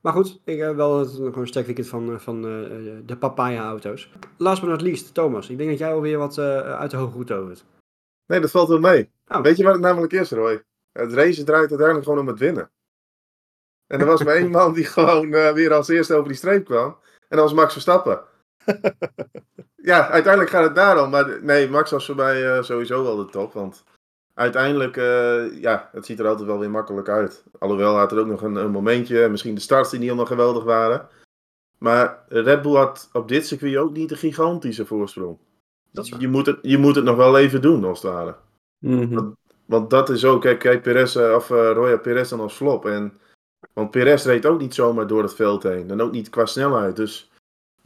Maar 0.00 0.12
goed, 0.12 0.40
ik 0.44 0.58
heb 0.58 0.76
wel 0.76 0.98
het, 0.98 1.10
gewoon 1.10 1.38
een 1.38 1.46
sterk 1.46 1.66
weekend 1.66 1.88
van, 1.88 2.20
van 2.20 2.36
uh, 2.36 2.92
de 3.06 3.16
papaya-auto's. 3.16 4.10
Last 4.36 4.60
but 4.60 4.70
not 4.70 4.80
least, 4.80 5.14
Thomas. 5.14 5.50
Ik 5.50 5.58
denk 5.58 5.70
dat 5.70 5.78
jij 5.78 5.92
alweer 5.92 6.18
wat 6.18 6.38
uh, 6.38 6.60
uit 6.60 6.90
de 6.90 6.96
hoge 6.96 7.12
hoed 7.12 7.26
tovert. 7.26 7.64
Nee, 8.26 8.40
dat 8.40 8.50
valt 8.50 8.68
wel 8.68 8.78
mee. 8.78 9.10
Oh. 9.26 9.40
Weet 9.40 9.56
je 9.56 9.64
wat 9.64 9.72
het 9.72 9.82
namelijk 9.82 10.12
is, 10.12 10.30
Roy? 10.30 10.62
Het 10.92 11.12
race 11.12 11.44
draait 11.44 11.68
uiteindelijk 11.68 12.04
gewoon 12.04 12.20
om 12.20 12.26
het 12.26 12.38
winnen. 12.38 12.70
En 13.86 14.00
er 14.00 14.06
was 14.06 14.22
maar 14.22 14.34
één 14.34 14.50
man 14.50 14.72
die 14.72 14.84
gewoon 14.84 15.26
uh, 15.26 15.52
weer 15.52 15.72
als 15.72 15.88
eerste 15.88 16.14
over 16.14 16.28
die 16.28 16.36
streep 16.36 16.64
kwam. 16.64 16.96
En 17.28 17.36
dat 17.36 17.40
was 17.40 17.52
Max 17.52 17.72
Verstappen. 17.72 18.22
ja, 19.90 20.08
uiteindelijk 20.08 20.52
gaat 20.52 20.64
het 20.64 20.74
daarom. 20.74 21.10
Maar 21.10 21.42
nee, 21.42 21.70
Max 21.70 21.90
was 21.90 22.06
voor 22.06 22.16
mij 22.16 22.62
sowieso 22.62 23.02
wel 23.02 23.16
de 23.16 23.26
top. 23.26 23.52
Want 23.52 23.84
uiteindelijk, 24.34 24.96
uh, 24.96 25.60
ja, 25.60 25.88
het 25.92 26.06
ziet 26.06 26.18
er 26.18 26.26
altijd 26.26 26.46
wel 26.46 26.58
weer 26.58 26.70
makkelijk 26.70 27.08
uit. 27.08 27.44
Alhoewel 27.58 27.96
had 27.96 28.12
er 28.12 28.18
ook 28.18 28.26
nog 28.26 28.42
een, 28.42 28.54
een 28.54 28.70
momentje, 28.70 29.28
misschien 29.28 29.54
de 29.54 29.60
starts 29.60 29.90
die 29.90 29.98
niet 29.98 30.08
helemaal 30.08 30.30
geweldig 30.30 30.64
waren. 30.64 31.08
Maar 31.78 32.24
Red 32.28 32.62
Bull 32.62 32.76
had 32.76 33.08
op 33.12 33.28
dit 33.28 33.46
circuit 33.46 33.76
ook 33.76 33.92
niet 33.92 34.10
een 34.10 34.16
gigantische 34.16 34.86
voorsprong. 34.86 35.38
Dat 35.90 36.06
je, 36.06 36.28
moet 36.28 36.46
het, 36.46 36.58
je 36.62 36.78
moet 36.78 36.94
het 36.94 37.04
nog 37.04 37.16
wel 37.16 37.38
even 37.38 37.62
doen, 37.62 37.84
als 37.84 38.02
het 38.02 38.12
ware. 38.12 38.36
Mm 38.78 39.14
want, 39.14 39.36
want, 39.64 39.90
dat 39.90 40.10
is 40.10 40.24
ook, 40.24 40.40
kijk, 40.40 40.58
kijk 40.58 40.82
Perez, 40.82 41.16
eh, 41.16 41.34
of 41.34 41.50
uh, 41.50 41.70
Roya 41.72 41.96
Perez 41.96 42.28
dan 42.30 42.40
als 42.40 42.54
flop. 42.54 42.86
En, 42.86 43.18
want 43.72 43.90
Perez 43.90 44.24
reed 44.24 44.46
ook 44.46 44.60
niet 44.60 44.74
zomaar 44.74 45.06
door 45.06 45.22
het 45.22 45.34
veld 45.34 45.62
heen. 45.62 45.90
En 45.90 46.00
ook 46.00 46.12
niet 46.12 46.28
qua 46.28 46.46
snelheid. 46.46 46.96
Dus 46.96 47.30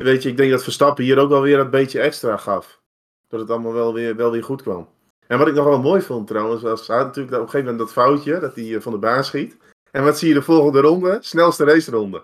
weet 0.05 0.23
je, 0.23 0.29
ik 0.29 0.37
denk 0.37 0.51
dat 0.51 0.63
Verstappen 0.63 1.05
hier 1.05 1.19
ook 1.19 1.29
wel 1.29 1.43
weer 1.43 1.59
een 1.59 1.71
beetje 1.71 2.01
extra 2.01 2.37
gaf. 2.37 2.81
Dat 3.29 3.41
het 3.41 3.51
allemaal 3.51 3.73
wel 3.73 3.95
weer, 3.95 4.17
wel 4.17 4.31
weer 4.31 4.45
goed 4.45 4.63
kwam. 4.63 4.89
En 5.27 5.39
wat 5.39 5.49
ik 5.49 5.55
nog 5.55 5.65
wel 5.65 5.81
mooi 5.81 6.03
vond 6.03 6.27
trouwens, 6.27 6.63
was 6.63 6.87
hij 6.87 6.97
natuurlijk 6.97 7.37
op 7.37 7.43
een 7.43 7.51
gegeven 7.51 7.71
moment 7.71 7.79
dat 7.79 7.93
foutje, 7.93 8.41
dat 8.41 8.55
hij 8.55 8.75
eh, 8.75 8.81
van 8.81 8.93
de 8.93 8.99
baan 8.99 9.25
schiet. 9.25 9.57
En 9.91 10.05
wat 10.05 10.19
zie 10.19 10.29
je 10.29 10.35
de 10.35 10.43
volgende 10.43 10.81
ronde? 10.81 11.19
Snelste 11.21 11.65
raceronde. 11.65 12.23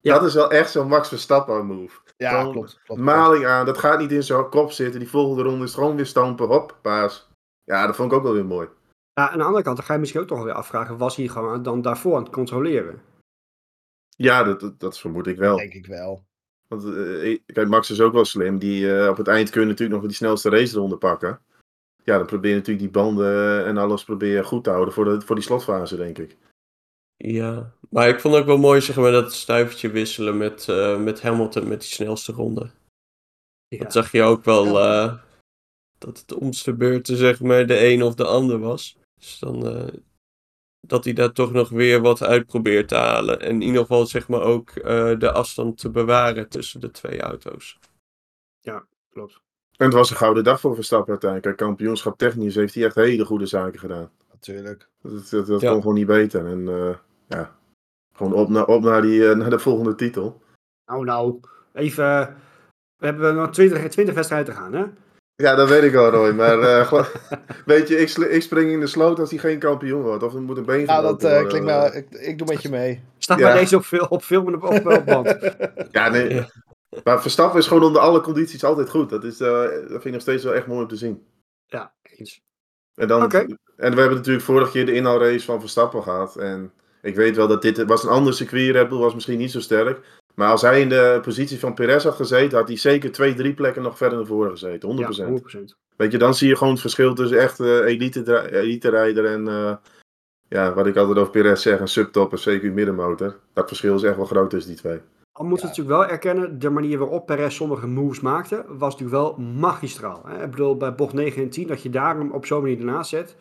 Ja. 0.00 0.14
Dat 0.14 0.24
is 0.24 0.34
wel 0.34 0.50
echt 0.50 0.70
zo'n 0.70 0.88
Max 0.88 1.08
Verstappen 1.08 1.66
move. 1.66 2.00
Ja, 2.16 2.42
klopt, 2.42 2.80
klopt, 2.84 3.00
Maling 3.00 3.46
aan, 3.46 3.66
dat 3.66 3.78
gaat 3.78 3.98
niet 3.98 4.12
in 4.12 4.22
zijn 4.22 4.48
kop 4.48 4.72
zitten. 4.72 5.00
Die 5.00 5.08
volgende 5.08 5.42
ronde 5.42 5.64
is 5.64 5.74
gewoon 5.74 5.96
weer 5.96 6.06
stampen, 6.06 6.46
hop, 6.46 6.78
paas. 6.82 7.28
Ja, 7.64 7.86
dat 7.86 7.96
vond 7.96 8.12
ik 8.12 8.18
ook 8.18 8.24
wel 8.24 8.32
weer 8.32 8.44
mooi. 8.44 8.68
Ja, 9.12 9.30
aan 9.30 9.38
de 9.38 9.44
andere 9.44 9.62
kant, 9.62 9.76
dan 9.76 9.86
ga 9.86 9.92
je 9.92 9.98
misschien 9.98 10.20
ook 10.20 10.26
toch 10.26 10.42
weer 10.42 10.52
afvragen, 10.52 10.98
was 10.98 11.16
hij 11.16 11.28
gewoon 11.28 11.62
dan 11.62 11.82
daarvoor 11.82 12.16
aan 12.16 12.22
het 12.22 12.32
controleren? 12.32 13.02
Ja, 14.16 14.42
dat, 14.42 14.80
dat, 14.80 14.98
vermoed 14.98 15.26
ik 15.26 15.36
wel. 15.36 15.56
Denk 15.56 15.72
ik 15.72 15.86
wel. 15.86 16.26
Want 16.68 16.84
uh, 16.84 17.38
kijk, 17.46 17.68
Max 17.68 17.90
is 17.90 18.00
ook 18.00 18.12
wel 18.12 18.24
slim. 18.24 18.58
Die, 18.58 18.84
uh, 18.84 19.08
op 19.08 19.16
het 19.16 19.28
eind 19.28 19.50
kun 19.50 19.60
je 19.60 19.66
natuurlijk 19.66 20.00
nog 20.00 20.08
die 20.08 20.16
snelste 20.16 20.50
raceronde 20.50 20.96
pakken 20.96 21.40
ja, 22.08 22.16
dan 22.16 22.26
probeer 22.26 22.50
je 22.50 22.56
natuurlijk 22.56 22.92
die 22.92 23.02
banden 23.02 23.66
en 23.66 23.76
alles 23.76 24.04
probeer 24.04 24.34
je 24.34 24.44
goed 24.44 24.64
te 24.64 24.70
houden 24.70 24.94
voor, 24.94 25.04
de, 25.04 25.20
voor 25.20 25.34
die 25.34 25.44
slotfase, 25.44 25.96
denk 25.96 26.18
ik. 26.18 26.36
Ja, 27.16 27.72
maar 27.90 28.08
ik 28.08 28.20
vond 28.20 28.34
het 28.34 28.42
ook 28.42 28.48
wel 28.48 28.58
mooi 28.58 28.80
zeg 28.80 28.96
maar, 28.96 29.12
dat 29.12 29.32
stuivertje 29.32 29.90
wisselen 29.90 30.36
met, 30.36 30.66
uh, 30.70 31.00
met 31.00 31.22
Hamilton 31.22 31.68
met 31.68 31.80
die 31.80 31.90
snelste 31.90 32.32
ronde. 32.32 32.70
Ja. 33.68 33.78
Dat 33.78 33.92
zag 33.92 34.12
je 34.12 34.22
ook 34.22 34.44
wel, 34.44 34.66
uh, 34.66 35.18
dat 35.98 36.18
het 36.18 36.32
omste 36.34 36.74
beurten 36.74 37.16
zeg 37.16 37.40
maar 37.40 37.66
de 37.66 37.86
een 37.86 38.02
of 38.02 38.14
de 38.14 38.24
ander 38.24 38.58
was. 38.58 38.98
Dus 39.18 39.38
dan 39.38 39.66
uh, 39.66 39.88
dat 40.88 41.04
hij 41.04 41.12
daar 41.12 41.32
toch 41.32 41.52
nog 41.52 41.68
weer 41.68 42.00
wat 42.00 42.22
uit 42.22 42.46
probeert 42.46 42.88
te 42.88 42.96
halen. 42.96 43.40
En 43.40 43.50
in 43.50 43.62
ieder 43.62 43.80
geval 43.80 44.06
zeg 44.06 44.28
maar 44.28 44.42
ook 44.42 44.74
de 45.20 45.32
afstand 45.32 45.78
te 45.78 45.90
bewaren 45.90 46.48
tussen 46.48 46.80
de 46.80 46.90
twee 46.90 47.20
auto's. 47.20 47.78
Ja, 48.60 48.86
klopt. 49.10 49.40
En 49.78 49.84
het 49.86 49.94
was 49.94 50.10
een 50.10 50.16
gouden 50.16 50.44
dag 50.44 50.60
voor 50.60 50.74
Verstappen 50.74 51.10
uiteindelijk. 51.10 51.56
Kampioenschap 51.56 52.18
technisch 52.18 52.54
heeft 52.54 52.74
hij 52.74 52.84
echt 52.84 52.94
hele 52.94 53.24
goede 53.24 53.46
zaken 53.46 53.78
gedaan. 53.78 54.10
Natuurlijk. 54.30 54.88
Dat, 55.02 55.30
dat, 55.30 55.46
dat 55.46 55.60
kon 55.60 55.80
gewoon 55.80 55.94
niet 55.94 56.06
beter. 56.06 56.46
En 56.46 56.60
uh, 56.60 56.94
ja, 57.28 57.56
gewoon 58.12 58.32
op, 58.32 58.48
naar, 58.48 58.66
op 58.66 58.82
naar, 58.82 59.02
die, 59.02 59.20
uh, 59.20 59.36
naar 59.36 59.50
de 59.50 59.58
volgende 59.58 59.94
titel. 59.94 60.42
Nou, 60.86 61.04
nou, 61.04 61.40
even. 61.72 62.36
We 62.96 63.06
hebben 63.06 63.34
nog 63.34 63.50
20, 63.50 63.88
20 63.88 64.14
wedstrijden 64.14 64.54
te 64.54 64.60
gaan, 64.60 64.72
hè? 64.72 64.84
Ja, 65.42 65.54
dat 65.54 65.68
weet 65.68 65.82
ik 65.82 65.92
wel, 65.92 66.10
Roy. 66.10 66.32
Maar 66.32 66.60
eh, 66.60 67.04
weet 67.64 67.88
je, 67.88 67.96
ik, 67.96 68.10
ik 68.10 68.42
spring 68.42 68.70
in 68.70 68.80
de 68.80 68.86
sloot 68.86 69.18
als 69.18 69.30
hij 69.30 69.38
geen 69.38 69.58
kampioen 69.58 70.02
wordt. 70.02 70.22
Of 70.22 70.34
er 70.34 70.40
moet 70.40 70.56
een 70.56 70.64
been 70.64 70.84
Nou, 70.84 71.00
gebroken 71.00 71.28
dat 71.28 71.42
eh, 71.42 71.48
klinkt 71.48 71.66
wel... 71.66 71.94
Ik, 71.94 72.10
ik 72.10 72.38
doe 72.38 72.46
met 72.46 72.62
je 72.62 72.68
mee. 72.68 73.02
Staat 73.18 73.38
Ja. 73.38 73.52
bij 73.52 73.60
deze 73.60 73.76
op, 73.76 73.84
veel, 73.84 74.06
op 74.08 74.22
film 74.22 74.46
en 74.46 74.54
op, 74.54 74.62
op, 74.62 75.04
band. 75.04 75.38
Ja, 75.90 76.08
nee. 76.08 76.34
Ja. 76.34 76.50
Maar 77.04 77.22
Verstappen 77.22 77.58
is 77.58 77.66
gewoon 77.66 77.82
onder 77.82 78.00
alle 78.00 78.20
condities 78.20 78.64
altijd 78.64 78.90
goed. 78.90 79.10
Dat, 79.10 79.24
is, 79.24 79.40
eh, 79.40 79.62
dat 79.62 79.88
vind 79.88 80.04
ik 80.04 80.12
nog 80.12 80.20
steeds 80.20 80.44
wel 80.44 80.54
echt 80.54 80.66
mooi 80.66 80.82
om 80.82 80.88
te 80.88 80.96
zien. 80.96 81.26
Ja, 81.66 81.92
eens. 82.02 82.40
En, 82.94 83.08
dan, 83.08 83.32
en 83.32 83.58
we 83.76 84.00
hebben 84.00 84.14
natuurlijk 84.14 84.44
vorige 84.44 84.70
keer 84.70 84.86
de 84.86 84.94
inhaalrace 84.94 85.44
van 85.44 85.60
Verstappen 85.60 86.02
gehad. 86.02 86.36
En 86.36 86.72
ik 87.02 87.14
weet 87.14 87.36
wel 87.36 87.48
dat 87.48 87.62
dit 87.62 87.84
was 87.84 88.02
een 88.02 88.10
ander 88.10 88.34
circuit. 88.34 88.70
Red 88.70 88.88
Bull 88.88 88.98
was 88.98 89.14
misschien 89.14 89.38
niet 89.38 89.50
zo 89.50 89.60
sterk. 89.60 90.00
Maar 90.38 90.50
als 90.50 90.62
hij 90.62 90.80
in 90.80 90.88
de 90.88 91.18
positie 91.22 91.58
van 91.58 91.74
Perez 91.74 92.04
had 92.04 92.14
gezeten, 92.14 92.58
had 92.58 92.68
hij 92.68 92.76
zeker 92.76 93.12
twee, 93.12 93.34
drie 93.34 93.54
plekken 93.54 93.82
nog 93.82 93.96
verder 93.96 94.18
naar 94.18 94.26
voren 94.26 94.50
gezeten. 94.50 94.96
100%. 94.96 95.16
Ja, 95.16 95.26
100%. 95.26 95.64
Weet 95.96 96.12
je, 96.12 96.18
dan 96.18 96.34
zie 96.34 96.48
je 96.48 96.56
gewoon 96.56 96.72
het 96.72 96.80
verschil 96.80 97.14
tussen 97.14 97.38
echt 97.38 97.60
eh 97.60 97.84
elite, 97.84 98.50
elite 98.52 98.90
rijder 98.90 99.24
en 99.24 99.48
eh, 99.48 99.76
ja, 100.48 100.74
wat 100.74 100.86
ik 100.86 100.96
altijd 100.96 101.18
over 101.18 101.32
Perez 101.32 101.62
zeg, 101.62 101.80
een 101.80 101.88
subtop 101.88 102.32
en 102.32 102.60
CQ 102.60 102.72
middenmotor. 102.72 103.36
Dat 103.52 103.68
verschil 103.68 103.94
is 103.94 104.02
echt 104.02 104.16
wel 104.16 104.24
groot 104.24 104.50
tussen 104.50 104.70
die 104.70 104.80
twee. 104.80 105.00
Al 105.32 105.44
moeten 105.44 105.66
we 105.66 105.70
natuurlijk 105.72 105.98
wel 105.98 106.10
erkennen, 106.10 106.58
de 106.58 106.70
manier 106.70 106.98
waarop 106.98 107.26
Perez 107.26 107.54
sommige 107.54 107.86
moves 107.86 108.20
maakte, 108.20 108.64
was 108.68 108.92
natuurlijk 108.92 109.22
wel 109.22 109.36
magistraal. 109.36 110.22
Hè? 110.26 110.44
Ik 110.44 110.50
bedoel, 110.50 110.76
bij 110.76 110.94
bocht 110.94 111.12
9 111.12 111.42
en 111.42 111.50
10, 111.50 111.66
dat 111.66 111.82
je 111.82 111.90
daar 111.90 112.16
hem 112.16 112.30
op 112.30 112.46
zo'n 112.46 112.62
manier 112.62 112.78
ernaast 112.78 113.10
zet. 113.10 113.36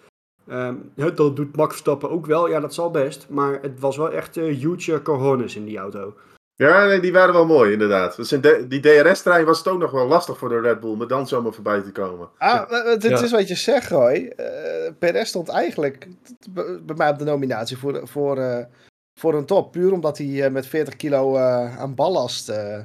Ehm, 0.48 0.76
ja, 0.96 1.10
dat 1.10 1.36
doet 1.36 1.56
Max 1.56 1.70
Verstappen 1.70 2.10
ook 2.10 2.26
wel, 2.26 2.50
ja 2.50 2.60
dat 2.60 2.74
zal 2.74 2.92
best. 2.92 3.30
Maar 3.30 3.62
het 3.62 3.80
was 3.80 3.98
wel 3.98 4.12
echt 4.12 4.38
eh, 4.38 4.56
huge 4.56 5.02
cojones 5.02 5.56
in 5.56 5.66
die 5.66 5.78
auto. 5.78 6.14
Ja, 6.60 6.86
nee, 6.86 7.00
die 7.00 7.12
waren 7.12 7.34
wel 7.34 7.46
mooi 7.46 7.72
inderdaad. 7.72 8.16
Dus 8.16 8.32
in 8.32 8.42
de- 8.42 8.66
die 8.68 8.80
DRS-trein 8.80 9.46
was 9.46 9.58
het 9.58 9.68
ook 9.68 9.80
nog 9.80 9.92
wel 9.92 10.08
lastig 10.08 10.38
voor 10.38 10.50
de 10.50 10.60
Red 10.60 10.80
Bull, 10.80 10.96
maar 10.96 11.08
dan 11.08 11.28
zomaar 11.28 11.54
voorbij 11.54 11.82
te 11.82 11.92
komen. 11.92 12.30
Ah, 12.38 12.70
het, 12.70 13.04
Ja. 13.04 13.22
is 13.22 13.32
wat 13.32 13.48
je 13.48 13.56
zegt, 13.56 13.90
Roy. 13.90 14.14
Eh 14.36 14.92
Perez 15.00 15.28
stond 15.30 15.50
eigenlijk 15.50 16.08
bij 16.86 16.96
mij 16.96 17.10
op 17.10 17.18
de 17.18 17.24
nominatie 17.26 17.78
voor, 17.78 18.08
voor, 18.08 18.38
eh, 18.38 18.66
voor 19.20 19.34
een 19.36 19.46
top. 19.46 19.72
Puur 19.72 19.92
omdat 19.92 20.18
hij 20.18 20.44
eh, 20.46 20.52
met 20.52 20.68
40 20.68 20.96
kilo 20.96 21.36
eh, 21.36 21.78
aan 21.80 21.96
ballast 21.96 22.50
eh, 22.50 22.78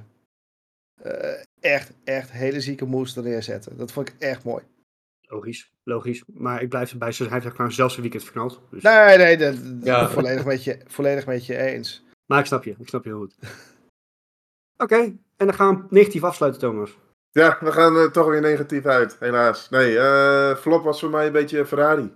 eh, 1.02 1.42
echt, 1.60 1.92
echt 2.04 2.30
hele 2.32 2.60
zieke 2.60 2.84
moves 2.84 3.16
erin 3.16 3.42
zette. 3.42 3.76
Dat 3.76 3.92
vond 3.92 4.08
ik 4.08 4.14
echt 4.18 4.44
mooi. 4.44 4.62
Logisch, 5.20 5.70
logisch. 5.84 6.22
Maar 6.26 6.62
ik 6.62 6.68
blijf 6.68 6.90
erbij, 6.92 7.12
hij 7.16 7.28
heeft 7.30 7.46
gewoon 7.56 7.72
zelfs 7.72 7.94
een 7.96 8.00
weekend 8.02 8.22
verknald. 8.24 8.60
Dus. 8.70 8.82
Nee, 8.82 9.16
nee, 9.16 9.36
dat, 9.36 9.54
dat 9.56 9.84
Ja. 9.84 10.08
volledig, 10.08 10.44
met 10.44 10.64
je, 10.64 10.78
volledig 10.86 11.26
met 11.26 11.46
je 11.46 11.56
eens. 11.56 12.04
Maar 12.32 12.40
ik 12.40 12.46
snap 12.46 12.64
je, 12.64 12.74
ik 12.78 12.88
snap 12.88 13.04
je 13.04 13.10
heel 13.10 13.18
goed. 13.18 13.34
Oké, 14.76 14.96
en 15.36 15.46
dan 15.46 15.54
gaan 15.54 15.76
we 15.76 15.94
negatief 15.94 16.24
afsluiten, 16.24 16.60
Thomas. 16.60 16.98
Ja, 17.30 17.58
we 17.60 17.72
gaan 17.72 17.96
er 17.96 18.12
toch 18.12 18.26
weer 18.26 18.40
negatief 18.40 18.86
uit, 18.86 19.16
helaas. 19.18 19.70
Nee, 19.70 19.98
eh, 19.98 20.56
flop 20.56 20.84
was 20.84 21.00
voor 21.00 21.10
mij 21.10 21.26
een 21.26 21.32
beetje 21.32 21.66
Ferrari. 21.66 22.12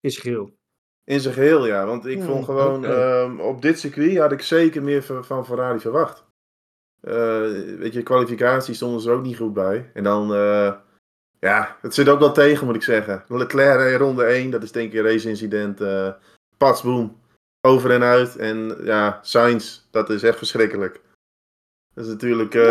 In 0.00 0.10
zijn 0.10 0.22
geheel. 0.22 0.56
In 1.04 1.20
zijn 1.20 1.34
geheel, 1.34 1.66
ja. 1.66 1.86
Want 1.86 2.06
ik 2.06 2.16
Hmm, 2.16 2.26
vond 2.26 2.44
gewoon, 2.44 2.84
ehm, 2.84 3.40
op 3.40 3.62
dit 3.62 3.78
circuit 3.78 4.18
had 4.18 4.32
ik 4.32 4.42
zeker 4.42 4.82
meer 4.82 5.02
van, 5.02 5.46
Ferrari 5.46 5.78
verwacht. 5.80 6.24
Eh, 7.00 7.40
weet 7.78 7.92
je, 7.92 8.02
kwalificatie 8.02 8.74
stonden 8.74 9.00
ze 9.00 9.10
er 9.10 9.16
ook 9.16 9.22
niet 9.22 9.36
goed 9.36 9.52
bij. 9.54 9.90
En 9.94 10.04
dan, 10.04 10.34
eh, 10.34 10.74
ja, 11.40 11.76
het 11.80 11.94
zit 11.94 12.08
ook 12.08 12.18
wel 12.18 12.32
tegen, 12.32 12.66
moet 12.66 12.76
ik 12.76 12.82
zeggen. 12.82 13.24
Leclerc 13.28 13.92
in 13.92 13.98
ronde 13.98 14.24
1, 14.24 14.50
dat 14.50 14.62
is 14.62 14.72
denk 14.72 14.92
ik 14.92 14.98
een 14.98 15.04
race-incident. 15.10 15.80
eh 15.80 16.12
pats, 16.56 16.82
boom, 16.82 17.20
over 17.66 17.90
en 17.90 18.02
uit. 18.02 18.36
En 18.36 18.76
ja, 18.84 19.18
Sainz, 19.22 19.80
dat 19.90 20.10
is 20.10 20.22
echt 20.22 20.38
verschrikkelijk. 20.38 21.00
Dat 21.94 22.04
is 22.04 22.10
natuurlijk... 22.10 22.54
eh, 22.54 22.62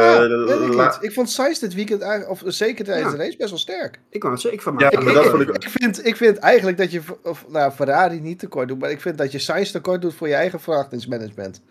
Ja, 0.75 0.95
ik, 0.95 1.01
ik 1.01 1.13
vond 1.13 1.29
Sainz 1.29 1.59
dit 1.59 1.73
weekend, 1.73 2.01
eigenlijk- 2.01 2.31
of 2.31 2.53
zeker 2.53 2.85
tijdens 2.85 3.11
Ja. 3.11 3.17
de 3.17 3.23
race, 3.23 3.37
best 3.37 3.49
wel 3.49 3.59
sterk. 3.59 3.99
Ik 4.09 4.19
kan 4.19 4.31
het 4.31 4.43
ik 4.43 4.61
van 4.61 4.75
Ja, 4.77 4.89
mij. 4.93 5.03
maar 5.03 5.13
dat 5.13 5.25
vond 5.25 5.41
ik- 5.41 5.49
ik, 5.63 5.69
vind, 5.69 6.05
ik 6.05 6.15
vind 6.15 6.37
eigenlijk 6.37 6.77
dat 6.77 6.91
je 6.91 7.01
of, 7.23 7.45
nou, 7.49 7.71
Ferrari 7.71 8.19
niet 8.19 8.39
tekort 8.39 8.67
doet, 8.67 8.79
maar 8.79 8.89
ik 8.91 9.01
vind 9.01 9.17
dat 9.17 9.31
je 9.31 9.39
Sainz 9.39 9.71
tekort 9.71 10.01
doet 10.01 10.13
voor 10.13 10.27
je 10.27 10.33
eigen 10.33 10.59
verwachtingsmanagement. 10.59 11.61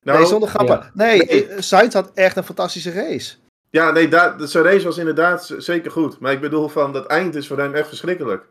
nou, 0.00 0.18
nee, 0.18 0.26
zonder 0.26 0.48
grappen. 0.48 0.76
ja. 0.76 0.90
Nee, 0.94 1.18
Nee. 1.24 1.46
eh, 1.46 1.60
Sainz 1.60 1.94
had 1.94 2.10
echt 2.14 2.36
een 2.36 2.44
fantastische 2.44 2.90
race. 2.92 3.36
Ja, 3.70 3.90
nee, 3.90 4.08
daar, 4.08 4.34
zijn 4.38 4.64
race 4.64 4.84
was 4.84 4.98
inderdaad 4.98 5.54
zeker 5.58 5.90
goed. 5.90 6.18
Maar 6.18 6.32
ik 6.32 6.40
bedoel 6.40 6.68
van, 6.68 6.92
dat 6.92 7.06
eind 7.06 7.34
is 7.34 7.46
voor 7.46 7.58
hem 7.58 7.74
echt 7.74 7.88
verschrikkelijk. 7.88 8.46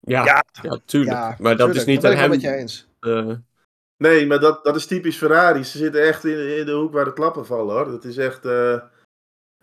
Ja, 0.00 0.24
Ja. 0.24 0.44
ja, 0.62 0.78
tuurlijk. 0.84 1.16
Ja, 1.16 1.36
maar 1.38 1.56
dat 1.56 1.74
is 1.74 1.84
niet 1.84 2.00
dat 2.02 2.14
aan 2.14 2.28
ben 2.30 2.38
ik 2.38 2.44
hem. 2.44 2.66
Eh, 3.00 3.32
Nee, 3.96 4.26
maar 4.26 4.40
dat, 4.40 4.64
dat 4.64 4.76
is 4.76 4.86
typisch 4.86 5.16
Ferrari. 5.16 5.64
Ze 5.64 5.78
zitten 5.78 6.02
echt 6.02 6.24
in, 6.24 6.56
in 6.58 6.66
de 6.66 6.72
hoek 6.72 6.92
waar 6.92 7.04
de 7.04 7.12
klappen 7.12 7.46
vallen 7.46 7.74
hoor. 7.74 7.90
Dat 7.90 8.04
is 8.04 8.16
echt. 8.16 8.44
eh, 8.44 8.80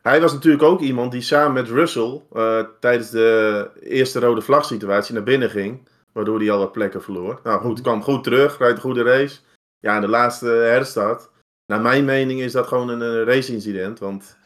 Hij 0.01 0.21
was 0.21 0.33
natuurlijk 0.33 0.63
ook 0.63 0.79
iemand 0.81 1.11
die 1.11 1.21
samen 1.21 1.53
met 1.53 1.67
Russell 1.67 2.21
eh, 2.31 2.63
tijdens 2.79 3.09
de 3.09 3.69
eerste 3.79 4.19
rode 4.19 4.41
vlag 4.41 4.65
situatie 4.65 5.13
naar 5.13 5.23
binnen 5.23 5.49
ging. 5.49 5.87
Waardoor 6.13 6.39
hij 6.39 6.51
al 6.51 6.59
wat 6.59 6.71
plekken 6.71 7.01
verloor. 7.01 7.39
Nou 7.43 7.61
goed, 7.61 7.81
kwam 7.81 8.03
goed 8.03 8.23
terug, 8.23 8.57
rijdt 8.57 8.75
een 8.75 8.81
goede 8.81 9.03
race. 9.03 9.39
Ja, 9.79 9.95
en 9.95 10.01
de 10.01 10.07
laatste 10.07 10.47
herstart. 10.47 11.29
Naar 11.65 11.81
mijn 11.81 12.05
mening 12.05 12.41
is 12.41 12.51
dat 12.51 12.67
gewoon 12.67 12.89
een, 12.89 13.01
een 13.01 13.23
race-incident. 13.23 13.99
Want 13.99 14.37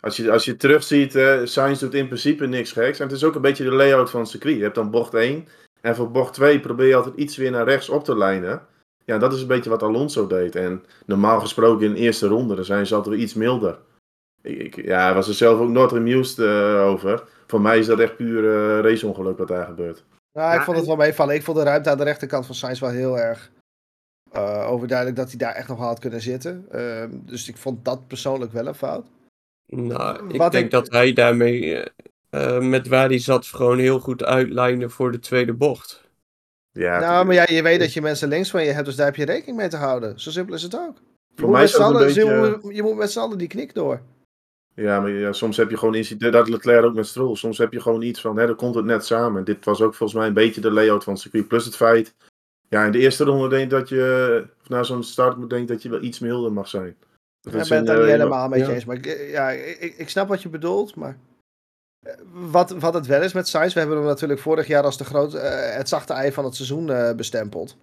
als 0.00 0.16
je, 0.16 0.32
als 0.32 0.44
je 0.44 0.56
terugziet, 0.56 1.14
eh 1.14 1.40
Sainz 1.44 1.80
doet 1.80 1.94
in 1.94 2.06
principe 2.06 2.46
niks 2.46 2.72
geks. 2.72 2.98
En 2.98 3.06
het 3.06 3.16
is 3.16 3.24
ook 3.24 3.34
een 3.34 3.40
beetje 3.40 3.64
de 3.64 3.72
layout 3.74 4.10
van 4.10 4.20
het 4.20 4.28
circuit. 4.28 4.56
Je 4.56 4.62
hebt 4.62 4.74
dan 4.74 4.90
bocht 4.90 5.14
1. 5.14 5.48
En 5.80 5.94
voor 5.96 6.10
bocht 6.10 6.34
2 6.34 6.60
probeer 6.60 6.86
je 6.88 6.94
altijd 6.96 7.16
iets 7.16 7.36
weer 7.36 7.50
naar 7.50 7.64
rechts 7.64 7.88
op 7.88 8.04
te 8.04 8.16
lijnen. 8.16 8.66
Ja, 9.04 9.18
dat 9.18 9.32
is 9.32 9.40
een 9.40 9.46
beetje 9.46 9.70
wat 9.70 9.82
Alonso 9.82 10.26
deed. 10.26 10.56
En 10.56 10.84
normaal 11.06 11.40
gesproken 11.40 11.86
in 11.86 11.92
de 11.92 11.98
eerste 12.00 12.26
ronde, 12.26 12.54
dan 12.54 12.64
zijn 12.64 12.86
ze 12.86 12.94
altijd 12.94 13.14
weer 13.14 13.24
iets 13.24 13.34
milder. 13.34 13.78
Ik, 14.42 14.58
ik, 14.58 14.84
ja, 14.84 15.02
hij 15.04 15.14
was 15.14 15.28
er 15.28 15.34
zelf 15.34 15.60
ook 15.60 15.68
nooit 15.68 15.92
amused 15.92 16.38
eh, 16.38 16.82
over. 16.86 17.22
Voor 17.46 17.60
mij 17.60 17.78
is 17.78 17.86
dat 17.86 17.98
echt 17.98 18.16
puur 18.16 18.44
eh, 18.44 18.80
raceongeluk 18.90 19.38
wat 19.38 19.48
daar 19.48 19.66
gebeurt. 19.66 20.04
Nou, 20.32 20.52
ik 20.52 20.58
Ja, 20.58 20.64
vond 20.64 20.76
het 20.76 20.86
wel 20.86 20.96
meevallen. 20.96 21.34
Ik 21.34 21.42
vond 21.42 21.56
de 21.56 21.62
ruimte 21.62 21.90
aan 21.90 21.96
de 21.96 22.04
rechterkant 22.04 22.46
van 22.46 22.54
Sainz 22.54 22.80
wel 22.80 22.90
heel 22.90 23.18
erg 23.18 23.50
eh, 24.32 24.70
overduidelijk 24.70 25.16
dat 25.18 25.28
hij 25.28 25.38
daar 25.38 25.54
echt 25.54 25.68
nog 25.68 25.78
wel 25.78 25.86
had 25.86 25.98
kunnen 25.98 26.20
zitten. 26.20 26.66
Ehm, 26.70 27.10
dus 27.12 27.48
ik 27.48 27.56
vond 27.56 27.84
dat 27.84 28.06
persoonlijk 28.06 28.52
wel 28.52 28.66
een 28.66 28.74
fout. 28.74 29.06
nou, 29.66 30.28
ik 30.32 30.36
Wat 30.38 30.52
denk 30.52 30.64
ik- 30.64 30.70
dat 30.70 30.90
hij 30.90 31.12
daarmee, 31.12 31.82
eh, 32.30 32.56
eh, 32.56 32.62
met 32.62 32.88
waar 32.88 33.08
hij 33.08 33.18
zat, 33.18 33.46
gewoon 33.46 33.78
heel 33.78 33.98
goed 34.00 34.24
uitlijnen 34.24 34.90
voor 34.90 35.12
de 35.12 35.18
tweede 35.18 35.52
bocht. 35.52 36.06
Ja, 36.72 37.00
nou, 37.00 37.26
maar 37.26 37.34
ja, 37.34 37.44
je 37.48 37.62
weet 37.62 37.80
dat 37.80 37.92
je 37.92 38.02
mensen 38.02 38.28
links 38.28 38.50
van 38.50 38.64
je 38.64 38.70
hebt, 38.70 38.84
dus 38.86 38.96
daar 38.96 39.06
heb 39.06 39.16
je 39.16 39.24
rekening 39.24 39.56
mee 39.56 39.68
te 39.68 39.76
houden. 39.76 40.20
Zo 40.20 40.30
simpel 40.30 40.54
is 40.54 40.62
het 40.62 40.76
ook. 40.76 40.96
Je 40.96 41.34
Voor 41.44 41.48
moet 41.48 41.58
mij 41.58 41.74
allen- 41.74 42.06
beetje- 42.06 42.24
je 42.24 42.58
moet- 42.62 42.74
je 42.76 42.82
moet 42.82 42.96
met 42.96 43.10
z'n 43.10 43.18
allen 43.18 43.38
die 43.38 43.48
knik 43.48 43.74
door. 43.74 44.00
Ja, 44.74 45.00
maar 45.00 45.10
ja, 45.10 45.32
soms 45.32 45.56
heb 45.56 45.70
je 45.70 45.76
gewoon 45.76 45.94
incident. 45.94 46.32
Dat 46.32 46.48
Leclerc 46.48 46.84
ook 46.84 46.94
met 46.94 47.06
Stroll. 47.06 47.34
Soms 47.36 47.58
heb 47.58 47.72
je 47.72 47.80
gewoon 47.80 48.02
iets 48.02 48.20
van, 48.20 48.36
hè, 48.38 48.46
dan 48.46 48.56
komt 48.56 48.74
het 48.74 48.84
net 48.84 49.04
samen. 49.06 49.44
Dit 49.44 49.64
was 49.64 49.80
ook 49.80 49.94
volgens 49.94 50.18
mij 50.18 50.28
een 50.28 50.34
beetje 50.34 50.60
de 50.60 50.70
layout 50.70 51.04
van 51.04 51.12
het 51.12 51.22
circuit. 51.22 51.48
Plus 51.48 51.64
het 51.64 51.76
feit, 51.76 52.14
ja, 52.68 52.84
in 52.84 52.92
de 52.92 52.98
eerste 52.98 53.24
ronde 53.24 53.48
denk 53.48 53.62
ik 53.62 53.70
dat 53.70 53.88
je, 53.88 54.44
of 54.62 54.68
na 54.68 54.82
zo'n 54.82 55.02
start 55.02 55.36
moet 55.36 55.50
denk 55.50 55.62
ik 55.62 55.68
dat 55.68 55.82
je 55.82 55.88
wel 55.88 56.02
iets 56.02 56.18
milder 56.18 56.52
mag 56.52 56.68
zijn. 56.68 56.96
Dat 57.40 57.54
Ik 57.54 57.60
is 57.60 57.68
ben 57.68 57.78
het 57.78 57.86
daar 57.86 57.96
eh, 57.96 58.02
niet 58.02 58.12
in- 58.12 58.18
helemaal 58.20 58.56
ja. 58.56 58.68
eens. 58.68 58.84
Maar 58.84 58.96
ik, 58.96 59.06
eh, 59.06 59.30
ja, 59.30 59.50
ik, 59.50 59.94
ik 59.96 60.08
snap 60.08 60.28
wat 60.28 60.42
je 60.42 60.48
bedoelt. 60.48 60.94
Maar 60.94 61.08
eh, 61.10 61.16
wat, 62.32 62.70
wat 62.70 62.94
het 62.94 63.06
wel 63.06 63.22
is 63.22 63.32
met 63.32 63.48
Sainz, 63.48 63.72
we 63.74 63.78
hebben 63.78 63.98
hem 63.98 64.06
natuurlijk 64.06 64.40
vorig 64.40 64.66
jaar 64.66 64.82
als 64.82 64.98
de 64.98 65.04
groot, 65.04 65.34
eh, 65.34 65.76
het 65.76 65.88
zachte 65.88 66.12
ei 66.12 66.32
van 66.32 66.44
het 66.44 66.54
seizoen 66.54 66.90
eh, 66.90 67.14
bestempeld. 67.14 67.76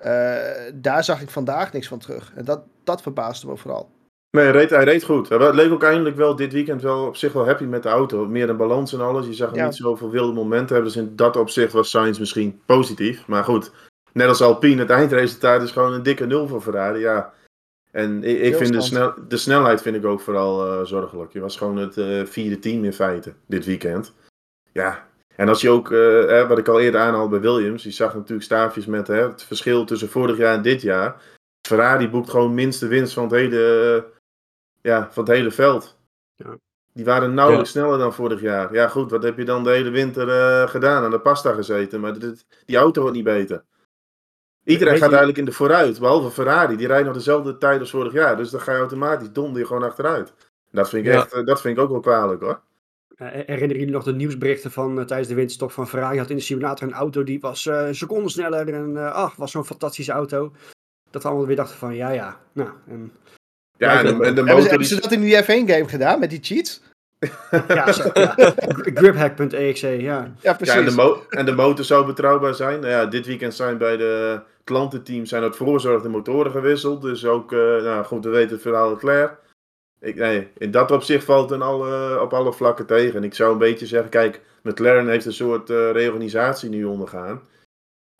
Eh, 0.00 0.36
daar 0.74 1.04
zag 1.04 1.20
ik 1.20 1.30
vandaag 1.30 1.72
niks 1.72 1.88
van 1.88 1.98
terug. 1.98 2.32
En 2.34 2.44
dat, 2.44 2.60
dat 2.84 3.02
verbaasde 3.02 3.46
me 3.46 3.56
vooral. 3.56 3.90
Nee, 4.30 4.44
hij 4.44 4.52
reed, 4.52 4.70
hij 4.70 4.84
reed 4.84 5.04
goed. 5.04 5.28
Hij 5.28 5.52
leek 5.54 5.72
ook 5.72 5.82
eindelijk 5.82 6.16
wel 6.16 6.36
dit 6.36 6.52
weekend 6.52 6.82
wel 6.82 7.06
op 7.06 7.16
zich 7.16 7.32
wel 7.32 7.46
happy 7.46 7.64
met 7.64 7.82
de 7.82 7.88
auto. 7.88 8.26
Meer 8.26 8.48
een 8.48 8.56
balans 8.56 8.92
en 8.92 9.00
alles. 9.00 9.26
Je 9.26 9.34
zag 9.34 9.48
hem 9.48 9.58
Ja. 9.58 9.64
niet 9.64 9.74
zoveel 9.74 10.10
wilde 10.10 10.32
momenten 10.32 10.74
hebben. 10.74 10.92
Dus 10.92 11.02
in 11.02 11.16
dat 11.16 11.36
opzicht 11.36 11.72
was 11.72 11.90
Sainz 11.90 12.18
misschien 12.18 12.60
positief. 12.66 13.26
Maar 13.26 13.44
goed, 13.44 13.70
net 14.12 14.28
als 14.28 14.42
Alpine, 14.42 14.80
het 14.80 14.90
eindresultaat 14.90 15.62
is 15.62 15.70
gewoon 15.70 15.92
een 15.92 16.02
dikke 16.02 16.26
nul 16.26 16.48
voor 16.48 16.60
Ferrari. 16.60 17.00
Ja. 17.00 17.32
En 17.90 18.24
ik, 18.24 18.40
ik 18.40 18.56
vind 18.56 18.72
de, 18.72 18.80
snel, 18.80 19.14
de 19.28 19.36
snelheid 19.36 19.82
vind 19.82 19.96
ik 19.96 20.04
ook 20.04 20.20
vooral 20.20 20.66
eh, 20.66 20.84
zorgelijk. 20.84 21.32
Je 21.32 21.40
was 21.40 21.56
gewoon 21.56 21.76
het 21.76 21.96
eh, 21.96 22.24
vierde 22.24 22.58
team 22.58 22.84
in 22.84 22.92
feite 22.92 23.34
dit 23.46 23.64
weekend. 23.64 24.14
Ja. 24.72 25.08
En 25.36 25.48
als 25.48 25.60
je 25.60 25.70
ook, 25.70 25.92
eh, 25.92 25.98
hè, 26.26 26.46
wat 26.46 26.58
ik 26.58 26.68
al 26.68 26.80
eerder 26.80 27.00
aanhaalde 27.00 27.38
bij 27.38 27.50
Williams, 27.50 27.82
je 27.82 27.90
zag 27.90 28.14
natuurlijk 28.14 28.42
staafjes 28.42 28.86
met 28.86 29.06
hè, 29.06 29.28
het 29.28 29.42
verschil 29.42 29.84
tussen 29.84 30.08
vorig 30.08 30.36
jaar 30.36 30.54
en 30.54 30.62
dit 30.62 30.82
jaar. 30.82 31.22
Ferrari 31.68 32.08
boekt 32.08 32.30
gewoon 32.30 32.54
minste 32.54 32.86
winst 32.86 33.12
van 33.12 33.22
het 33.22 33.32
hele, 33.32 34.04
ja, 34.82 35.08
van 35.10 35.24
het 35.24 35.32
hele 35.32 35.50
veld. 35.50 35.98
Ja. 36.34 36.56
Die 36.92 37.04
waren 37.04 37.34
nauwelijks 37.34 37.70
sneller 37.70 37.98
dan 37.98 38.14
vorig 38.14 38.40
jaar. 38.40 38.74
Ja, 38.74 38.88
goed, 38.88 39.10
wat 39.10 39.22
heb 39.22 39.38
je 39.38 39.44
dan 39.44 39.64
de 39.64 39.70
hele 39.70 39.90
winter 39.90 40.28
eh, 40.28 40.68
gedaan? 40.68 41.04
Aan 41.04 41.10
de 41.10 41.20
pasta 41.20 41.52
gezeten, 41.52 42.00
maar 42.00 42.18
dit, 42.18 42.46
die 42.66 42.76
auto 42.76 43.00
wordt 43.00 43.16
niet 43.16 43.24
beter. 43.24 43.64
Iedereen 44.68 44.92
Weet 44.92 45.02
gaat 45.02 45.10
je- 45.10 45.16
eigenlijk 45.16 45.38
in 45.38 45.44
de 45.44 45.52
vooruit, 45.52 45.98
behalve 45.98 46.30
Ferrari. 46.30 46.76
Die 46.76 46.86
rijdt 46.86 47.04
nog 47.06 47.14
dezelfde 47.14 47.58
tijd 47.58 47.80
als 47.80 47.90
vorig 47.90 48.12
jaar. 48.12 48.36
Dus 48.36 48.50
dan 48.50 48.60
ga 48.60 48.72
je 48.72 48.78
automatisch 48.78 49.30
donder 49.32 49.60
je 49.60 49.66
gewoon 49.66 49.82
achteruit. 49.82 50.32
Dat 50.72 50.88
vind 50.88 51.06
ik, 51.06 51.12
Ja. 51.12 51.18
echt, 51.18 51.32
eh, 51.32 51.44
dat 51.44 51.60
vind 51.60 51.76
ik 51.76 51.82
ook 51.82 51.90
wel 51.90 52.00
kwalijk 52.00 52.40
hoor. 52.42 52.60
Eh, 53.16 53.26
herinneren 53.28 53.76
jullie 53.78 53.90
nog 53.90 54.04
de 54.04 54.14
nieuwsberichten 54.14 54.70
van 54.70 54.98
eh, 54.98 55.04
tijdens 55.04 55.28
de 55.28 55.34
winterstop 55.34 55.72
van 55.72 55.88
Ferrari? 55.88 56.18
Had 56.18 56.30
in 56.30 56.36
de 56.36 56.42
simulator 56.42 56.88
een 56.88 56.94
auto 56.94 57.22
die 57.22 57.40
was 57.40 57.66
eh, 57.66 57.86
een 57.86 57.94
seconde 57.94 58.28
sneller 58.28 58.68
en 58.74 58.96
eh 58.96 59.12
ach, 59.12 59.36
was 59.36 59.50
zo'n 59.50 59.64
fantastische 59.64 60.12
auto. 60.12 60.52
Dat 61.10 61.22
we 61.22 61.28
allemaal 61.28 61.46
weer 61.46 61.56
dachten 61.56 61.78
van 61.78 61.94
ja, 61.94 62.10
ja. 62.10 62.36
Nou, 62.52 62.70
en, 62.88 63.12
Ja, 63.76 63.98
en 63.98 64.04
de, 64.04 64.10
en 64.10 64.18
de 64.18 64.24
Hebben 64.24 64.44
ze, 64.44 64.60
hebben 64.68 64.78
die- 64.78 64.86
ze 64.86 65.00
dat 65.00 65.12
in 65.12 65.20
die 65.20 65.42
F1-game 65.42 65.88
gedaan 65.88 66.20
met 66.20 66.30
die 66.30 66.38
cheats? 66.42 66.82
Ja, 67.68 67.84
griphack.exe, 68.94 69.88
ja. 69.88 70.32
Ja, 70.40 70.54
precies. 70.54 70.74
Ja, 70.74 70.80
en, 70.80 70.86
de 70.86 70.94
mo- 70.94 71.22
en 71.28 71.46
de 71.46 71.52
motor 71.52 71.84
zou 71.84 72.06
betrouwbaar 72.06 72.54
zijn. 72.54 72.80
Nou 72.80 72.92
ja, 72.92 73.06
dit 73.06 73.26
weekend 73.26 73.54
zijn 73.54 73.78
bij 73.78 73.96
de 73.96 74.40
klantenteam 74.64 75.26
zijn 75.26 75.42
uit 75.42 75.56
voorzorg 75.56 76.02
de 76.02 76.08
motoren 76.08 76.52
gewisseld. 76.52 77.02
Dus 77.02 77.24
ook, 77.24 77.52
eh, 77.52 77.58
nou 77.58 78.04
goed, 78.04 78.24
we 78.24 78.30
weten 78.30 78.52
het 78.52 78.62
verhaal 78.62 78.96
klaar. 78.96 79.38
Ik, 80.00 80.14
nee, 80.14 80.48
in 80.58 80.70
dat 80.70 80.90
opzicht 80.90 81.24
valt 81.24 81.50
het 81.50 81.60
alle, 81.60 82.20
op 82.20 82.32
alle 82.32 82.52
vlakken 82.52 82.86
tegen. 82.86 83.16
En 83.16 83.24
ik 83.24 83.34
zou 83.34 83.52
een 83.52 83.58
beetje 83.58 83.86
zeggen, 83.86 84.10
kijk, 84.10 84.40
McLaren 84.62 85.08
heeft 85.08 85.24
een 85.26 85.32
soort 85.32 85.70
eh, 85.70 85.90
reorganisatie 85.90 86.68
nu 86.68 86.84
ondergaan. 86.84 87.40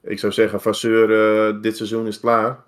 Ik 0.03 0.19
zou 0.19 0.33
zeggen, 0.33 0.61
Vasseur, 0.61 1.13
eh, 1.13 1.63
dit 1.63 1.77
seizoen 1.77 2.07
is 2.07 2.21
klaar. 2.21 2.65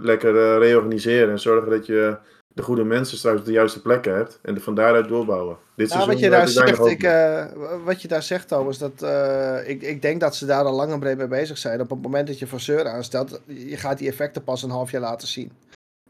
Lekker 0.00 0.58
reorganiseren 0.58 1.30
en 1.30 1.38
zorgen 1.40 1.70
dat 1.70 1.86
je 1.86 2.16
de 2.58 2.64
goede 2.64 2.84
mensen 2.84 3.18
straks 3.18 3.38
op 3.38 3.44
de 3.44 3.52
juiste 3.52 3.82
plekken 3.82 4.14
hebt. 4.14 4.38
En 4.42 4.60
van 4.60 4.74
daaruit 4.74 5.08
doorbouwen. 5.08 5.56
Dit 5.76 5.88
Nou, 5.94 6.06
wat 6.06 6.18
je 6.18 6.30
daar 6.30 6.48
zegt, 6.48 6.86
ik, 6.86 7.02
eh, 7.02 7.46
wat 7.84 8.02
je 8.02 8.08
daar 8.08 8.22
zegt, 8.22 8.48
Thomas, 8.48 8.78
dat 8.78 9.02
eh, 9.02 9.68
ik, 9.68 9.82
ik 9.82 10.02
denk 10.02 10.20
dat 10.20 10.36
ze 10.36 10.46
daar 10.46 10.64
al 10.64 10.74
lang 10.74 10.92
en 10.92 10.98
breed 11.00 11.16
mee 11.16 11.26
bezig 11.26 11.58
zijn. 11.58 11.80
Op 11.80 11.90
het 11.90 12.02
moment 12.02 12.26
dat 12.26 12.38
je 12.38 12.46
Vasseur 12.46 12.88
aanstelt, 12.88 13.40
je 13.46 13.76
gaat 13.76 13.98
die 13.98 14.08
effecten 14.08 14.44
pas 14.44 14.62
een 14.62 14.70
half 14.70 14.90
jaar 14.90 15.00
later 15.00 15.28
zien. 15.28 15.52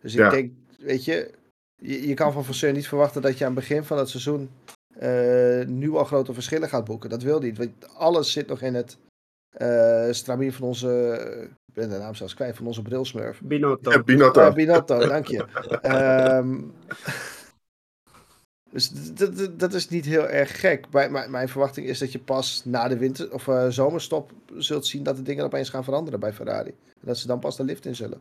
Dus 0.01 0.13
ik 0.13 0.19
Ja. 0.19 0.31
denk, 0.31 0.53
weet 0.79 1.05
je, 1.05 1.31
je, 1.77 2.09
je 2.09 2.15
kan 2.15 2.33
van 2.33 2.45
Vasseur 2.45 2.73
niet 2.73 2.89
verwachten 2.89 3.23
dat 3.23 3.39
je 3.39 3.45
aan 3.45 3.55
het 3.55 3.61
begin 3.61 3.85
van 3.85 3.99
het 3.99 4.09
seizoen 4.09 4.51
eh, 4.99 5.67
nu 5.67 5.91
al 5.97 6.05
grote 6.05 6.35
verschillen 6.35 6.69
gaat 6.69 6.85
boeken. 6.85 7.11
Dat 7.11 7.23
wil 7.23 7.41
niet, 7.41 7.59
want 7.59 7.71
alles 7.95 8.33
zit 8.33 8.47
nog 8.47 8.61
in 8.63 8.75
het 8.75 8.97
stramien 10.17 10.53
van 10.53 10.67
onze, 10.67 11.49
ben 11.79 11.89
de 11.89 11.99
naam 11.99 12.15
zelfs 12.15 12.35
kwijt, 12.35 12.57
van 12.57 12.67
onze 12.67 12.83
brilsmurf. 12.83 13.41
Binotto. 13.43 13.91
Ja, 13.91 14.03
Binotto. 14.03 14.41
Ah, 14.41 14.55
Binotto, 14.55 14.99
dank 14.99 15.27
je. 15.27 15.45
Ehm, 15.83 16.61
dus 18.71 18.91
dat 19.57 19.75
is 19.75 19.89
niet 19.89 20.05
heel 20.05 20.29
erg 20.29 20.61
gek. 20.61 20.91
Bij, 20.91 21.11
mijn, 21.11 21.31
mijn 21.31 21.49
verwachting 21.49 21.87
is 21.87 21.99
dat 21.99 22.13
je 22.13 22.19
pas 22.19 22.63
na 22.65 22.89
de 22.89 22.99
winter 22.99 23.33
of 23.33 23.49
eh, 23.49 23.67
zomerstop 23.69 24.31
zult 24.57 24.87
zien 24.87 25.03
dat 25.03 25.17
de 25.17 25.23
dingen 25.23 25.45
opeens 25.45 25.69
gaan 25.71 25.85
veranderen 25.85 26.21
bij 26.21 26.33
Ferrari. 26.33 26.71
En 26.71 27.07
dat 27.07 27.19
ze 27.19 27.27
dan 27.27 27.39
pas 27.39 27.57
de 27.57 27.65
lift 27.65 27.87
in 27.87 27.97
zullen. 27.97 28.21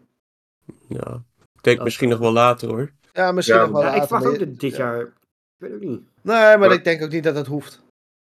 Ja. 0.88 1.24
Ik 1.56 1.64
denk 1.64 1.84
misschien 1.84 2.10
nog 2.10 2.20
wel 2.20 2.34
later 2.34 2.68
hoor. 2.70 2.92
Ja, 3.14 3.32
misschien 3.32 3.58
Ja, 3.58 3.64
nog 3.66 3.72
wel 3.72 3.82
Ja, 3.82 3.88
ik 3.88 3.94
later. 3.94 4.08
verwacht 4.08 4.24
maar 4.24 4.34
ook 4.34 4.50
je- 4.54 4.58
dit, 4.58 4.76
jaar. 4.76 5.02
Ik 5.02 5.10
weet 5.58 5.74
ook 5.74 5.80
niet. 5.80 6.02
Nee, 6.22 6.36
maar 6.36 6.60
Maar- 6.60 6.72
ik 6.72 6.84
denk 6.84 7.04
ook 7.04 7.12
niet 7.12 7.24
dat 7.24 7.36
het 7.36 7.48
hoeft. 7.48 7.86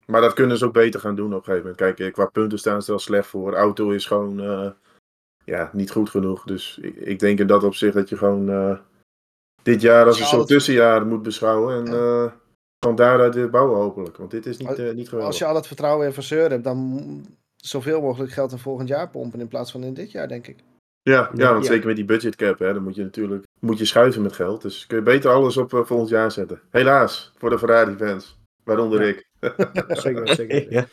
Maar 0.06 0.20
dat 0.20 0.33
kunnen 0.33 0.59
ze 0.59 0.64
ook 0.64 0.72
beter 0.72 1.00
gaan 1.00 1.16
doen 1.16 1.33
op 1.35 1.38
een 1.38 1.44
gegeven 1.44 1.61
moment. 1.61 1.76
Kijk, 1.76 1.98
eh, 1.98 2.12
qua 2.14 2.26
punten 2.26 2.59
staan 2.59 2.74
ze 2.80 2.85
er 2.87 2.90
wel 2.90 2.98
slecht 2.98 3.26
voor. 3.28 3.50
De 3.50 3.56
auto 3.56 3.90
is 3.90 4.06
gewoon 4.06 4.40
eh, 4.40 4.70
ja, 5.44 5.70
niet 5.72 5.90
goed 5.90 6.11
genoeg. 6.11 6.44
Dus 6.44 6.79
ik, 6.83 6.96
ik 6.96 7.18
denk 7.18 7.38
in 7.38 7.46
dat 7.46 7.64
opzicht 7.64 7.94
dat 7.94 8.09
je 8.09 8.16
gewoon 8.16 8.50
eh, 8.50 8.79
dit 9.62 9.81
jaar 9.81 10.07
als 10.07 10.16
een 10.16 10.22
Ja, 10.22 10.29
soort 10.29 10.46
tussenjaar 10.48 11.07
moet 11.07 11.22
beschouwen. 11.22 11.74
En 11.87 11.92
eh, 11.94 12.33
van 12.85 12.94
daaruit 12.94 13.35
weer 13.35 13.50
bouwen 13.50 13.79
hopelijk. 13.79 14.16
Want 14.16 14.31
dit 14.31 14.46
is 14.46 14.57
niet, 14.57 14.68
eh, 14.79 14.92
niet 14.94 15.05
geweldig. 15.09 15.26
Als 15.26 15.38
je 15.38 15.44
al 15.44 15.55
het 15.55 15.66
vertrouwen 15.66 16.07
in 16.07 16.12
Vasseur 16.12 16.50
hebt, 16.50 16.64
dan 16.64 17.00
zoveel 17.57 18.00
mogelijk 18.00 18.33
geld 18.33 18.53
in 18.53 18.59
volgend 18.59 18.88
jaar 18.88 19.11
pompen 19.11 19.40
in 19.40 19.48
plaats 19.48 19.70
van 19.70 19.85
in 19.85 19.94
dit 19.94 20.11
jaar, 20.11 20.29
denk 20.29 20.46
ik. 20.46 20.59
Ja, 21.03 21.31
ja, 21.35 21.53
want 21.53 21.64
Ja. 21.64 21.70
zeker 21.70 21.87
met 21.87 21.96
die 21.96 22.05
budgetcap, 22.05 22.59
hè, 22.59 22.72
dan 22.72 22.83
moet 22.83 22.94
je 22.94 23.03
natuurlijk 23.03 23.44
moet 23.61 23.79
je 23.79 23.85
schuiven 23.85 24.22
met 24.22 24.33
geld. 24.33 24.62
Dus 24.62 24.87
kun 24.87 24.96
je 24.96 25.03
beter 25.03 25.31
alles 25.31 25.57
op 25.57 25.70
volgend 25.70 26.09
jaar 26.09 26.33
zetten. 26.33 26.61
Helaas, 26.70 27.33
voor 27.38 27.50
de 27.50 27.59
Ferrari-fans. 27.59 28.38
Waaronder 28.64 29.03
Ja. 29.03 29.07
ik. 29.09 29.29
Zeker, 30.03 30.29
zeker. 30.35 30.72
Ja. 30.72 30.87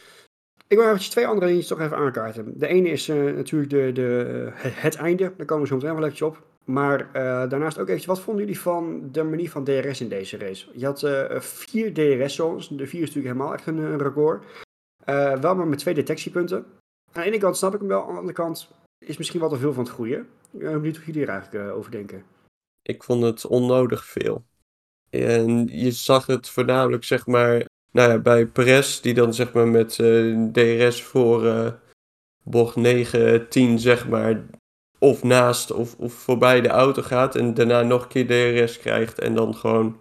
Ik 0.67 0.77
wil 0.77 0.85
eventjes 0.85 1.09
twee 1.09 1.27
andere 1.27 1.45
dingetjes 1.45 1.69
toch 1.69 1.79
even 1.79 1.97
aankaarten. 1.97 2.59
De 2.59 2.67
ene 2.67 2.89
is 2.89 3.09
eh, 3.09 3.23
natuurlijk 3.23 3.71
de, 3.71 3.91
de, 3.91 4.49
het, 4.53 4.81
het 4.81 4.95
einde. 4.95 5.33
Daar 5.37 5.45
komen 5.45 5.63
we 5.63 5.69
zo 5.69 5.75
meteen 5.75 5.93
wel 5.93 6.03
eventjes 6.03 6.27
op. 6.27 6.45
Maar 6.65 6.99
eh, 7.13 7.49
daarnaast 7.49 7.77
ook 7.77 7.87
eventjes, 7.87 8.05
wat 8.05 8.19
vonden 8.19 8.43
jullie 8.45 8.59
van 8.59 9.11
de 9.11 9.23
manier 9.23 9.49
van 9.49 9.63
DRS 9.63 10.01
in 10.01 10.09
deze 10.09 10.37
race? 10.37 10.67
Je 10.73 10.85
had 10.85 11.03
eh, 11.03 11.39
vier 11.39 11.93
DRS-zones. 11.93 12.67
De 12.67 12.87
vier 12.87 13.01
is 13.01 13.07
natuurlijk 13.07 13.33
helemaal 13.33 13.53
echt 13.53 13.67
een, 13.67 13.97
record. 13.97 14.43
Eh, 15.07 15.39
wel 15.39 15.55
maar 15.55 15.67
met 15.67 15.79
twee 15.79 15.93
detectiepunten. 15.93 16.57
Aan 17.11 17.23
de 17.23 17.29
ene 17.29 17.37
kant 17.37 17.57
snap 17.57 17.73
ik 17.73 17.79
hem 17.79 17.87
wel, 17.87 18.01
aan 18.01 18.11
de 18.11 18.17
andere 18.17 18.33
kant 18.33 18.69
is 19.05 19.17
misschien 19.17 19.39
wel 19.39 19.49
te 19.49 19.57
veel 19.57 19.73
van 19.73 19.83
het 19.83 19.93
goede. 19.93 20.15
Ik 20.51 20.59
ben 20.59 20.73
benieuwd 20.73 20.95
hoe 20.95 21.05
jullie 21.05 21.21
er 21.21 21.29
eigenlijk 21.29 21.65
eh, 21.65 21.75
over 21.75 21.91
denken. 21.91 22.23
Ik 22.81 23.03
vond 23.03 23.23
het 23.23 23.45
onnodig 23.45 24.05
veel. 24.05 24.45
En 25.09 25.67
je 25.67 25.91
zag 25.91 26.25
het 26.25 26.49
voornamelijk, 26.49 27.03
zeg 27.03 27.27
maar, 27.27 27.65
nou 27.97 28.09
ja, 28.11 28.17
bij 28.17 28.47
Perez, 28.47 28.99
die 28.99 29.13
dan 29.13 29.33
zeg 29.33 29.53
maar 29.53 29.67
met 29.67 29.99
eh, 29.99 30.43
DRS 30.51 31.03
voor 31.03 31.45
eh, 31.45 31.71
bocht 32.43 32.75
9, 32.75 33.49
10, 33.49 33.79
zeg 33.79 34.07
maar, 34.07 34.45
of 34.99 35.23
naast 35.23 35.71
of, 35.71 35.95
of 35.95 36.13
voorbij 36.13 36.61
de 36.61 36.67
auto 36.67 37.01
gaat 37.01 37.35
en 37.35 37.53
daarna 37.53 37.81
nog 37.81 38.03
een 38.03 38.07
keer 38.07 38.27
DRS 38.27 38.77
krijgt 38.77 39.19
en 39.19 39.35
dan 39.35 39.55
gewoon 39.55 39.99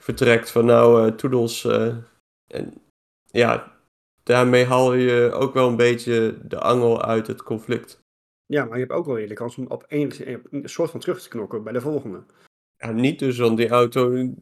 vertrekt 0.00 0.50
van 0.50 0.64
nou, 0.64 1.06
eh 1.06 1.14
toedels. 1.14 1.64
en 2.46 2.74
ja, 3.26 3.72
daarmee 4.22 4.64
haal 4.64 4.94
je 4.94 5.32
ook 5.32 5.54
wel 5.54 5.68
een 5.68 5.76
beetje 5.76 6.38
de 6.42 6.60
angel 6.60 7.02
uit 7.02 7.26
het 7.26 7.42
conflict. 7.42 8.00
Ja, 8.46 8.64
maar 8.64 8.74
je 8.74 8.84
hebt 8.84 8.92
ook 8.92 9.06
wel 9.06 9.14
weer 9.14 9.28
de 9.28 9.34
kans 9.34 9.56
om 9.56 9.66
op 9.66 9.84
een, 9.88 10.12
een 10.50 10.68
soort 10.68 10.90
van 10.90 11.00
terug 11.00 11.22
te 11.22 11.28
knokken 11.28 11.62
bij 11.62 11.72
de 11.72 11.80
volgende. 11.80 12.24
Ja, 12.76 12.90
niet 12.90 13.18
dus, 13.18 13.38
want 13.38 13.56
die 13.56 13.68
auto 13.68 14.32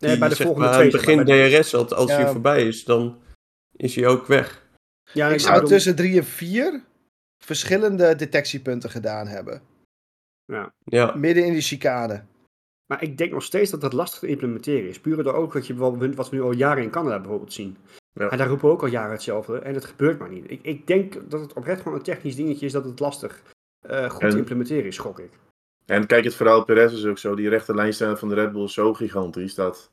Nee, 0.00 0.18
bij 0.18 0.28
de 0.28 0.34
zeg 0.34 0.46
volgende 0.46 0.68
maar, 0.68 0.78
twee. 0.78 0.90
maar, 1.16 1.24
begin 1.24 1.52
DRS 1.60 1.72
had, 1.72 1.94
als 1.94 2.10
Ja. 2.10 2.16
hij 2.16 2.26
voorbij 2.32 2.66
is, 2.66 2.84
dan 2.84 3.18
is 3.76 3.94
hij 3.96 4.06
ook 4.06 4.26
weg. 4.26 4.68
Ja, 5.12 5.26
Ik 5.28 5.34
ik 5.34 5.40
zou 5.40 5.54
bedoel- 5.54 5.68
tussen 5.68 5.96
drie 5.96 6.16
en 6.18 6.24
vier 6.24 6.82
verschillende 7.44 8.14
detectiepunten 8.16 8.90
gedaan 8.90 9.26
hebben. 9.26 9.62
Ja. 10.44 10.72
Ja, 10.84 11.14
Midden 11.16 11.44
in 11.46 11.52
die 11.52 11.62
chicane. 11.62 12.22
Maar 12.86 13.02
ik 13.02 13.18
denk 13.18 13.32
nog 13.32 13.42
steeds 13.42 13.70
dat 13.70 13.80
dat 13.80 13.92
lastig 13.92 14.18
te 14.18 14.26
implementeren 14.26 14.88
is. 14.88 15.00
Puur 15.00 15.22
door 15.22 15.32
ook 15.34 15.52
wat, 15.52 15.66
je, 15.66 15.74
bijvoorbeeld- 15.74 16.14
wat 16.16 16.30
we 16.30 16.36
nu 16.36 16.42
al 16.42 16.52
jaren 16.52 16.82
in 16.82 16.90
Canada 16.90 17.18
bijvoorbeeld 17.20 17.52
zien. 17.52 17.76
Ja. 18.12 18.30
En 18.30 18.38
daar 18.38 18.48
roepen 18.48 18.66
we 18.68 18.72
ook 18.74 18.82
al 18.82 18.88
jaren 18.88 19.10
hetzelfde. 19.12 19.58
En 19.58 19.74
het 19.74 19.84
gebeurt 19.84 20.18
maar 20.18 20.28
niet. 20.30 20.50
Ik, 20.50 20.58
ik 20.62 20.86
denk 20.86 21.30
dat 21.30 21.40
het 21.40 21.52
oprecht 21.52 21.82
gewoon 21.82 21.98
een 21.98 22.04
technisch 22.04 22.36
dingetje 22.36 22.66
is 22.66 22.72
dat 22.72 22.84
het 22.84 23.00
lastig 23.00 23.42
eh, 23.86 24.10
goed 24.10 24.22
En- 24.22 24.30
te 24.30 24.36
implementeren 24.38 24.84
is, 24.84 24.98
gok 24.98 25.18
ik. 25.18 25.30
En 25.90 26.06
kijk, 26.06 26.24
het 26.24 26.34
verhaal 26.34 26.64
Perez 26.64 26.92
is 26.92 27.06
ook 27.06 27.18
zo. 27.18 27.34
Die 27.34 27.48
rechte 27.48 27.74
lijnstelling 27.74 28.18
van 28.18 28.28
de 28.28 28.34
Red 28.34 28.52
Bull 28.52 28.64
is 28.64 28.72
zo 28.72 28.94
gigantisch. 28.94 29.54
Dat 29.54 29.90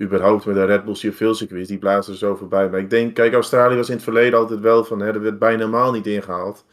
überhaupt 0.00 0.44
met 0.46 0.54
de 0.54 0.64
Red 0.64 0.84
Bull 0.84 0.94
zie 0.94 1.10
je 1.10 1.16
veel 1.16 1.34
circuits. 1.34 1.68
Die 1.68 1.78
blazen 1.78 2.12
er 2.12 2.18
zo 2.18 2.34
voorbij. 2.34 2.70
Maar 2.70 2.80
ik 2.80 2.90
denk, 2.90 3.14
kijk, 3.14 3.32
Australië 3.32 3.76
was 3.76 3.88
in 3.88 3.94
het 3.94 4.02
verleden 4.02 4.38
altijd 4.38 4.60
wel 4.60 4.84
van. 4.84 5.00
Hè, 5.00 5.06
er 5.06 5.20
werd 5.20 5.38
bijna 5.38 5.58
helemaal 5.58 5.92
niet 5.92 6.06
ingehaald. 6.06 6.64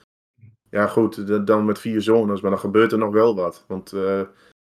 Ja, 0.69 0.87
goed, 0.87 1.47
dan 1.47 1.65
met 1.65 1.79
vier 1.79 2.01
zones. 2.01 2.41
Maar 2.41 2.51
dan 2.51 2.59
gebeurt 2.59 2.91
er 2.91 2.97
nog 2.97 3.13
wel 3.13 3.35
wat. 3.35 3.65
Want 3.67 3.93
eh, 3.93 4.21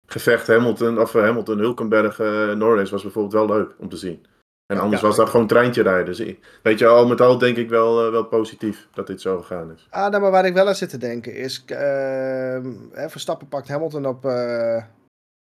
gevecht 0.05 0.47
Hamilton, 0.47 0.99
of 0.99 1.15
eh, 1.15 1.21
Hamilton, 1.21 1.57
Hulkenberg, 1.57 2.19
eh 2.19 2.51
Norris 2.51 2.89
was 2.89 3.03
bijvoorbeeld 3.03 3.47
wel 3.47 3.57
leuk 3.57 3.75
om 3.77 3.89
te 3.89 3.97
zien. 3.97 4.25
En 4.71 4.79
anders 4.79 5.01
Ja, 5.01 5.07
was 5.07 5.15
dat 5.15 5.29
gewoon 5.29 5.47
treintje 5.47 5.83
rijden. 5.83 6.05
Dus 6.05 6.35
weet 6.63 6.79
je, 6.79 6.87
al 6.87 7.07
met 7.07 7.21
al 7.21 7.37
denk 7.37 7.57
ik 7.57 7.69
wel, 7.69 8.05
eh, 8.05 8.11
wel 8.11 8.25
positief 8.25 8.87
dat 8.93 9.07
dit 9.07 9.21
zo 9.21 9.37
gegaan 9.37 9.71
is. 9.73 9.87
Ah, 9.89 10.09
nou, 10.09 10.21
maar 10.21 10.31
waar 10.31 10.45
ik 10.45 10.53
wel 10.53 10.67
aan 10.67 10.75
zit 10.75 10.89
te 10.89 10.97
denken 10.97 11.35
is... 11.35 11.63
hè, 11.67 13.09
Verstappen 13.09 13.47
pakt 13.47 13.67
Hamilton 13.67 14.05
op, 14.05 14.25
eh, 14.25 14.83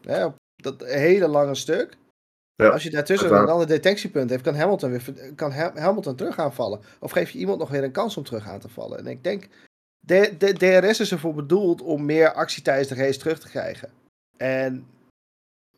hè, 0.01 0.25
op 0.25 0.35
dat 0.55 0.83
hele 0.85 1.27
lange 1.27 1.55
stuk. 1.55 1.97
Ja, 2.55 2.69
Als 2.69 2.83
je 2.83 2.89
daartussen 2.89 3.35
een 3.35 3.47
ander 3.47 3.67
detectiepunt 3.67 4.29
heeft, 4.29 4.43
kan 4.43 4.55
Hamilton, 4.55 4.89
weer, 4.91 5.33
kan 5.35 5.51
Ha- 5.51 5.71
Hamilton 5.75 6.15
terug 6.15 6.39
aanvallen. 6.39 6.79
Of 6.99 7.11
geef 7.11 7.29
je 7.29 7.39
iemand 7.39 7.59
nog 7.59 7.69
weer 7.69 7.83
een 7.83 7.91
kans 7.91 8.17
om 8.17 8.23
terug 8.23 8.47
aan 8.47 8.59
te 8.59 8.69
vallen. 8.69 8.99
En 8.99 9.07
ik 9.07 9.23
denk, 9.23 9.47
de, 9.99 10.35
de, 10.37 10.53
DRS 10.53 10.99
is 10.99 11.11
ervoor 11.11 11.33
bedoeld 11.33 11.81
om 11.81 12.05
meer 12.05 12.33
actie 12.33 12.63
tijdens 12.63 12.87
de 12.87 12.95
race 12.95 13.19
terug 13.19 13.39
te 13.39 13.49
krijgen. 13.49 13.89
En 14.37 14.87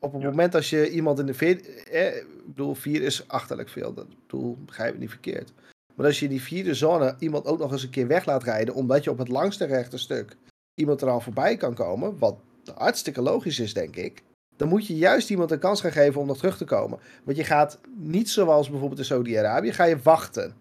op 0.01 0.13
het 0.13 0.21
Ja. 0.21 0.27
moment 0.29 0.55
als 0.55 0.69
je 0.69 0.89
iemand 0.89 1.19
in 1.19 1.25
de 1.25 1.33
vier, 1.33 1.65
eh, 1.87 2.15
ik 2.17 2.25
bedoel, 2.45 2.73
vier 2.73 3.01
is 3.01 3.27
achterlijk 3.27 3.69
veel. 3.69 3.93
Dat 3.93 4.05
ik 4.05 4.15
bedoel, 4.27 4.57
begrijp 4.65 4.93
ik 4.93 4.99
niet 4.99 5.09
verkeerd. 5.09 5.51
Maar 5.95 6.05
als 6.05 6.19
je 6.19 6.25
in 6.25 6.31
die 6.31 6.41
vierde 6.41 6.73
zone 6.73 7.15
iemand 7.19 7.45
ook 7.45 7.59
nog 7.59 7.71
eens 7.71 7.83
een 7.83 7.89
keer 7.89 8.07
weg 8.07 8.25
laat 8.25 8.43
rijden, 8.43 8.73
omdat 8.73 9.03
je 9.03 9.09
op 9.11 9.17
het 9.17 9.27
langste 9.27 9.65
rechte 9.65 9.97
stuk 9.97 10.35
iemand 10.73 11.01
er 11.01 11.09
al 11.09 11.21
voorbij 11.21 11.57
kan 11.57 11.73
komen, 11.73 12.17
wat 12.17 12.37
hartstikke 12.75 13.21
logisch 13.21 13.59
is, 13.59 13.73
denk 13.73 13.95
ik. 13.95 14.23
Dan 14.55 14.67
moet 14.67 14.87
je 14.87 14.95
juist 14.95 15.29
iemand 15.29 15.51
een 15.51 15.59
kans 15.59 15.81
gaan 15.81 15.91
geven 15.91 16.21
om 16.21 16.27
nog 16.27 16.37
terug 16.37 16.57
te 16.57 16.65
komen. 16.65 16.99
Want 17.23 17.37
je 17.37 17.43
gaat 17.43 17.79
niet 17.97 18.29
zoals 18.29 18.69
bijvoorbeeld 18.69 18.99
in 18.99 19.05
Saudi-Arabië, 19.05 19.73
ga 19.73 19.83
je 19.83 19.99
wachten. 19.99 20.55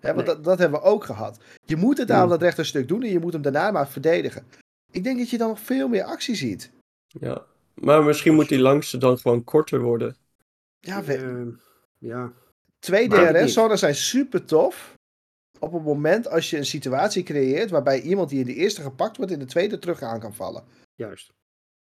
Hè, 0.00 0.14
want 0.14 0.26
Nee. 0.26 0.34
dat, 0.34 0.44
dat 0.44 0.58
hebben 0.58 0.80
we 0.80 0.86
ook 0.86 1.04
gehad. 1.04 1.38
Je 1.64 1.76
moet 1.76 1.98
het 1.98 2.08
Mm. 2.08 2.14
aan 2.14 2.28
dat 2.28 2.42
rechte 2.42 2.64
stuk 2.64 2.88
doen 2.88 3.02
en 3.02 3.10
je 3.10 3.18
moet 3.18 3.32
hem 3.32 3.42
daarna 3.42 3.70
maar 3.70 3.88
verdedigen. 3.88 4.44
Ik 4.92 5.04
denk 5.04 5.18
dat 5.18 5.30
je 5.30 5.38
dan 5.38 5.48
nog 5.48 5.60
veel 5.60 5.88
meer 5.88 6.02
actie 6.04 6.34
ziet. 6.34 6.70
ja. 7.20 7.44
Maar 7.80 8.02
misschien 8.04 8.34
moet 8.34 8.48
die 8.48 8.60
langste 8.60 8.98
dan 8.98 9.18
gewoon 9.18 9.44
korter 9.44 9.80
worden. 9.80 10.16
Ja, 10.80 11.02
we- 11.04 11.54
ja. 11.98 12.32
Twee 12.78 13.08
DRS-zones 13.08 13.80
zijn 13.80 13.94
super 13.94 14.44
tof. 14.44 14.94
Op 15.60 15.72
het 15.72 15.84
moment 15.84 16.28
als 16.28 16.50
je 16.50 16.56
een 16.56 16.66
situatie 16.66 17.22
creëert 17.22 17.70
waarbij 17.70 18.00
iemand 18.00 18.28
die 18.28 18.38
in 18.40 18.46
de 18.46 18.54
eerste 18.54 18.82
gepakt 18.82 19.16
wordt, 19.16 19.32
in 19.32 19.38
de 19.38 19.44
tweede 19.44 19.78
terug 19.78 20.02
aan 20.02 20.20
kan 20.20 20.34
vallen. 20.34 20.62
juist. 20.94 21.32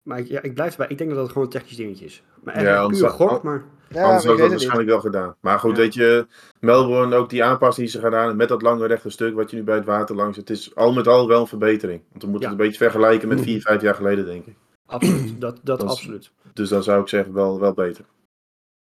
Maar 0.02 0.20
ik, 0.20 0.28
ja, 0.28 0.42
ik 0.42 0.54
blijf 0.54 0.72
erbij. 0.72 0.88
Ik 0.88 0.98
denk 0.98 1.10
dat 1.10 1.20
het 1.20 1.28
gewoon 1.30 1.44
een 1.44 1.50
technisch 1.54 1.76
dingetje 1.76 2.06
is. 2.06 2.24
Maar 2.44 2.54
echt 2.54 2.64
Ja, 2.66 2.82
anders 2.82 3.00
puur 3.02 3.10
gok, 3.10 3.44
maar... 3.44 3.64
Ja, 3.90 4.04
Anders 4.04 4.24
had 4.24 4.32
dat 4.34 4.42
niet. 4.42 4.50
waarschijnlijk 4.50 4.90
wel 4.90 5.00
gedaan. 5.00 5.36
Maar 5.40 5.60
goed, 5.60 5.76
Ja. 5.76 5.78
weet 5.82 5.94
je, 5.94 6.28
Melbourne, 6.60 7.16
ook 7.16 7.30
die 7.30 7.44
aanpassing 7.44 7.88
die 7.90 8.00
ze 8.00 8.06
gedaan 8.06 8.36
met 8.36 8.48
dat 8.48 8.62
lange 8.62 8.88
rechte 8.88 9.10
stuk 9.10 9.36
wat 9.36 9.50
je 9.50 9.56
nu 9.58 9.64
bij 9.64 9.76
het 9.76 9.86
water 9.86 10.16
langs. 10.16 10.38
Het 10.38 10.50
is 10.50 10.76
al 10.76 10.94
met 10.94 11.08
al 11.08 11.28
wel 11.28 11.42
een 11.42 11.48
verbetering. 11.48 12.02
Want 12.10 12.24
we 12.24 12.30
moeten 12.30 12.50
Ja. 12.50 12.56
het 12.56 12.64
een 12.64 12.68
beetje 12.70 12.84
vergelijken 12.84 13.28
met 13.28 13.42
vier, 13.48 13.62
vijf 13.62 13.82
jaar 13.82 13.96
geleden, 13.96 14.26
denk 14.26 14.46
ik. 14.46 14.56
Absoluut. 14.88 15.40
Dat, 15.48 15.60
dat 15.64 15.84
absoluut. 15.84 16.32
Dus 16.54 16.70
dan 16.70 16.84
zou 16.84 17.02
ik 17.02 17.08
zeggen 17.08 17.34
wel, 17.34 17.60
wel 17.60 17.74
beter. 17.74 18.06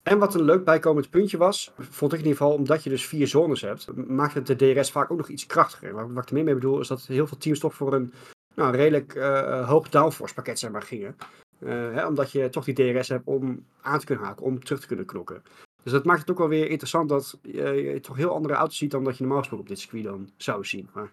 En 0.02 0.18
wat 0.18 0.34
een 0.34 0.42
leuk 0.42 0.64
bijkomend 0.64 1.10
puntje 1.10 1.36
was, 1.36 1.72
vond 1.78 2.12
ik 2.12 2.18
in 2.18 2.24
ieder 2.24 2.40
geval, 2.40 2.56
omdat 2.56 2.84
je 2.84 2.90
dus 2.90 3.06
vier 3.06 3.26
zones 3.26 3.60
hebt, 3.60 4.06
maakt 4.08 4.34
het 4.34 4.46
de 4.46 4.56
DRS 4.56 4.90
vaak 4.90 5.10
ook 5.10 5.18
nog 5.18 5.28
iets 5.28 5.46
krachtiger. 5.46 5.92
Wat, 5.92 6.10
wat 6.10 6.22
ik 6.22 6.28
er 6.28 6.34
meer 6.34 6.44
mee 6.44 6.54
bedoel, 6.54 6.80
is 6.80 6.88
dat 6.88 7.06
heel 7.06 7.26
veel 7.26 7.36
teams 7.36 7.58
toch 7.58 7.74
voor 7.74 7.94
een 7.94 8.12
nou, 8.54 8.76
redelijk 8.76 9.14
uh, 9.14 9.68
hoog 9.68 9.88
downforce 9.88 10.34
pakket 10.34 10.58
zeg 10.58 10.70
maar, 10.70 10.82
gingen. 10.82 11.16
Uh, 11.58 11.70
hè, 11.70 12.06
omdat 12.06 12.30
je 12.30 12.48
toch 12.48 12.64
die 12.64 12.74
DRS 12.74 13.08
hebt 13.08 13.26
om 13.26 13.64
aan 13.80 13.98
te 13.98 14.06
kunnen 14.06 14.24
haken, 14.24 14.44
om 14.44 14.64
terug 14.64 14.80
te 14.80 14.86
kunnen 14.86 15.06
knokken. 15.06 15.42
Dus 15.82 15.92
dat 15.92 16.04
maakt 16.04 16.20
het 16.20 16.30
ook 16.30 16.38
wel 16.38 16.48
weer 16.48 16.70
interessant 16.70 17.08
dat 17.08 17.38
je 17.42 17.98
toch 18.02 18.16
heel 18.16 18.34
andere 18.34 18.54
auto's 18.54 18.76
ziet 18.76 18.90
dan 18.90 19.04
dat 19.04 19.16
je 19.16 19.22
normaal 19.22 19.40
gesproken 19.40 19.66
op 19.66 19.72
dit 19.72 19.80
circuit 19.80 20.04
dan 20.04 20.30
zou 20.36 20.64
zien. 20.64 20.88
Maar 20.94 21.12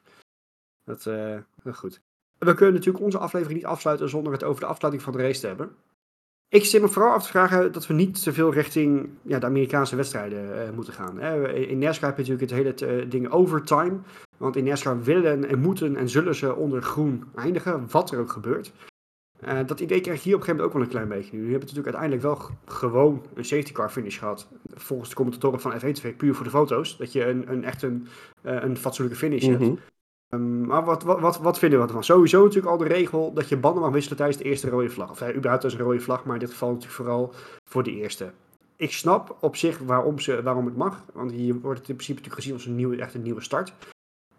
dat, 0.83 1.05
uh, 1.05 1.37
goed. 1.73 2.01
We 2.39 2.53
kunnen 2.53 2.73
natuurlijk 2.73 3.03
onze 3.03 3.17
aflevering 3.17 3.57
niet 3.57 3.69
afsluiten 3.69 4.09
zonder 4.09 4.33
het 4.33 4.43
over 4.43 4.61
de 4.61 4.67
afsluiting 4.67 5.03
van 5.03 5.13
de 5.13 5.19
race 5.23 5.39
te 5.39 5.47
hebben. 5.47 5.71
Ik 6.49 6.65
zit 6.65 6.81
me 6.81 6.87
vooral 6.87 7.13
af 7.13 7.23
te 7.23 7.29
vragen 7.29 7.71
dat 7.71 7.87
we 7.87 7.93
niet 7.93 8.23
te 8.23 8.33
veel 8.33 8.53
richting 8.53 9.09
ja, 9.21 9.39
de 9.39 9.45
Amerikaanse 9.45 9.95
wedstrijden 9.95 10.45
uh, 10.45 10.75
moeten 10.75 10.93
gaan. 10.93 11.19
Hè. 11.19 11.53
In 11.53 11.77
NASCAR 11.77 12.09
heb 12.09 12.25
je 12.25 12.31
natuurlijk 12.31 12.77
het 12.77 12.81
hele 12.81 13.01
uh, 13.03 13.09
ding 13.09 13.29
overtime. 13.29 13.97
Want 14.37 14.55
in 14.55 14.63
NASCAR 14.63 15.03
willen 15.03 15.49
en 15.49 15.59
moeten 15.59 15.95
en 15.95 16.09
zullen 16.09 16.35
ze 16.35 16.55
onder 16.55 16.81
groen 16.81 17.23
eindigen, 17.35 17.87
wat 17.91 18.11
er 18.11 18.19
ook 18.19 18.31
gebeurt. 18.31 18.73
Uh, 19.43 19.59
dat 19.65 19.79
idee 19.79 20.01
krijg 20.01 20.17
je 20.17 20.23
hier 20.23 20.35
op 20.35 20.39
een 20.39 20.45
gegeven 20.45 20.55
moment 20.55 20.65
ook 20.65 20.73
wel 20.73 20.81
een 20.81 21.07
klein 21.07 21.21
beetje 21.21 21.37
nu. 21.37 21.45
Je 21.45 21.51
hebt 21.51 21.61
natuurlijk 21.63 21.95
uiteindelijk 21.95 22.21
wel 22.21 22.57
gewoon 22.65 23.25
een 23.33 23.45
safety 23.45 23.71
car 23.71 23.89
finish 23.89 24.19
gehad. 24.19 24.47
Volgens 24.73 25.09
de 25.09 25.15
commentatoren 25.15 25.59
van 25.59 25.73
F1 25.73 25.91
TV, 25.91 26.15
puur 26.15 26.35
voor 26.35 26.45
de 26.45 26.51
foto's. 26.51 26.97
Dat 26.97 27.11
je 27.11 27.25
een, 27.25 27.51
een 27.51 27.63
echt 27.63 27.81
een, 27.81 28.07
een 28.41 28.77
fatsoenlijke 28.77 29.19
finish 29.19 29.45
hebt. 29.45 29.79
Um, 30.33 30.65
maar 30.65 30.83
wat, 30.83 31.03
wat, 31.03 31.19
wat, 31.19 31.37
wat 31.37 31.59
vinden 31.59 31.79
we 31.79 31.85
ervan? 31.85 32.03
Sowieso 32.03 32.43
natuurlijk 32.43 32.71
al 32.71 32.77
de 32.77 32.87
regel 32.87 33.33
dat 33.33 33.49
je 33.49 33.57
banden 33.57 33.81
mag 33.81 33.91
wisselen 33.91 34.17
tijdens 34.17 34.37
de 34.37 34.43
eerste 34.43 34.69
rode 34.69 34.89
vlag. 34.89 35.09
Of 35.09 35.19
ja, 35.19 35.33
überhaupt 35.33 35.63
als 35.63 35.73
een 35.73 35.79
rode 35.79 35.99
vlag, 35.99 36.25
maar 36.25 36.33
in 36.33 36.39
dit 36.39 36.51
geval 36.51 36.69
natuurlijk 36.69 36.95
vooral 36.95 37.33
voor 37.69 37.83
de 37.83 37.91
eerste. 37.91 38.31
Ik 38.75 38.91
snap 38.91 39.37
op 39.39 39.55
zich 39.55 39.77
waarom, 39.77 40.19
ze, 40.19 40.43
waarom 40.43 40.65
het 40.65 40.75
mag. 40.75 41.03
Want 41.13 41.31
hier 41.31 41.59
wordt 41.59 41.79
het 41.79 41.89
in 41.89 41.95
principe 41.95 42.17
natuurlijk 42.17 42.41
gezien 42.41 42.53
als 42.53 42.65
een 42.65 42.75
nieuwe, 42.75 43.01
echt 43.01 43.13
een 43.13 43.21
nieuwe 43.21 43.41
start. 43.41 43.73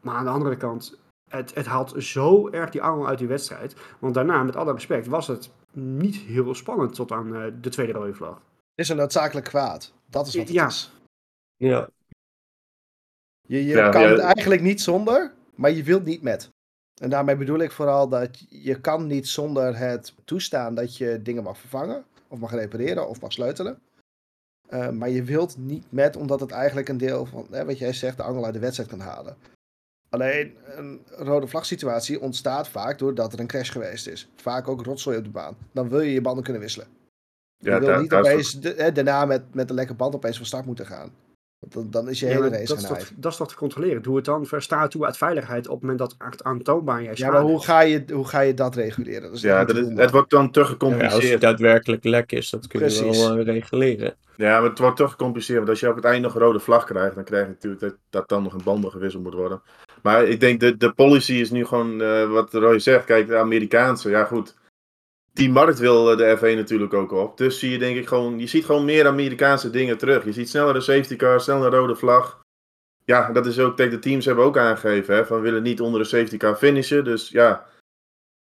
Maar 0.01 0.15
aan 0.15 0.25
de 0.25 0.31
andere 0.31 0.57
kant, 0.57 0.99
het, 1.31 1.55
het 1.55 1.67
haalt 1.67 1.95
zo 1.99 2.49
erg 2.51 2.71
die 2.71 2.83
angel 2.83 3.07
uit 3.07 3.19
die 3.19 3.29
wedstrijd. 3.29 3.77
Want 3.99 4.15
daarna, 4.15 4.43
met 4.43 4.57
alle 4.57 4.73
respect, 4.73 5.07
was 5.07 5.27
het 5.27 5.51
niet 5.73 6.17
heel 6.17 6.55
spannend 6.55 6.95
tot 6.95 7.13
aan 7.13 7.35
uh, 7.35 7.45
de 7.61 7.71
tweede 7.71 7.93
rode 7.93 8.15
vlag. 8.15 8.35
Het 8.35 8.41
is 8.75 8.89
een 8.89 8.97
noodzakelijk 8.97 9.47
kwaad. 9.47 9.93
Dat 10.07 10.27
is 10.27 10.35
wat 10.35 10.45
het 10.45 10.53
ja. 10.53 10.67
is. 10.67 10.93
Ja. 11.57 11.89
Je, 13.41 13.65
je 13.65 13.75
Ja, 13.75 13.89
kan 13.89 14.03
ja. 14.03 14.09
het 14.09 14.19
eigenlijk 14.19 14.63
niet 14.63 14.81
zonder, 14.81 15.33
maar 15.61 15.71
je 15.71 15.83
wilt 15.83 16.05
niet 16.05 16.23
met. 16.23 16.49
En 17.03 17.11
daarmee 17.11 17.37
bedoel 17.37 17.59
ik 17.59 17.71
vooral 17.71 18.09
dat 18.09 18.47
je 18.49 18.81
kan 18.81 19.07
niet 19.07 19.29
zonder 19.29 19.77
het 19.77 20.15
toestaan 20.25 20.75
dat 20.75 20.97
je 20.97 21.23
dingen 21.23 21.43
mag 21.43 21.59
vervangen, 21.59 22.05
of 22.29 22.39
mag 22.39 22.51
repareren, 22.51 23.09
of 23.09 23.21
mag 23.21 23.33
sleutelen. 23.33 23.81
Uh, 24.71 24.91
maar 24.91 25.09
je 25.09 25.23
wilt 25.23 25.57
niet 25.59 25.93
met, 25.93 26.17
omdat 26.17 26.41
het 26.41 26.51
eigenlijk 26.51 26.89
een 26.89 26.99
deel 26.99 27.27
van, 27.27 27.47
hè, 27.51 27.65
wat 27.65 27.79
jij 27.79 27.93
zegt, 27.93 28.17
de 28.17 28.23
angel 28.23 28.45
uit 28.45 28.55
de 28.55 28.61
wedstrijd 28.61 28.89
kan 28.89 29.01
halen. 29.01 29.37
Alleen 30.09 30.57
een 30.65 31.01
rode 31.07 31.47
vlag 31.47 31.67
situatie 31.67 32.21
ontstaat 32.21 32.69
vaak 32.69 32.99
doordat 32.99 33.33
er 33.33 33.41
een 33.41 33.47
crash 33.47 33.73
geweest 33.73 34.07
is. 34.07 34.29
Vaak 34.37 34.69
ook 34.69 34.85
rotzooi 34.85 35.17
op 35.19 35.25
de 35.25 35.31
baan. 35.31 35.57
Dan 35.73 35.89
wil 35.89 36.01
je 36.01 36.13
je 36.13 36.21
banden 36.21 36.45
kunnen 36.45 36.63
wisselen. 36.63 36.89
Ja, 37.57 37.75
je 37.75 37.81
wil 37.81 38.01
niet 38.01 38.13
opeens 38.13 38.61
de- 38.61 38.93
daarna 38.93 39.25
met, 39.25 39.55
met 39.55 39.69
een 39.69 39.75
lekke 39.77 39.95
band 39.95 40.15
opeens 40.15 40.37
van 40.37 40.47
start 40.47 40.67
moeten 40.67 40.87
gaan. 40.87 41.13
Dan, 41.69 41.91
dan 41.91 42.09
is 42.09 42.21
je 42.21 42.27
Ja, 42.27 42.33
hele 42.33 42.49
race 42.49 42.67
dat, 42.67 42.77
is 42.77 42.89
toch, 42.89 43.11
dat 43.17 43.33
is 43.33 43.39
toch 43.39 43.49
te 43.49 43.55
controleren. 43.55 44.03
Doe 44.03 44.17
het 44.17 44.25
dan, 44.25 44.47
sta 44.59 44.89
toe 44.89 45.05
uit 45.05 45.17
veiligheid 45.17 45.67
op 45.67 45.73
het 45.73 45.81
moment 45.81 45.99
dat 45.99 46.15
echt 46.19 46.45
aantoonbaar 46.45 47.03
jij 47.03 47.13
Ja, 47.17 47.31
maar 47.31 47.41
hoe 47.41 47.63
ga 47.63 47.81
je, 47.81 48.05
hoe 48.13 48.29
ga 48.29 48.41
je 48.41 48.55
dat 48.55 48.75
reguleren? 48.75 49.23
Dat 49.23 49.33
is 49.33 49.41
Ja, 49.41 49.65
dat 49.65 49.77
te 49.77 49.81
is, 49.81 49.99
het 49.99 50.11
wordt 50.11 50.31
dan 50.31 50.51
te 50.51 50.61
Ja, 50.61 50.65
als 50.65 50.75
het 50.75 50.83
gecompliceerd. 50.83 51.41
daadwerkelijk 51.41 52.05
lek 52.05 52.33
is, 52.33 52.51
dat 52.51 52.67
kun 52.67 52.81
je 52.81 52.87
Precies. 52.87 53.19
wel 53.19 53.39
eh, 53.39 53.45
reguleren. 53.45 54.15
Ja, 54.37 54.61
maar 54.61 54.69
het 54.69 54.79
wordt 54.79 54.97
toch 54.97 55.11
gecompliceerd. 55.11 55.59
Want 55.59 55.71
als 55.71 55.81
je 55.81 55.89
op 55.89 55.97
het 55.97 56.05
eind 56.05 56.23
nog 56.23 56.35
een 56.35 56.41
rode 56.41 56.61
vlag 56.61 56.85
krijgt, 56.85 57.15
dan 57.15 57.25
krijg 57.25 57.43
je 57.43 57.49
natuurlijk 57.49 57.81
dat, 57.83 57.97
dat 58.11 58.29
dan 58.29 58.43
nog 58.43 58.53
een 58.53 58.65
banden 58.65 58.91
gewisseld 58.91 59.23
moet 59.23 59.35
worden. 59.35 59.63
Maar 60.03 60.25
ik 60.25 60.41
denk, 60.41 60.61
de, 60.61 60.77
de 60.77 60.93
policy 60.93 61.33
is 61.33 61.51
nu 61.51 61.65
gewoon, 61.67 62.03
eh, 62.03 62.31
wat 62.31 62.55
Roy 62.55 62.79
zegt, 62.79 63.05
kijk, 63.05 63.27
de 63.27 63.37
Amerikaanse, 63.37 64.11
ja 64.11 64.25
goed. 64.25 64.55
Die 65.41 65.51
markt 65.51 65.79
wil 65.79 66.11
eh, 66.11 66.17
de 66.17 66.37
F1 66.37 66.57
natuurlijk 66.57 66.95
ook 66.95 67.13
op. 67.13 67.39
Dus 67.39 67.59
zie 67.59 67.71
je 67.71 67.79
denk 67.79 67.97
ik 67.97 68.09
gewoon, 68.09 68.39
je 68.39 68.47
ziet 68.47 68.65
gewoon 68.65 68.85
meer 68.85 69.07
Amerikaanse 69.07 69.71
dingen 69.71 69.99
terug. 69.99 70.25
Je 70.25 70.33
ziet 70.33 70.49
sneller 70.49 70.75
een 70.75 70.83
safety 70.83 71.17
car, 71.17 71.41
sneller 71.41 71.71
rode 71.71 71.97
vlag. 71.97 72.41
Ja, 73.05 73.33
dat 73.33 73.47
is 73.47 73.59
ook, 73.59 73.77
kijk, 73.77 73.91
de 73.91 73.99
teams 73.99 74.25
hebben 74.25 74.45
ook 74.45 74.59
aangegeven, 74.59 75.15
hè, 75.15 75.27
van 75.27 75.37
we 75.37 75.43
willen 75.43 75.63
niet 75.63 75.81
onder 75.81 76.01
de 76.01 76.07
safety 76.07 76.37
car 76.37 76.57
finishen. 76.57 77.05
Dus 77.05 77.29
ja. 77.29 77.67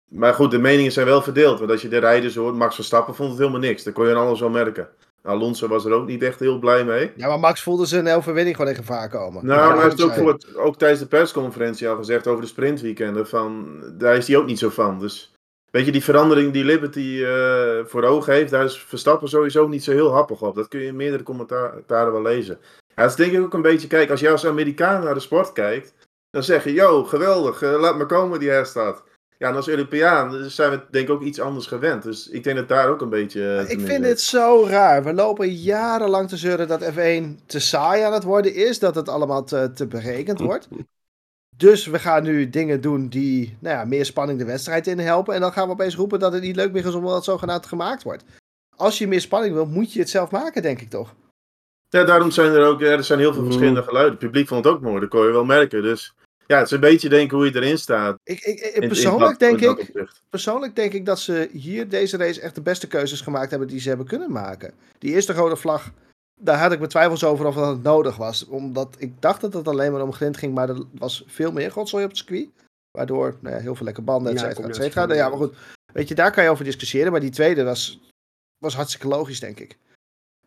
Maar 0.08 0.34
goed, 0.34 0.50
de 0.50 0.58
meningen 0.58 0.92
zijn 0.92 1.06
wel 1.06 1.22
verdeeld. 1.22 1.58
Want 1.58 1.70
als 1.70 1.82
je 1.82 1.88
de 1.88 1.98
rijders 1.98 2.34
hoort, 2.34 2.54
Max 2.54 2.74
Verstappen 2.74 3.14
vond 3.14 3.30
het 3.30 3.38
helemaal 3.38 3.60
niks. 3.60 3.82
Dat 3.82 3.94
kon 3.94 4.06
je 4.06 4.14
aan 4.14 4.26
alles 4.26 4.40
wel 4.40 4.50
merken. 4.50 4.88
Alonso 5.22 5.68
was 5.68 5.84
er 5.84 5.92
ook 5.92 6.06
niet 6.06 6.22
echt 6.22 6.40
heel 6.40 6.58
blij 6.58 6.84
mee. 6.84 7.12
Ja, 7.16 7.28
maar 7.28 7.40
Max 7.40 7.62
voelde 7.62 7.86
zijn 7.86 8.08
overwinning 8.08 8.56
gewoon 8.56 8.70
in 8.70 8.78
gevaar 8.78 9.08
komen. 9.08 9.46
Nou, 9.46 9.60
maar 9.60 9.74
hij 9.74 9.84
heeft 9.84 10.02
ook, 10.02 10.14
voor 10.14 10.32
het, 10.32 10.56
ook 10.56 10.78
tijdens 10.78 11.00
de 11.00 11.06
persconferentie 11.06 11.88
al 11.88 11.96
gezegd 11.96 12.26
over 12.26 12.40
de 12.40 12.48
sprintweekenden. 12.48 13.28
Van, 13.28 13.80
daar 13.98 14.16
is 14.16 14.26
hij 14.26 14.36
ook 14.36 14.46
niet 14.46 14.58
zo 14.58 14.68
van. 14.68 14.98
Dus 14.98 15.32
weet 15.70 15.84
je, 15.86 15.92
die 15.92 16.04
verandering 16.04 16.52
die 16.52 16.64
Liberty 16.64 17.22
eh, 17.24 17.84
voor 17.84 18.04
ogen 18.04 18.32
heeft, 18.32 18.50
daar 18.50 18.64
is 18.64 18.82
Verstappen 18.82 19.28
sowieso 19.28 19.68
niet 19.68 19.84
zo 19.84 19.92
heel 19.92 20.12
happig 20.12 20.42
op. 20.42 20.54
Dat 20.54 20.68
kun 20.68 20.80
je 20.80 20.86
in 20.86 20.96
meerdere 20.96 21.22
commentaren 21.22 22.12
wel 22.12 22.22
lezen. 22.22 22.58
Ja, 22.94 23.02
dat 23.02 23.10
is 23.10 23.16
denk 23.16 23.32
ik 23.32 23.40
ook 23.42 23.54
een 23.54 23.62
beetje, 23.62 23.88
kijk, 23.88 24.10
als 24.10 24.20
jij 24.20 24.32
als 24.32 24.46
Amerikaan 24.46 25.04
naar 25.04 25.14
de 25.14 25.20
sport 25.20 25.52
kijkt, 25.52 25.94
dan 26.30 26.42
zeg 26.42 26.64
je, 26.64 26.72
yo, 26.72 27.04
geweldig, 27.04 27.62
eh, 27.62 27.80
laat 27.80 27.96
maar 27.96 28.06
komen 28.06 28.38
die 28.38 28.50
herstart. 28.50 29.02
Ja, 29.38 29.48
en 29.48 29.54
als 29.56 29.68
Europeaan 29.68 30.50
zijn 30.50 30.70
we 30.70 30.80
denk 30.90 31.08
ik 31.08 31.14
ook 31.14 31.22
iets 31.22 31.40
anders 31.40 31.66
gewend. 31.66 32.02
Dus 32.02 32.28
ik 32.28 32.44
denk 32.44 32.56
dat 32.56 32.68
daar 32.68 32.88
ook 32.88 33.00
een 33.00 33.08
beetje... 33.08 33.56
eh, 33.56 33.70
Ik 33.70 33.80
vind 33.80 34.04
dit 34.04 34.20
zo 34.20 34.66
raar. 34.68 35.04
We 35.04 35.12
lopen 35.14 35.52
jarenlang 35.52 36.28
te 36.28 36.36
zeuren 36.36 36.68
dat 36.68 36.82
F1 36.92 37.46
te 37.46 37.60
saai 37.60 38.02
aan 38.02 38.12
het 38.12 38.22
worden 38.22 38.54
is. 38.54 38.78
Dat 38.78 38.94
het 38.94 39.08
allemaal 39.08 39.44
te, 39.44 39.70
te 39.74 39.86
berekend 39.86 40.40
wordt. 40.40 40.68
Dus 41.60 41.86
we 41.86 41.98
gaan 41.98 42.22
nu 42.22 42.50
dingen 42.50 42.80
doen 42.80 43.08
die 43.08 43.56
nou 43.58 43.76
ja, 43.76 43.84
meer 43.84 44.04
spanning 44.04 44.38
de 44.38 44.44
wedstrijd 44.44 44.86
in 44.86 44.98
helpen. 44.98 45.34
En 45.34 45.40
dan 45.40 45.52
gaan 45.52 45.66
we 45.66 45.72
opeens 45.72 45.94
roepen 45.94 46.18
dat 46.18 46.32
het 46.32 46.42
niet 46.42 46.56
leuk 46.56 46.72
meer 46.72 46.86
is 46.86 46.94
omdat 46.94 47.14
het 47.14 47.24
zogenaamd 47.24 47.66
gemaakt 47.66 48.02
wordt. 48.02 48.24
Als 48.76 48.98
je 48.98 49.08
meer 49.08 49.20
spanning 49.20 49.54
wil, 49.54 49.66
moet 49.66 49.92
je 49.92 49.98
het 50.00 50.10
zelf 50.10 50.30
maken, 50.30 50.62
denk 50.62 50.80
ik 50.80 50.90
toch? 50.90 51.14
Ja, 51.88 52.04
daarom 52.04 52.30
zijn 52.30 52.52
er 52.52 52.66
ook 52.66 52.82
er 52.82 53.04
zijn 53.04 53.18
heel 53.18 53.30
veel 53.32 53.40
Mm. 53.40 53.46
verschillende 53.46 53.82
geluiden. 53.82 54.12
Het 54.14 54.22
publiek 54.24 54.48
vond 54.48 54.64
het 54.64 54.74
ook 54.74 54.80
mooi, 54.80 55.00
dat 55.00 55.08
kon 55.08 55.24
je 55.26 55.32
wel 55.32 55.44
merken. 55.44 55.82
Dus 55.82 56.14
ja, 56.46 56.56
het 56.56 56.66
is 56.66 56.72
een 56.72 56.80
beetje 56.80 57.08
denken 57.08 57.36
hoe 57.36 57.46
je 57.46 57.54
erin 57.56 57.78
staat. 57.78 58.16
Ik, 58.24 58.40
ik, 58.40 58.60
ik- 58.60 58.74
in- 58.74 58.82
in 58.82 58.88
persoonlijk, 58.88 59.38
dat- 59.38 59.60
denk 59.60 59.60
ik, 59.78 59.92
persoonlijk 60.30 60.76
denk 60.76 60.92
ik 60.92 61.06
dat 61.06 61.18
ze 61.20 61.48
hier 61.52 61.88
deze 61.88 62.16
race 62.16 62.40
echt 62.40 62.54
de 62.54 62.62
beste 62.62 62.86
keuzes 62.86 63.20
gemaakt 63.20 63.50
hebben 63.50 63.68
die 63.68 63.80
ze 63.80 63.88
hebben 63.88 64.06
kunnen 64.06 64.32
maken. 64.32 64.74
Die 64.98 65.12
eerste 65.14 65.32
rode 65.32 65.56
vlag, 65.56 65.90
daar 66.40 66.58
had 66.58 66.72
ik 66.72 66.78
mijn 66.78 66.90
twijfels 66.90 67.24
over 67.24 67.46
of 67.46 67.54
dat 67.54 67.68
het 67.68 67.82
nodig 67.82 68.16
was. 68.16 68.46
Omdat 68.46 68.96
ik 68.98 69.22
dacht 69.22 69.40
dat 69.40 69.52
het 69.52 69.68
alleen 69.68 69.92
maar 69.92 70.02
om 70.02 70.12
grind 70.12 70.36
ging, 70.36 70.54
maar 70.54 70.68
er 70.68 70.84
was 70.92 71.24
veel 71.26 71.52
meer 71.52 71.72
godzooi 71.72 72.04
op 72.04 72.10
het 72.10 72.18
circuit. 72.18 72.48
Waardoor 72.90 73.36
nou 73.40 73.54
ja, 73.54 73.60
heel 73.60 73.74
veel 73.74 73.86
lekke 73.86 74.02
banden, 74.02 74.32
et 74.32 74.40
Ja, 74.40 74.48
cetera, 74.48 74.68
et 74.68 74.76
cetera. 74.76 75.04
Nou 75.06 75.18
Ja, 75.18 75.28
maar 75.28 75.38
goed. 75.38 75.56
Weet 75.92 76.08
je, 76.08 76.14
daar 76.14 76.32
kan 76.32 76.44
je 76.44 76.50
over 76.50 76.64
discussiëren. 76.64 77.12
Maar 77.12 77.20
die 77.20 77.30
tweede 77.30 77.64
was, 77.64 78.00
was 78.58 78.74
hartstikke 78.74 79.08
logisch, 79.08 79.40
denk 79.40 79.60
ik. 79.60 79.78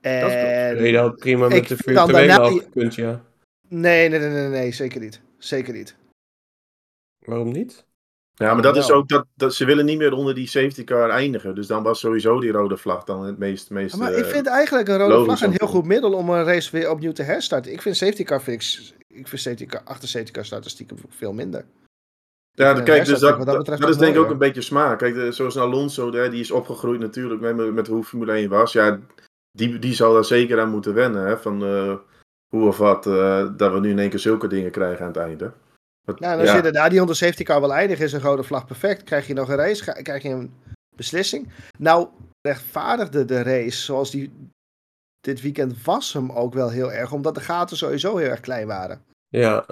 Dat 0.01 0.11
is 0.11 0.33
En... 0.33 0.83
Je 0.83 0.97
had 0.97 1.15
prima 1.15 1.45
ik 1.45 1.51
met 1.51 1.67
de 1.67 1.77
virtuele 1.77 2.11
daarna- 2.11 2.37
al 2.37 2.57
gekund, 2.57 2.95
ja. 2.95 3.23
Nee, 3.67 4.09
nee, 4.09 4.19
nee, 4.19 4.29
nee, 4.29 4.47
nee, 4.47 4.71
zeker 4.71 4.99
niet. 4.99 5.21
Zeker 5.37 5.73
niet. 5.73 5.95
Waarom 7.25 7.51
niet? 7.51 7.85
Ja, 8.35 8.53
maar 8.53 8.61
dat 8.61 8.77
is 8.77 8.91
ook 8.91 9.07
dat, 9.07 9.25
dat 9.35 9.53
ze 9.53 9.65
willen 9.65 9.85
niet 9.85 9.97
meer 9.97 10.13
onder 10.13 10.35
die 10.35 10.47
safety 10.47 10.83
car 10.83 11.09
eindigen. 11.09 11.55
Dus 11.55 11.67
dan 11.67 11.83
was 11.83 11.99
sowieso 11.99 12.39
die 12.39 12.51
rode 12.51 12.77
vlag 12.77 13.03
dan 13.03 13.23
het 13.25 13.37
meest. 13.37 13.69
meest 13.69 13.97
maar 13.97 14.11
eh, 14.11 14.17
ik 14.17 14.25
vind 14.25 14.47
eigenlijk 14.47 14.87
een 14.87 14.97
rode 14.97 15.23
vlag 15.23 15.41
een 15.41 15.55
heel 15.57 15.67
goed 15.67 15.85
middel 15.85 16.13
om 16.13 16.29
een 16.29 16.43
race 16.43 16.71
weer 16.71 16.89
opnieuw 16.89 17.11
te 17.11 17.23
herstarten. 17.23 17.71
Ik 17.71 17.81
vind 17.81 17.97
safety 17.97 18.23
car 18.23 18.39
fix, 18.39 18.93
ik 19.07 19.27
vind 19.27 19.41
safety 19.41 19.65
car, 19.65 19.81
achter 19.83 20.07
safety 20.09 20.31
car 20.31 20.45
starten 20.45 20.71
stiekem 20.71 20.97
veel 21.09 21.33
minder. 21.33 21.65
Ja, 22.51 22.75
Ja, 22.75 22.81
kijk, 22.81 23.05
dus 23.05 23.19
dat, 23.19 23.37
dat 23.37 23.45
dat, 23.45 23.57
betreft 23.57 23.81
dat 23.81 23.89
is 23.89 23.97
denk 23.97 24.15
ik 24.15 24.21
ook 24.21 24.29
een 24.29 24.37
beetje 24.37 24.61
smaak. 24.61 24.99
Kijk, 24.99 25.13
de- 25.15 25.31
zoals 25.31 25.57
Alonso, 25.57 26.11
die 26.11 26.39
is 26.39 26.51
opgegroeid 26.51 26.99
natuurlijk 26.99 27.41
met, 27.41 27.73
met 27.73 27.87
hoe 27.87 28.03
Formule 28.03 28.31
1 28.31 28.49
was. 28.49 28.73
Ja, 28.73 28.99
die, 29.51 29.79
die 29.79 29.93
zal 29.93 30.13
daar 30.13 30.25
zeker 30.25 30.59
aan 30.59 30.69
moeten 30.69 30.93
wennen. 30.93 31.25
Hè, 31.25 31.37
van 31.37 31.63
eh, 31.63 31.95
hoe 32.47 32.67
of 32.67 32.77
wat, 32.77 33.07
eh, 33.07 33.47
dat 33.57 33.73
we 33.73 33.79
nu 33.79 33.89
in 33.89 33.99
één 33.99 34.09
keer 34.09 34.19
zulke 34.19 34.47
dingen 34.47 34.71
krijgen 34.71 35.01
aan 35.01 35.11
het 35.11 35.17
einde. 35.17 35.51
Wat- 36.05 36.19
Nou, 36.19 36.33
en 36.33 36.39
als 36.39 36.49
je 36.49 36.57
inderdaad 36.57 36.89
die 36.91 36.99
onder 37.01 37.15
safety 37.15 37.43
car 37.43 37.59
wil 37.59 37.73
eindigen, 37.73 38.05
is 38.05 38.13
een 38.13 38.21
rode 38.21 38.43
vlag 38.43 38.65
perfect. 38.65 39.03
Krijg 39.03 39.27
je 39.27 39.33
nog 39.33 39.49
een 39.49 39.55
race, 39.55 39.83
ga- 39.83 40.01
krijg 40.01 40.23
je 40.23 40.29
een 40.29 40.53
beslissing. 40.95 41.49
Nou, 41.77 42.07
rechtvaardigde 42.41 43.25
de 43.25 43.41
race 43.41 43.81
zoals 43.81 44.11
die 44.11 44.33
dit 45.19 45.41
weekend 45.41 45.83
was 45.83 46.13
hem 46.13 46.31
ook 46.31 46.53
wel 46.53 46.69
heel 46.69 46.91
erg, 46.91 47.11
omdat 47.11 47.35
de 47.35 47.41
gaten 47.41 47.77
sowieso 47.77 48.17
heel 48.17 48.29
erg 48.29 48.39
klein 48.39 48.67
waren. 48.67 49.01
Ja. 49.27 49.65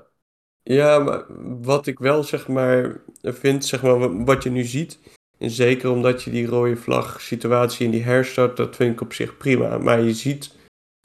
Ja, 0.64 1.00
maar 1.00 1.24
wat 1.62 1.88
ik 1.88 2.00
wel 2.00 2.24
zeg 2.24 2.48
maar 2.48 2.98
vind, 3.22 3.66
zeg 3.66 3.82
maar, 3.82 4.00
wa- 4.00 4.24
wat 4.24 4.44
je 4.44 4.50
nu 4.50 4.64
ziet, 4.64 5.00
en 5.38 5.50
zeker 5.50 5.90
omdat 5.90 6.24
je 6.24 6.32
die 6.32 6.46
rode 6.48 6.76
vlag 6.76 7.22
situatie 7.22 7.86
in 7.86 7.92
die 7.92 8.04
herstart, 8.04 8.58
dat 8.58 8.76
vind 8.76 8.94
ik 8.94 9.02
op 9.02 9.14
zich 9.14 9.38
prima. 9.38 9.78
Maar 9.78 10.02
je 10.02 10.14
ziet, 10.14 10.56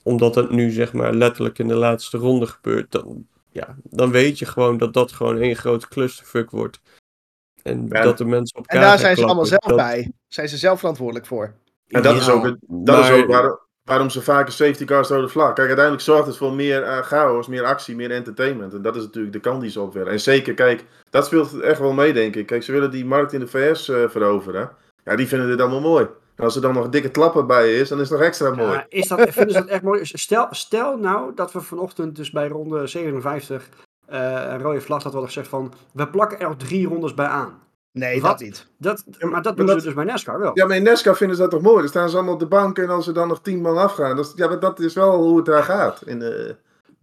omdat 0.03 0.35
het 0.35 0.51
nu 0.51 0.70
zeg 0.70 0.93
maar 0.93 1.14
letterlijk 1.14 1.59
in 1.59 1.68
de 1.68 1.74
laatste 1.74 2.18
ronde 2.18 2.47
gebeurt, 2.47 2.93
dan, 2.93 3.27
ja, 3.57 3.77
dan 3.83 4.11
weet 4.11 4.39
je 4.39 4.47
gewoon 4.47 4.79
dat 4.79 4.93
dat 4.93 5.13
gewoon 5.13 5.39
één 5.39 5.57
grote 5.57 5.89
clusterfuck 5.89 6.51
wordt. 6.51 6.81
En 7.63 7.87
Ja. 7.89 8.03
dat 8.03 8.19
de 8.19 8.25
mensen 8.25 8.59
op 8.59 8.67
En 8.67 8.81
daar 8.81 8.99
zijn 8.99 9.17
ze 9.17 9.25
allemaal 9.25 9.45
zelf 9.47 9.65
dat- 9.67 9.77
bij. 9.77 10.13
Zijn 10.29 10.49
ze 10.49 10.57
zelf 10.57 10.79
verantwoordelijk 10.79 11.27
voor. 11.27 11.55
En 11.89 12.03
dat 12.03 12.15
Ja, 12.15 12.21
is 12.21 12.29
ook, 12.31 12.45
het- 12.45 12.57
dat 12.61 13.05
is 13.05 13.11
ook 13.11 13.27
waar, 13.27 13.59
waarom 13.83 14.11
ze 14.11 14.23
vaker 14.23 14.53
safety 14.53 14.85
cars 14.85 15.09
rode 15.09 15.29
vlag. 15.29 15.47
Kijk, 15.53 15.67
uiteindelijk 15.67 16.05
zorgt 16.05 16.27
het 16.27 16.37
voor 16.37 16.53
meer 16.53 16.83
eh, 16.83 16.99
chaos, 16.99 17.47
meer 17.47 17.65
actie, 17.65 17.97
meer 17.97 18.11
entertainment. 18.11 18.73
En 18.75 18.83
dat 18.83 18.97
is 18.97 19.03
natuurlijk 19.03 19.33
de 19.33 19.41
kant 19.41 19.61
die 19.61 19.71
ze 19.71 19.81
op 19.81 19.93
willen. 19.93 20.13
En 20.13 20.21
zeker, 20.21 20.55
kijk, 20.55 20.85
dat 21.11 21.27
speelt 21.27 21.61
echt 21.61 21.79
wel 21.81 21.93
mee, 21.93 22.13
denk 22.13 22.37
ik. 22.37 22.47
Kijk, 22.47 22.63
ze 22.63 22.73
willen 22.73 22.91
die 22.91 23.05
markt 23.05 23.33
in 23.33 23.41
de 23.41 23.47
VS 23.47 23.89
eh, 23.89 24.09
veroveren. 24.09 24.71
Ja, 25.05 25.17
die 25.17 25.27
vinden 25.29 25.49
dit 25.49 25.61
allemaal 25.61 25.81
mooi. 25.81 26.07
En 26.37 26.45
als 26.45 26.57
er 26.57 26.62
dan 26.62 26.74
nog 26.74 26.89
dikke 26.89 27.09
klapper 27.11 27.47
bij 27.47 27.74
is, 27.74 27.89
dan 27.89 28.01
is 28.01 28.09
het 28.09 28.18
nog 28.18 28.28
extra 28.28 28.51
mooi. 28.55 28.72
Ja, 28.72 28.87
is 28.89 29.09
dat, 29.09 29.20
vinden 29.20 29.55
ze 29.55 29.61
dat 29.61 29.68
echt 29.68 29.82
mooi? 29.82 30.01
Stel, 30.12 30.47
stel 30.51 30.97
nou 30.97 31.32
dat 31.34 31.53
we 31.53 31.61
vanochtend 31.61 32.16
dus 32.16 32.30
bij 32.30 32.49
ronde 32.49 32.87
57 32.87 33.68
eh, 34.07 34.20
een 34.49 34.62
rode 34.62 34.80
vlag 34.80 35.03
dat 35.03 35.12
we 35.12 35.18
hadden 35.18 35.26
gezegd 35.34 35.49
van 35.49 35.72
we 35.93 36.09
plakken 36.09 36.41
er 36.41 36.49
nog 36.49 36.57
drie 36.57 36.87
rondes 36.87 37.14
bij 37.14 37.26
aan. 37.26 37.59
Nee, 37.93 38.20
Wat? 38.20 38.30
dat 38.30 38.41
niet. 38.41 38.66
Dat, 38.78 39.05
maar 39.18 39.30
dat 39.30 39.45
maar 39.45 39.55
doen 39.57 39.66
dat- 39.66 39.78
ze 39.78 39.84
dus 39.84 39.95
bij 39.95 40.05
NASCAR 40.05 40.39
wel. 40.39 40.51
Ja, 40.55 40.66
maar 40.66 40.76
in 40.76 40.82
NASCAR 40.82 41.16
vinden 41.16 41.37
ze 41.37 41.43
dat 41.43 41.51
toch 41.51 41.62
mooi? 41.62 41.78
Dan 41.78 41.89
staan 41.89 42.09
ze 42.11 42.16
allemaal 42.16 42.34
op 42.34 42.41
de 42.41 42.47
bank 42.47 42.78
en 42.78 42.89
als 42.89 43.07
er 43.07 43.14
dan 43.14 43.28
nog 43.28 43.41
tien 43.43 43.61
man 43.61 43.76
afgaan. 43.76 44.16
Dat 44.16 44.26
is, 44.26 44.32
ja, 44.37 44.49
maar 44.49 44.61
dat 44.61 44.80
is 44.80 44.95
wel 44.95 45.22
hoe 45.22 45.37
het 45.37 45.47
daar 45.47 45.62
gaat. 45.62 46.03
In, 46.07 46.57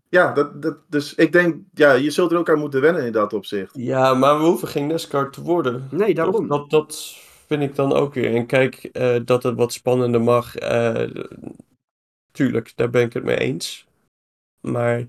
ja, 0.09 0.31
dat, 0.31 0.61
dat, 0.61 0.75
dus 0.89 1.15
ik 1.15 1.31
denk, 1.31 1.55
ja, 1.73 1.91
je 1.91 2.11
zult 2.11 2.31
er 2.31 2.37
ook 2.37 2.49
aan 2.49 2.59
moeten 2.59 2.81
wennen 2.81 3.05
in 3.05 3.11
dat 3.11 3.33
opzicht. 3.33 3.71
Ja, 3.73 4.13
maar 4.13 4.37
we 4.37 4.43
hoeven 4.45 4.67
geen 4.67 4.87
NASCAR 4.87 5.29
te 5.31 5.41
worden. 5.41 5.87
Nee, 5.91 6.13
daarom. 6.13 6.47
Dat, 6.47 6.69
dat 6.69 7.15
vind 7.47 7.61
ik 7.61 7.75
dan 7.75 7.93
ook 7.93 8.13
weer. 8.13 8.35
En 8.35 8.45
kijk, 8.45 8.75
eh, 8.83 9.19
dat 9.25 9.43
het 9.43 9.55
wat 9.55 9.73
spannender 9.73 10.21
mag. 10.21 10.55
eh, 10.55 11.09
tuurlijk, 12.31 12.73
daar 12.75 12.89
ben 12.89 13.01
ik 13.05 13.13
het 13.13 13.23
mee 13.23 13.37
eens. 13.37 13.87
Maar 14.59 15.07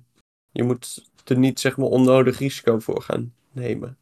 je 0.51 0.62
moet 0.62 1.09
er 1.24 1.39
niet 1.39 1.61
zeg 1.61 1.76
maar 1.76 1.89
onnodig 1.89 2.39
risico 2.39 2.78
voor 2.78 3.03
gaan 3.03 3.35
nemen. 3.53 3.99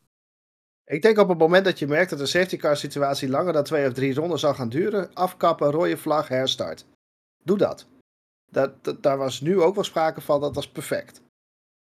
Ik 0.84 1.02
denk 1.02 1.18
op 1.18 1.28
het 1.28 1.38
moment 1.38 1.64
dat 1.64 1.78
je 1.78 1.86
merkt 1.86 2.10
dat 2.10 2.18
de 2.18 2.26
safety 2.26 2.56
car 2.56 2.76
situatie 2.76 3.28
langer 3.28 3.52
dan 3.52 3.64
twee 3.64 3.86
of 3.86 3.92
drie 3.92 4.14
ronden 4.14 4.38
zal 4.38 4.54
gaan 4.54 4.68
duren, 4.68 5.14
afkappen, 5.14 5.70
rode 5.70 5.96
vlag, 5.96 6.28
herstart. 6.28 6.84
Doe 7.44 7.58
dat. 7.58 7.86
dat, 8.50 8.84
dat 8.84 9.02
daar 9.02 9.18
was 9.18 9.40
nu 9.40 9.60
ook 9.60 9.74
wel 9.74 9.84
sprake 9.84 10.20
van, 10.20 10.40
dat 10.40 10.54
was 10.54 10.68
perfect. 10.68 11.20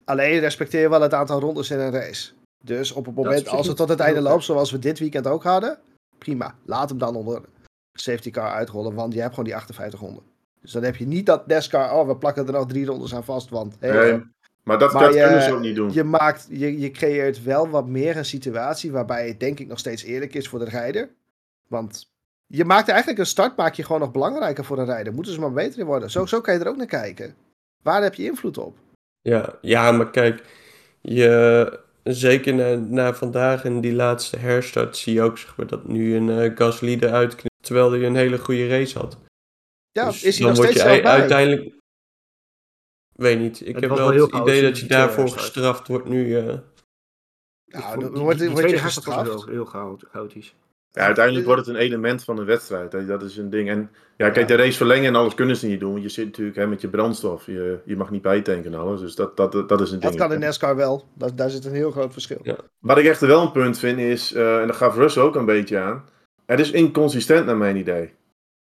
Alleen 0.05 0.41
respecteer 0.41 0.91
wel 0.91 1.01
het 1.01 1.15
aantal 1.15 1.41
rondes 1.41 1.71
in 1.71 1.79
een 1.79 1.91
race. 1.91 2.33
Dus 2.65 2.93
op 2.93 3.07
het 3.07 3.15
moment, 3.15 3.49
als 3.49 3.67
het 3.67 3.77
tot 3.77 3.89
het 3.89 4.01
einde 4.01 4.21
loopt, 4.21 4.45
zoals 4.45 4.71
we 4.71 4.79
dit 4.79 4.99
weekend 4.99 5.27
ook 5.27 5.43
hadden, 5.43 5.79
prima. 6.21 6.55
Laat 6.65 6.89
hem 6.89 6.99
dan 6.99 7.17
onder 7.17 7.41
safety 7.93 8.31
car 8.31 8.51
uitrollen, 8.53 8.95
want 8.95 9.13
je 9.15 9.19
hebt 9.21 9.31
gewoon 9.31 9.45
die 9.45 9.57
58 9.57 10.01
ronden. 10.01 10.23
Dus 10.61 10.73
dan 10.73 10.83
heb 10.83 10.97
je 10.97 11.07
niet 11.07 11.27
dat 11.27 11.47
NASCAR, 11.47 11.93
oh, 11.95 12.07
we 12.07 12.17
plakken 12.17 12.47
er 12.47 12.53
nog 12.53 12.67
drie 12.67 12.87
rondes 12.87 13.15
aan 13.15 13.25
vast, 13.25 13.49
want... 13.51 13.77
hey, 13.79 13.91
Nee, 13.91 14.23
maar 14.63 14.79
dat, 14.79 14.93
Maar 14.93 15.03
dat 15.03 15.15
je- 15.15 15.21
kunnen 15.23 15.43
ze 15.43 15.53
ook 15.53 15.61
niet 15.61 15.77
doen. 15.77 15.93
je, 15.93 16.05
maakt, 16.05 16.47
je, 16.51 16.79
je 16.81 16.91
creëert 16.91 17.43
wel 17.43 17.69
wat 17.69 17.87
meer 17.87 18.17
een 18.17 18.25
situatie 18.25 18.93
waarbij 18.93 19.29
het 19.29 19.41
denk 19.41 19.59
ik 19.59 19.67
nog 19.69 19.79
steeds 19.79 20.03
eerlijk 20.03 20.35
is 20.35 20.49
voor 20.49 20.59
de 20.59 20.65
rijder. 20.65 21.11
Want 21.69 22.11
je 22.47 22.65
maakt 22.65 22.89
eigenlijk 22.89 23.19
een 23.19 23.27
start 23.27 23.57
maak 23.57 23.75
je 23.75 23.83
gewoon 23.85 24.01
nog 24.01 24.11
belangrijker 24.11 24.65
voor 24.65 24.77
de 24.77 24.85
rijder. 24.85 25.13
Moeten 25.15 25.33
ze 25.33 25.41
maar 25.41 25.53
beter 25.53 25.79
in 25.81 25.87
worden. 25.87 26.11
Zo, 26.11 26.27
zo 26.27 26.41
kan 26.41 26.55
je 26.55 26.61
er 26.61 26.69
ook 26.69 26.77
naar 26.77 26.87
kijken. 26.87 27.35
Waar 27.83 28.03
heb 28.03 28.15
je 28.15 28.25
invloed 28.25 28.59
op? 28.59 28.77
Ja, 29.21 29.55
ja, 29.61 29.93
maar 29.93 30.11
kijk, 30.11 30.45
je, 31.01 31.81
zeker 32.05 32.55
na, 32.55 32.75
na 32.75 33.15
vandaag 33.15 33.65
en 33.65 33.81
die 33.81 33.93
laatste 33.93 34.37
herstart 34.37 34.97
zie 34.97 35.15
je 35.15 35.23
ook 35.23 35.39
zeg 35.39 35.57
maar, 35.57 35.67
dat 35.67 35.89
nu 35.89 36.15
een 36.17 36.31
eh 36.31 36.57
Gasly 36.57 36.99
eruit 37.01 37.35
knipt, 37.35 37.65
terwijl 37.65 37.91
hij 37.91 38.05
een 38.07 38.15
hele 38.17 38.39
goede 38.39 38.69
race 38.69 38.99
had. 38.99 39.17
Ja, 39.93 40.05
Dus 40.05 40.23
is 40.23 40.39
hij 40.39 40.47
dan 40.47 40.49
nog 40.49 40.57
word 40.57 40.69
steeds 40.79 41.01
je 41.01 41.09
uiteindelijk... 41.09 41.75
Weet 43.13 43.39
niet, 43.39 43.61
ik 43.61 43.67
Het 43.75 43.81
heb 43.85 43.91
wel 43.91 44.13
het 44.13 44.33
idee 44.35 44.63
dat 44.63 44.79
je 44.79 44.87
daarvoor 44.87 45.29
gestraft 45.29 45.89
wordt 45.89 46.09
nu. 46.09 46.37
eh. 46.39 46.59
Ja, 47.65 47.93
vond- 47.93 48.01
dan 48.13 48.23
wordt, 48.23 48.39
die 48.39 48.49
wordt 48.51 48.61
je 48.61 48.67
tweede 48.67 48.79
herstart 48.79 49.07
was 49.07 49.15
gestraft. 49.17 49.45
wel 49.45 49.55
heel 49.55 49.65
chaot- 49.65 50.05
chaotisch. 50.11 50.55
Ja, 50.93 51.03
uiteindelijk 51.03 51.47
wordt 51.47 51.67
het 51.67 51.75
een 51.75 51.81
element 51.83 52.25
van 52.25 52.39
een 52.39 52.45
wedstrijd. 52.45 52.93
hè. 52.93 53.07
Dat 53.07 53.23
is 53.23 53.37
een 53.37 53.51
ding. 53.51 53.69
En 53.69 53.91
ja, 54.17 54.31
kijk, 54.31 54.49
de 54.49 54.55
race 54.55 54.77
verlengen 54.77 55.07
en 55.07 55.15
alles 55.15 55.35
kunnen 55.35 55.57
ze 55.57 55.67
niet 55.67 55.81
doen. 55.81 55.91
Want 55.91 56.03
je 56.03 56.09
zit 56.09 56.25
natuurlijk 56.25 56.57
hè, 56.57 56.67
met 56.67 56.81
je 56.81 56.89
brandstof. 56.89 57.47
Je, 57.47 57.79
je 57.85 57.97
mag 57.97 58.11
niet 58.11 58.23
bijtanken 58.23 58.73
en 58.73 58.79
alles. 58.79 59.01
Dus 59.01 59.15
dat, 59.15 59.37
dat, 59.37 59.53
dat 59.53 59.81
is 59.81 59.91
een 59.91 60.01
ding. 60.01 60.13
Dat 60.13 60.21
kan 60.21 60.33
in 60.33 60.41
NASCAR 60.41 60.77
wel. 60.77 61.05
Daar, 61.15 61.35
daar 61.35 61.51
zit 61.51 61.65
een 61.65 61.75
heel 61.75 61.91
groot 61.91 62.13
verschil. 62.13 62.39
Ja. 62.43 62.57
Wat 62.79 62.99
ik 62.99 63.07
echt 63.07 63.21
wel 63.21 63.43
een 63.43 63.53
punt 63.53 63.79
vind 63.79 63.99
is, 63.99 64.33
eh, 64.33 64.61
en 64.61 64.67
dat 64.67 64.77
gaf 64.77 64.97
Russ 64.97 65.19
ook 65.19 65.35
een 65.35 65.45
beetje 65.45 65.79
aan. 65.79 66.05
Het 66.47 66.61
is 66.61 66.71
inconsistent 66.71 67.47
naar 67.47 67.57
mijn 67.57 67.77
idee. 67.77 68.13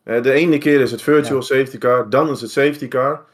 Eh, 0.04 0.22
de 0.22 0.32
ene 0.32 0.58
keer 0.58 0.82
is 0.82 0.92
het 0.92 1.02
virtual 1.02 1.42
safety 1.42 1.78
car, 1.78 2.10
dan 2.10 2.30
is 2.30 2.42
het 2.42 2.52
safety 2.52 2.88
car. 2.88 3.26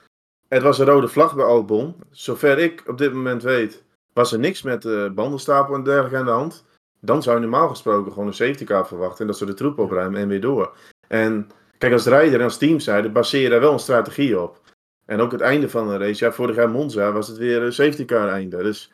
Het 0.47 0.61
was 0.61 0.79
een 0.79 0.85
rode 0.85 1.07
vlag 1.07 1.35
bij 1.35 1.45
Albon. 1.45 1.95
Zover 2.11 2.57
ik 2.57 2.83
op 2.87 2.97
dit 2.97 3.13
moment 3.13 3.43
weet, 3.43 3.83
was 4.13 4.33
er 4.33 4.39
niks 4.39 4.61
met 4.61 4.85
eh 4.85 5.09
bandenstapel 5.09 5.75
en 5.75 5.83
dergelijke 5.83 6.17
aan 6.17 6.25
de 6.25 6.31
hand. 6.31 6.65
Dan 7.02 7.24
zou 7.24 7.36
je 7.36 7.41
normaal 7.41 7.70
gesproken 7.70 8.12
gewoon 8.12 8.28
een 8.28 8.34
safety 8.34 8.64
car 8.64 8.88
verwachten 8.88 9.20
en 9.22 9.28
dat 9.28 9.38
ze 9.38 9.45
de 9.45 9.54
troep 9.54 9.80
opruimen 9.80 10.22
en 10.22 10.28
weer 10.28 10.41
door. 10.41 10.74
En 11.08 11.50
kijk, 11.78 11.93
als 11.93 12.06
rijder 12.06 12.39
en 12.39 12.45
als 12.45 12.58
teamzijde 12.58 13.10
baseer 13.10 13.41
je 13.41 13.50
daar 13.50 13.60
wel 13.60 13.74
een 13.74 13.80
strategie 13.80 14.41
op. 14.41 14.62
En 15.06 15.20
ook 15.20 15.32
het 15.32 15.41
einde 15.41 15.70
van 15.70 15.88
de 15.88 15.97
race, 15.97 16.26
ja, 16.26 16.32
vorig 16.32 16.56
jaar 16.56 16.70
Monza 16.70 17.12
was 17.12 17.28
het 17.28 17.38
weer 17.38 17.62
een 17.62 17.74
safety 17.74 18.06
car 18.06 18.28
einde. 18.28 18.64
Dus 18.64 18.91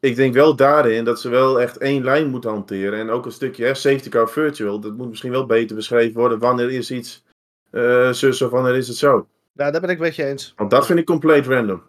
ik 0.00 0.16
denk 0.16 0.34
wel 0.34 0.56
daarin 0.56 1.04
dat 1.04 1.20
ze 1.20 1.28
wel 1.28 1.60
echt 1.60 1.76
één 1.76 2.04
lijn 2.04 2.30
moeten 2.30 2.50
hanteren. 2.50 2.98
En 2.98 3.10
ook 3.10 3.26
een 3.26 3.32
stukje 3.32 3.64
hè, 3.64 3.74
safety 3.74 4.08
car 4.08 4.30
virtual, 4.30 4.80
dat 4.80 4.96
moet 4.96 5.08
misschien 5.08 5.30
wel 5.30 5.46
beter 5.46 5.76
beschreven 5.76 6.20
worden. 6.20 6.38
Wanneer 6.38 6.70
is 6.70 6.90
iets 6.90 7.24
eh 7.70 8.12
zus 8.12 8.42
of 8.42 8.50
wanneer 8.50 8.76
is 8.76 8.88
het 8.88 8.96
zo? 8.96 9.26
Ja, 9.52 9.70
daar 9.70 9.80
ben 9.80 9.90
ik 9.90 9.98
met 9.98 10.16
je 10.16 10.24
eens. 10.24 10.52
Want 10.56 10.70
dat 10.70 10.86
vind 10.86 10.98
ik 10.98 11.06
compleet 11.06 11.46
random. 11.46 11.82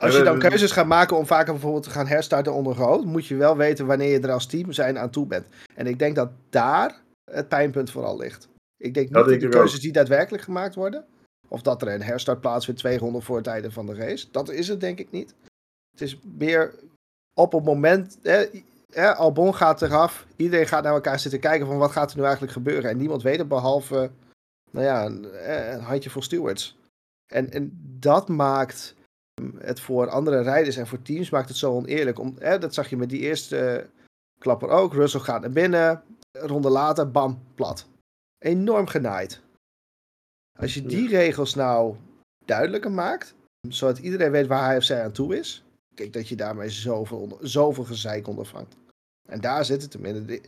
Als 0.00 0.16
je 0.16 0.22
dan 0.22 0.34
Eh, 0.42 0.48
keuzes 0.48 0.70
gaat 0.72 0.86
maken 0.86 1.16
om 1.16 1.26
vaker 1.26 1.52
bijvoorbeeld 1.52 1.82
te 1.82 1.90
gaan 1.90 2.06
herstarten 2.06 2.52
onder 2.54 2.76
rood, 2.76 3.04
moet 3.04 3.26
je 3.26 3.36
wel 3.36 3.56
weten 3.56 3.86
wanneer 3.86 4.10
je 4.10 4.20
er 4.20 4.32
als 4.32 4.46
team 4.46 4.72
zijn 4.72 4.98
aan 4.98 5.10
toe 5.10 5.26
bent. 5.26 5.46
En 5.74 5.86
ik 5.86 5.98
denk 5.98 6.14
dat 6.14 6.30
daar 6.50 7.00
het 7.30 7.48
pijnpunt 7.48 7.90
vooral 7.90 8.16
ligt. 8.16 8.48
Ik 8.76 8.94
denk 8.94 9.06
niet 9.06 9.14
Dat 9.14 9.28
de 9.28 9.46
ook. 9.46 9.50
keuzes 9.52 9.80
die 9.80 9.92
daadwerkelijk 9.92 10.42
gemaakt 10.42 10.74
worden, 10.74 11.04
of 11.48 11.62
dat 11.62 11.82
er 11.82 11.88
een 11.88 12.02
herstart 12.02 12.40
plaatsvindt 12.40 12.80
twee 12.80 12.98
ronden 12.98 13.22
voor 13.22 13.36
het 13.36 13.46
einde 13.46 13.70
van 13.70 13.86
de 13.86 13.94
race, 13.94 14.26
dat 14.30 14.50
is 14.50 14.68
het 14.68 14.80
denk 14.80 14.98
ik 14.98 15.10
niet. 15.10 15.34
Het 15.90 16.00
is 16.00 16.18
meer 16.38 16.74
op 17.34 17.52
het 17.52 17.64
moment, 17.64 18.18
hè, 18.22 18.44
hè, 18.92 19.14
Albon 19.14 19.54
gaat 19.54 19.82
eraf, 19.82 20.26
iedereen 20.36 20.66
gaat 20.66 20.82
naar 20.82 20.92
elkaar 20.94 21.18
zitten 21.18 21.40
kijken 21.40 21.66
van 21.66 21.78
wat 21.78 21.90
gaat 21.90 22.10
er 22.10 22.16
nu 22.16 22.22
eigenlijk 22.22 22.52
gebeuren. 22.52 22.90
En 22.90 22.96
niemand 22.96 23.22
weet 23.22 23.38
het 23.38 23.48
behalve, 23.48 24.10
nou 24.70 24.86
ja, 24.86 25.04
een, 25.04 25.28
een 25.72 25.80
handjevol 25.80 26.22
stewards. 26.22 26.76
En, 27.32 27.50
en 27.52 27.78
dat 27.98 28.28
maakt 28.28 28.94
het 29.58 29.80
voor 29.80 30.08
andere 30.08 30.40
rijders 30.40 30.76
en 30.76 30.86
voor 30.86 31.02
teams 31.02 31.30
maakt 31.30 31.48
het 31.48 31.58
zo 31.58 31.72
oneerlijk. 31.72 32.18
Om, 32.18 32.34
hè, 32.38 32.58
dat 32.58 32.74
zag 32.74 32.90
je 32.90 32.96
met 32.96 33.10
die 33.10 33.20
eerste 33.20 33.58
eh, 33.58 33.86
klapper 34.38 34.68
ook. 34.68 34.92
Russell 34.92 35.20
gaat 35.20 35.40
naar 35.40 35.50
binnen. 35.50 36.02
Ronde 36.32 36.70
later, 36.70 37.10
bam, 37.10 37.42
plat. 37.54 37.86
Enorm 38.38 38.86
genaaid. 38.86 39.40
Als 40.58 40.74
je 40.74 40.82
die 40.82 41.08
regels 41.08 41.54
nou 41.54 41.96
duidelijker 42.44 42.90
maakt, 42.90 43.34
zodat 43.68 43.98
iedereen 43.98 44.30
weet 44.30 44.46
waar 44.46 44.64
hij 44.64 44.76
of 44.76 44.82
zij 44.82 45.04
aan 45.04 45.12
toe 45.12 45.38
is, 45.38 45.64
kijk 45.94 46.12
dat 46.12 46.28
je 46.28 46.36
daarmee 46.36 46.70
zoveel, 46.70 47.18
onder, 47.18 47.38
zoveel 47.40 47.84
gezeik 47.84 48.28
ondervangt. 48.28 48.76
En 49.28 49.40
daar 49.40 49.64
zit 49.64 49.82
het 49.82 49.92
hem 49.92 50.04
in. 50.04 50.42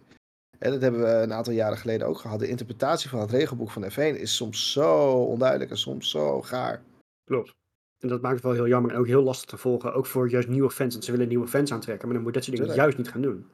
Dat 0.58 0.80
hebben 0.80 1.00
we 1.00 1.08
een 1.08 1.32
aantal 1.32 1.52
jaren 1.52 1.78
geleden 1.78 2.06
ook 2.06 2.18
gehad. 2.18 2.38
De 2.38 2.48
interpretatie 2.48 3.10
van 3.10 3.20
het 3.20 3.30
regelboek 3.30 3.70
van 3.70 3.90
F1 3.90 3.96
is 3.96 4.36
soms 4.36 4.72
zo 4.72 5.22
onduidelijk 5.24 5.70
en 5.70 5.78
soms 5.78 6.10
zo 6.10 6.42
gaar. 6.42 6.82
Klopt. 7.24 7.54
En 8.02 8.08
dat 8.08 8.20
maakt 8.20 8.34
het 8.34 8.44
wel 8.44 8.52
heel 8.52 8.66
jammer 8.68 8.90
en 8.90 8.96
ook 8.96 9.06
heel 9.06 9.22
lastig 9.22 9.48
te 9.50 9.56
volgen. 9.56 9.94
Ook 9.94 10.06
voor 10.06 10.30
juist 10.30 10.48
nieuwe 10.48 10.70
fans. 10.70 10.92
Want 10.92 11.04
ze 11.04 11.10
willen 11.10 11.28
nieuwe 11.28 11.46
fans 11.46 11.72
aantrekken. 11.72 12.04
Maar 12.08 12.14
dan 12.16 12.24
moet 12.24 12.34
je 12.34 12.38
dat 12.40 12.48
soort 12.48 12.56
dingen 12.56 12.74
Tuurlijk. 12.74 12.94
juist 12.96 12.98
niet 12.98 13.08
gaan 13.08 13.22
doen. 13.32 13.46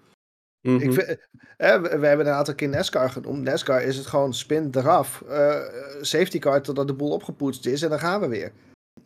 Mhm. 0.60 0.88
Ik 0.88 0.92
vind, 0.92 1.18
hè, 1.56 1.80
we, 1.80 1.98
we 1.98 2.06
hebben 2.06 2.26
een 2.26 2.32
aantal 2.32 2.54
keer 2.54 2.68
NASCAR 2.68 3.10
genoemd. 3.10 3.42
NASCAR 3.42 3.82
is 3.82 3.96
het 3.96 4.06
gewoon 4.06 4.34
spin 4.34 4.68
eraf. 4.72 5.22
eh, 5.22 5.60
safety 6.00 6.38
car 6.38 6.62
totdat 6.62 6.86
de 6.86 6.94
boel 6.94 7.10
opgepoetst 7.12 7.66
is 7.66 7.82
en 7.82 7.88
dan 7.90 7.98
gaan 7.98 8.20
we 8.20 8.28
weer. 8.28 8.52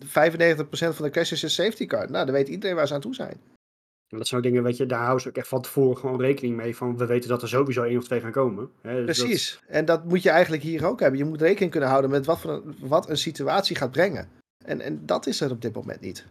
95% 0.05 0.95
van 0.95 1.05
de 1.05 1.11
crashes 1.11 1.43
is 1.45 1.55
safety 1.55 1.86
car. 1.86 2.11
Nou, 2.11 2.24
dan 2.24 2.34
weet 2.34 2.49
iedereen 2.49 2.76
waar 2.76 2.86
ze 2.86 2.95
aan 2.95 3.01
toe 3.01 3.14
zijn. 3.14 3.40
En 4.09 4.18
dat 4.18 4.26
zijn 4.26 4.43
dingen, 4.43 4.62
weet 4.62 4.76
je, 4.76 4.86
daar 4.86 5.01
houden 5.01 5.20
ze 5.22 5.28
ook 5.28 5.36
echt 5.36 5.49
van 5.49 5.62
tevoren 5.62 5.97
gewoon 5.97 6.20
rekening 6.20 6.57
mee. 6.57 6.76
Van 6.76 6.97
we 6.97 7.07
weten 7.07 7.28
dat 7.28 7.43
er 7.43 7.49
sowieso 7.49 7.82
één 7.82 7.99
of 7.99 8.05
twee 8.05 8.20
gaan 8.20 8.32
komen. 8.32 8.70
Hè, 8.82 9.05
dus 9.05 9.16
dat- 9.18 9.26
Precies. 9.26 9.61
En 9.68 9.84
dat 9.84 10.05
moet 10.05 10.22
je 10.22 10.30
eigenlijk 10.30 10.62
hier 10.62 10.86
ook 10.86 11.01
hebben. 11.01 11.18
Je 11.18 11.24
moet 11.24 11.40
rekening 11.40 11.70
kunnen 11.70 11.88
houden 11.88 12.11
met 12.11 12.26
wat, 12.26 12.40
voor 12.40 12.51
een, 12.51 12.76
wat 12.80 13.09
een 13.09 13.16
situatie 13.16 13.76
gaat 13.76 13.90
brengen. 13.90 14.28
En, 14.65 14.81
en 14.81 15.07
dat 15.07 15.27
is 15.27 15.41
er 15.41 15.51
op 15.51 15.63
dit 15.63 15.75
moment 15.75 16.01
niet. 16.01 16.27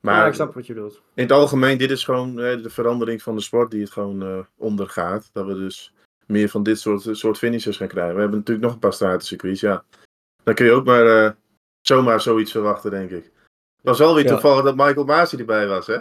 maar 0.00 0.14
Maar 0.16 0.26
ik 0.28 0.34
snap 0.34 0.54
wat 0.54 0.66
je 0.66 0.74
bedoelt. 0.74 1.02
in 1.14 1.22
het 1.22 1.32
algemeen, 1.32 1.78
dit 1.78 1.90
is 1.90 2.04
gewoon 2.04 2.40
eh, 2.40 2.62
de 2.62 2.70
verandering 2.70 3.22
van 3.22 3.36
de 3.36 3.42
sport 3.42 3.70
die 3.70 3.80
het 3.80 3.90
gewoon 3.90 4.22
eh, 4.22 4.38
ondergaat. 4.56 5.30
Dat 5.32 5.46
we 5.46 5.54
dus 5.54 5.92
meer 6.26 6.48
van 6.48 6.62
dit 6.62 6.80
soort, 6.80 7.08
soort 7.16 7.38
finishers 7.38 7.76
gaan 7.76 7.88
krijgen. 7.88 8.14
We 8.14 8.20
hebben 8.20 8.38
natuurlijk 8.38 8.64
nog 8.66 8.74
een 8.74 8.80
paar 8.80 8.92
stratencircuits, 8.92 9.60
ja. 9.60 9.84
Dan 10.42 10.54
kun 10.54 10.64
je 10.66 10.72
ook 10.72 10.84
maar 10.84 11.06
eh, 11.24 11.30
zomaar 11.80 12.20
zoiets 12.20 12.50
verwachten, 12.52 12.90
denk 12.90 13.10
ik. 13.10 13.24
Het 13.24 13.90
was 13.90 13.98
wel 13.98 14.14
weer 14.14 14.24
Ja. 14.24 14.30
toevallig 14.30 14.64
dat 14.64 14.76
Michael 14.76 15.04
Masi 15.04 15.36
erbij 15.36 15.66
was, 15.66 15.86
hè? 15.86 15.98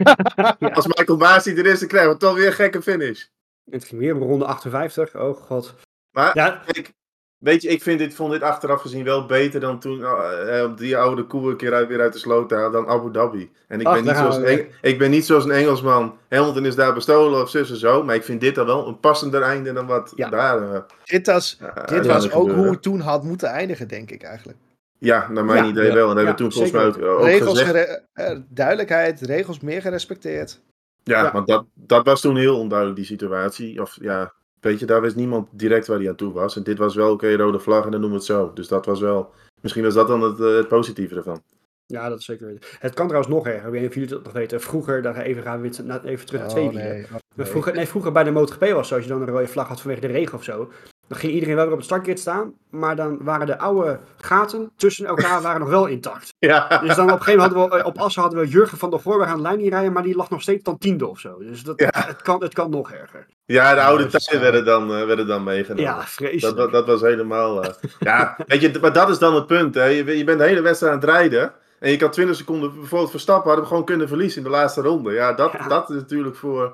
Als 0.74 0.86
Michael 0.86 1.18
Masi 1.18 1.54
er 1.54 1.66
is, 1.66 1.78
dan 1.78 1.88
krijgen 1.88 2.10
we 2.12 2.16
toch 2.16 2.34
weer 2.34 2.46
een 2.46 2.52
gekke 2.52 2.82
finish. 2.82 3.24
Het 3.70 3.84
ging 3.84 4.00
weer 4.00 4.14
om 4.14 4.22
ronde 4.22 4.44
58. 4.44 5.16
Oh 5.16 5.36
god. 5.36 5.74
Maar 6.10 6.36
Ja, 6.36 6.62
ik, 6.66 6.92
weet 7.40 7.62
je, 7.62 7.68
ik 7.68 7.82
vind 7.82 7.98
dit, 7.98 8.14
vond 8.14 8.32
dit 8.32 8.42
achteraf 8.42 8.80
gezien 8.80 9.04
wel 9.04 9.26
beter 9.26 9.60
dan 9.60 9.78
toen 9.80 10.04
eh, 10.04 10.70
die 10.76 10.96
oude 10.96 11.24
koe 11.24 11.50
een 11.50 11.56
keer 11.56 11.72
uit, 11.74 11.88
weer 11.88 12.00
uit 12.00 12.12
de 12.12 12.18
sloot 12.18 12.48
dan 12.48 12.86
Abu 12.88 13.10
Dhabi. 13.12 13.50
En 13.68 13.80
ik, 13.80 13.86
Ach, 13.86 13.94
ben 13.94 14.04
niet 14.04 14.16
zoals 14.16 14.36
een, 14.36 14.66
ik 14.80 14.98
ben 14.98 15.10
niet 15.10 15.26
zoals 15.26 15.44
een 15.44 15.50
Engelsman. 15.50 16.16
Hamilton 16.28 16.66
is 16.66 16.74
daar 16.74 16.94
bestolen 16.94 17.42
of 17.42 17.50
zus 17.50 17.70
en 17.70 17.76
zo. 17.76 18.02
Maar 18.04 18.14
ik 18.14 18.24
vind 18.24 18.40
dit 18.40 18.54
dan 18.54 18.66
wel 18.66 18.88
een 18.88 19.00
passender 19.00 19.42
einde 19.42 19.72
dan 19.72 19.86
wat 19.86 20.12
Ja. 20.16 20.28
daar. 20.28 20.74
eh, 20.74 20.80
Dit 21.04 21.26
was, 21.26 21.58
dit 21.86 22.06
was 22.06 22.32
ook 22.32 22.50
hoe 22.50 22.70
het 22.70 22.82
toen 22.82 23.00
had 23.00 23.22
moeten 23.22 23.48
eindigen, 23.48 23.88
denk 23.88 24.10
ik 24.10 24.22
eigenlijk. 24.22 24.58
Ja, 24.98 25.28
naar 25.30 25.44
mijn 25.44 25.64
Ja. 25.64 25.70
idee 25.70 25.86
Ja. 25.86 25.94
wel. 25.94 26.08
En 26.10 26.16
dat 26.16 26.24
hebben 26.24 26.46
we 26.46 26.50
toen 26.50 26.52
volgens 26.52 26.96
mij 26.96 27.08
ook, 27.08 27.24
regels 27.24 27.60
gezegd. 27.62 28.02
duidelijkheid, 28.48 29.20
regels 29.20 29.60
meer 29.60 29.80
gerespecteerd. 29.80 30.60
Ja, 31.02 31.22
Ja. 31.24 31.32
want 31.32 31.46
dat, 31.46 31.64
dat 31.74 32.04
was 32.04 32.20
toen 32.20 32.36
heel 32.36 32.58
onduidelijk, 32.58 32.98
die 32.98 33.06
situatie. 33.06 33.80
Of 33.80 33.96
ja, 34.00 34.32
weet 34.60 34.78
je, 34.78 34.86
daar 34.86 35.00
wist 35.00 35.16
niemand 35.16 35.48
direct 35.50 35.86
waar 35.86 35.98
hij 35.98 36.08
aan 36.08 36.16
toe 36.16 36.32
was. 36.32 36.56
En 36.56 36.62
dit 36.62 36.78
was 36.78 36.94
wel, 36.94 37.12
oké, 37.12 37.36
rode 37.36 37.58
vlag 37.58 37.84
en 37.84 37.90
dan 37.90 38.00
noemen 38.00 38.18
we 38.18 38.24
het 38.24 38.36
zo. 38.36 38.50
Dus 38.54 38.68
dat 38.68 38.86
was 38.86 39.00
wel, 39.00 39.30
misschien 39.60 39.84
was 39.84 39.94
dat 39.94 40.08
dan 40.08 40.22
het, 40.22 40.40
eh, 40.40 40.54
het 40.54 40.68
positieve 40.68 41.14
ervan. 41.14 41.42
Ja, 41.86 42.08
dat 42.08 42.18
is 42.18 42.24
zeker 42.24 42.46
weten. 42.46 42.68
Het 42.78 42.94
kan 42.94 43.06
trouwens 43.06 43.34
nog 43.34 43.46
erger. 43.46 43.64
Ik 43.66 43.70
weet 43.70 43.80
niet 43.80 43.88
of 43.88 43.94
jullie 43.94 44.10
dat 44.10 44.24
nog 44.24 44.32
weten. 44.32 44.60
Vroeger, 44.60 45.02
daar 45.02 45.16
even 45.16 45.42
gaan 45.42 45.60
we 45.60 45.68
even 46.04 46.26
terug 46.26 46.40
naar 46.40 46.50
twee 46.50 46.66
Oh, 46.66 46.72
nee. 46.72 47.06
Oh. 47.36 47.46
Vroeger, 47.46 47.74
nee, 47.74 47.86
vroeger 47.86 48.12
bij 48.12 48.24
de 48.24 48.30
MotoGP 48.30 48.60
was 48.60 48.76
het 48.76 48.86
zo, 48.86 48.94
als 48.94 49.04
je 49.04 49.10
dan 49.10 49.20
een 49.20 49.28
rode 49.28 49.46
vlag 49.46 49.68
had 49.68 49.80
vanwege 49.80 50.00
de 50.00 50.06
regen 50.06 50.38
of 50.38 50.44
zo. 50.44 50.70
Dan 51.10 51.18
ging 51.18 51.32
iedereen 51.32 51.54
wel 51.54 51.64
weer 51.64 51.72
op 51.72 51.78
het 51.78 51.86
startgrid 51.88 52.20
staan, 52.20 52.52
maar 52.70 52.96
dan 52.96 53.18
waren 53.22 53.46
de 53.46 53.58
oude 53.58 53.98
gaten 54.16 54.70
tussen 54.76 55.06
elkaar 55.06 55.42
waren 55.46 55.60
nog 55.60 55.68
wel 55.68 55.86
intact. 55.86 56.34
Ja, 56.38 56.68
Dus 56.68 56.96
dan 56.96 57.04
op 57.04 57.10
een 57.18 57.22
gegeven 57.22 57.32
moment 57.40 57.52
hadden 57.58 57.78
we, 57.78 57.82
eh, 57.84 57.86
op 57.86 57.98
Assen 57.98 58.22
hadden 58.22 58.40
we 58.40 58.46
Jurgen 58.48 58.78
van 58.78 58.90
der 58.90 59.00
Voorberg 59.00 59.28
aan 59.30 59.36
de 59.36 59.42
lijn 59.42 59.58
niet 59.58 59.72
rijden, 59.72 59.92
maar 59.92 60.02
die 60.02 60.16
lag 60.16 60.30
nog 60.30 60.42
steeds 60.42 60.64
dan 60.64 60.78
tiende 60.78 61.06
of 61.08 61.18
zo. 61.18 61.38
Dus 61.38 61.62
dat, 61.62 61.80
Ja. 61.80 61.90
het, 62.06 62.22
kan, 62.22 62.42
het 62.42 62.54
kan 62.54 62.70
nog 62.70 62.92
erger. 62.92 63.26
ja 63.46 63.74
de 63.74 63.80
oude 63.82 64.02
dat 64.04 64.14
is 64.14 64.24
tijden 64.24 64.42
werden 64.42 64.64
dan, 64.64 64.94
eh, 64.94 65.04
werden 65.06 65.26
dan 65.26 65.42
meegenomen. 65.44 65.84
Ja, 65.84 66.02
vreselijk. 66.02 66.56
dat, 66.56 66.72
dat 66.72 66.86
was 66.86 67.00
helemaal. 67.00 67.64
eh, 67.64 67.70
ja, 68.00 68.36
weet 68.46 68.60
je, 68.60 68.78
maar 68.80 68.92
dat 68.92 69.08
is 69.08 69.18
dan 69.18 69.34
het 69.34 69.46
punt. 69.46 69.74
Hè. 69.74 69.84
Je, 69.84 70.16
je 70.18 70.24
bent 70.24 70.38
de 70.38 70.44
hele 70.46 70.60
wedstrijd 70.60 70.92
aan 70.92 71.00
het 71.00 71.08
rijden. 71.08 71.52
En 71.78 71.90
je 71.90 71.96
kan 71.96 72.10
20 72.10 72.36
seconden 72.36 72.74
bijvoorbeeld 72.74 73.10
Verstappen 73.10 73.44
hadden 73.46 73.62
we 73.62 73.68
gewoon 73.70 73.84
kunnen 73.84 74.08
verliezen 74.08 74.38
in 74.38 74.44
de 74.44 74.50
laatste 74.56 74.80
ronde. 74.80 75.12
Ja, 75.12 75.32
dat, 75.32 75.52
Ja. 75.52 75.68
dat 75.68 75.90
is 75.90 75.96
natuurlijk 75.96 76.36
voor. 76.36 76.72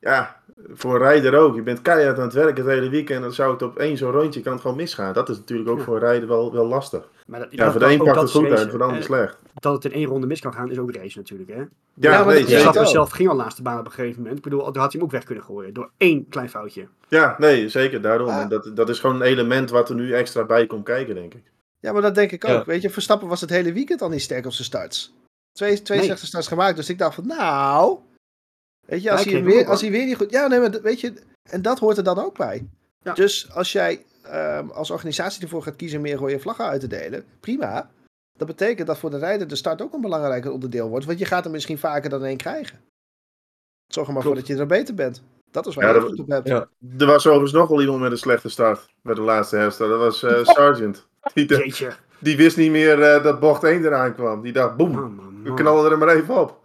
Ja, 0.00 0.36
voor 0.72 0.94
een 0.94 1.00
rijder 1.00 1.34
ook. 1.34 1.54
Je 1.54 1.62
bent 1.62 1.82
keihard 1.82 2.16
aan 2.18 2.24
het 2.24 2.32
werken 2.32 2.64
het 2.64 2.72
hele 2.74 2.88
weekend. 2.88 3.16
En 3.16 3.22
dan 3.22 3.32
zou 3.32 3.52
het 3.52 3.62
op 3.62 3.78
één 3.78 3.96
zo'n 3.96 4.10
rondje 4.10 4.40
kan 4.40 4.52
het 4.52 4.60
gewoon 4.60 4.76
misgaan. 4.76 5.12
Dat 5.12 5.28
is 5.28 5.36
natuurlijk 5.36 5.68
ook 5.68 5.78
Ja. 5.78 5.84
voor 5.84 5.94
een 5.94 6.00
rijder 6.00 6.28
wel, 6.28 6.52
wel 6.52 6.66
lastig. 6.66 7.08
Maar 7.26 7.40
dat, 7.40 7.48
Ja, 7.50 7.56
dat- 7.56 7.70
voor 7.70 7.80
de 7.80 7.86
een 7.86 7.92
ook 8.00 8.04
pakt 8.06 8.14
dat 8.14 8.22
het 8.32 8.32
goed 8.32 8.50
uit, 8.58 8.68
voor 8.68 8.78
de 8.78 8.84
ander 8.84 8.98
En 8.98 9.04
slecht. 9.04 9.38
Dat 9.54 9.72
het 9.74 9.84
in 9.84 9.92
één 9.92 10.06
ronde 10.06 10.26
mis 10.26 10.40
kan 10.40 10.52
gaan, 10.52 10.70
is 10.70 10.78
ook 10.78 10.94
race 10.94 11.18
natuurlijk. 11.18 11.50
Hè? 11.50 11.62
Ja, 11.94 12.24
maar 12.24 12.34
nee. 12.34 12.44
Verstappen 12.46 12.86
zelf 12.88 13.10
ging 13.10 13.28
al 13.28 13.36
naast 13.36 13.56
de 13.56 13.62
baan 13.62 13.78
op 13.78 13.84
een 13.84 13.90
gegeven 13.92 14.18
moment. 14.20 14.36
Ik 14.38 14.42
bedoel, 14.44 14.58
daar 14.72 14.82
had 14.82 14.92
hij 14.92 15.00
hem 15.00 15.02
ook 15.02 15.10
weg 15.10 15.24
kunnen 15.24 15.44
gooien. 15.44 15.74
Door 15.74 15.90
één 15.96 16.28
klein 16.28 16.48
foutje. 16.50 16.86
Ja, 17.08 17.34
nee, 17.38 17.68
zeker 17.68 18.00
daarom. 18.02 18.28
Ah. 18.28 18.40
En 18.40 18.48
dat, 18.48 18.70
dat 18.74 18.88
is 18.88 18.98
gewoon 19.00 19.16
een 19.16 19.22
element 19.22 19.70
wat 19.70 19.88
er 19.88 19.94
nu 19.94 20.12
extra 20.14 20.44
bij 20.44 20.66
komt 20.66 20.84
kijken, 20.84 21.14
denk 21.14 21.34
ik. 21.34 21.42
Ja, 21.80 21.92
maar 21.92 22.02
dat 22.02 22.14
denk 22.14 22.30
ik 22.32 22.44
ook. 22.44 22.50
Ja. 22.50 22.64
Weet 22.66 22.82
je, 22.82 22.90
Verstappen 22.90 23.28
was 23.28 23.40
het 23.40 23.50
hele 23.50 23.72
weekend 23.72 24.02
al 24.02 24.08
niet 24.08 24.22
sterk 24.22 24.46
op 24.46 24.52
zijn 24.52 24.64
starts. 24.66 25.14
Twee, 25.52 25.82
twee 25.82 25.98
Nee. 25.98 26.06
slechte 26.06 26.26
starts 26.26 26.48
gemaakt, 26.48 26.76
dus 26.76 26.88
ik 26.90 26.98
dacht 26.98 27.14
van, 27.14 27.26
nou... 27.26 27.98
Weet 28.88 29.02
je, 29.02 29.10
als, 29.10 29.24
Hij 29.24 29.44
weer, 29.44 29.66
als 29.66 29.80
hij 29.80 29.90
weer 29.90 30.06
niet 30.06 30.16
goed... 30.16 30.30
Ja, 30.30 30.46
nee, 30.46 30.60
maar 30.60 30.80
weet 30.82 31.00
je, 31.00 31.12
en 31.50 31.62
dat 31.62 31.78
hoort 31.78 31.96
er 31.96 32.04
dan 32.04 32.18
ook 32.18 32.36
bij. 32.36 32.68
Ja. 33.02 33.12
Dus 33.14 33.50
als 33.54 33.72
jij 33.72 34.04
ehm, 34.22 34.68
als 34.68 34.90
organisatie 34.90 35.42
ervoor 35.42 35.62
gaat 35.62 35.76
kiezen 35.76 36.00
meer 36.00 36.16
rode 36.16 36.38
vlaggen 36.40 36.64
uit 36.64 36.80
te 36.80 36.86
delen, 36.86 37.24
prima. 37.40 37.90
Dat 38.38 38.46
betekent 38.46 38.86
dat 38.86 38.98
voor 38.98 39.10
de 39.10 39.18
rijder 39.18 39.48
de 39.48 39.56
start 39.56 39.82
ook 39.82 39.92
een 39.94 40.00
belangrijker 40.00 40.52
onderdeel 40.52 40.88
wordt, 40.88 41.04
want 41.06 41.18
je 41.18 41.24
gaat 41.24 41.44
hem 41.44 41.52
misschien 41.52 41.78
vaker 41.78 42.10
dan 42.10 42.24
één 42.24 42.36
krijgen. 42.36 42.78
Zorg 43.92 44.06
er 44.08 44.12
maar 44.14 44.22
voor 44.22 44.34
dat 44.34 44.46
je 44.46 44.56
er 44.56 44.66
beter 44.66 44.94
bent. 44.94 45.22
Dat 45.50 45.66
is 45.66 45.74
waar 45.74 45.84
Ja, 45.88 45.94
je 45.94 46.00
dat- 46.00 46.08
goed 46.08 46.18
op 46.20 46.28
hebt. 46.28 46.48
ja. 46.48 46.68
Er 46.98 47.06
was 47.06 47.26
overigens 47.26 47.52
nog 47.52 47.68
wel 47.68 47.80
iemand 47.80 48.00
met 48.00 48.10
een 48.10 48.18
slechte 48.18 48.48
start 48.48 48.88
bij 49.02 49.14
de 49.14 49.20
laatste 49.20 49.56
herstart. 49.56 49.90
Dat 49.90 49.98
was 49.98 50.22
eh 50.22 50.44
Sargent. 50.54 51.06
Die, 51.34 51.46
de- 51.46 51.92
die 52.18 52.36
wist 52.36 52.56
niet 52.56 52.70
meer 52.70 53.02
eh, 53.02 53.22
dat 53.22 53.40
bocht 53.40 53.64
1 53.64 53.84
eraan 53.84 54.14
kwam. 54.14 54.42
Die 54.42 54.52
dacht, 54.52 54.76
boem, 54.76 55.42
we 55.42 55.54
knallen 55.54 55.90
er 55.90 55.98
maar 55.98 56.08
even 56.16 56.40
op. 56.40 56.60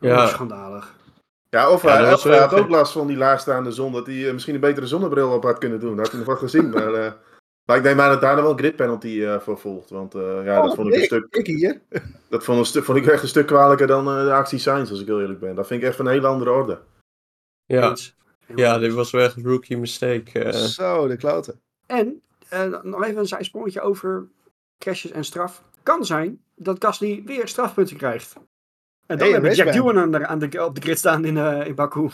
Ja. 0.00 0.22
Oh, 0.24 0.28
schandalig. 0.28 0.94
Ja, 1.50 1.70
of 1.70 1.82
Ja, 1.82 2.02
hij, 2.02 2.12
of 2.12 2.22
had 2.22 2.54
ook 2.54 2.68
last 2.68 2.92
van 2.92 3.06
die 3.06 3.16
laagstaande 3.16 3.72
zon. 3.72 3.92
Dat 3.92 4.06
hij 4.06 4.26
eh, 4.26 4.32
misschien 4.32 4.54
een 4.54 4.60
betere 4.60 4.86
zonnebril 4.86 5.32
op 5.32 5.42
had 5.42 5.58
kunnen 5.58 5.80
doen. 5.80 5.96
Dat 5.96 5.98
had 5.98 6.08
hij 6.10 6.18
nog 6.18 6.28
wat 6.28 6.38
gezien. 6.38 6.70
Maar, 6.74 6.94
eh, 6.94 7.12
maar 7.64 7.76
ik 7.78 7.82
denk 7.82 7.96
maar 7.96 8.08
dat 8.08 8.20
daar 8.20 8.34
nog 8.34 8.42
wel 8.42 8.52
een 8.52 8.58
grid 8.58 8.76
penalty 8.76 9.22
eh, 9.22 9.40
voor 9.40 9.58
volgt. 9.58 9.90
Want 9.90 10.14
eh, 10.14 10.44
ja, 10.44 10.60
dat 10.60 10.70
Oh, 10.70 10.76
vond 10.76 10.88
ik 10.88 10.94
een 10.94 11.04
stuk. 11.04 11.26
Ik 11.30 11.46
hier. 11.46 11.80
Dat 12.28 12.44
vond, 12.44 12.58
een 12.58 12.64
stuk, 12.64 12.84
vond 12.84 12.98
ik 12.98 13.06
echt 13.06 13.22
een 13.22 13.28
stuk 13.28 13.46
kwalijker 13.46 13.86
dan 13.86 14.08
eh, 14.08 14.24
de 14.24 14.32
actie 14.32 14.58
Sainz, 14.58 14.90
als 14.90 15.00
ik 15.00 15.06
heel 15.06 15.20
eerlijk 15.20 15.40
ben. 15.40 15.54
Dat 15.54 15.66
vind 15.66 15.80
ik 15.82 15.86
echt 15.86 15.96
van 15.96 16.06
een 16.06 16.12
hele 16.12 16.26
andere 16.26 16.50
orde. 16.50 16.80
Ja. 17.64 17.96
Ja, 18.54 18.78
dit 18.78 18.92
was 18.92 19.10
wel 19.10 19.22
echt 19.22 19.36
een 19.36 19.44
rookie 19.44 19.78
mistake. 19.78 20.52
Zo, 20.52 21.06
de 21.08 21.16
kloten. 21.16 21.60
En 21.86 22.22
eh, 22.48 22.82
nog 22.82 23.04
even 23.04 23.18
een 23.18 23.26
zijsprongetje 23.26 23.80
over 23.80 24.28
crashes 24.78 25.10
en 25.10 25.24
straf. 25.24 25.62
Kan 25.82 26.04
zijn 26.04 26.42
dat 26.54 26.84
Gasly 26.84 27.22
weer 27.24 27.48
strafpunten 27.48 27.96
krijgt. 27.96 28.34
En 29.10 29.18
dan 29.18 29.26
Hey, 29.26 29.30
hebben 29.30 29.50
we 29.50 29.56
Jack. 29.56 29.72
Doohan 29.72 29.98
aan 29.98 30.10
de, 30.10 30.26
aan 30.26 30.38
de, 30.38 30.64
op 30.64 30.74
de 30.74 30.80
grid 30.80 30.98
staan 30.98 31.24
in, 31.24 31.36
eh, 31.36 31.66
in 31.66 31.74
Baku. 31.74 32.08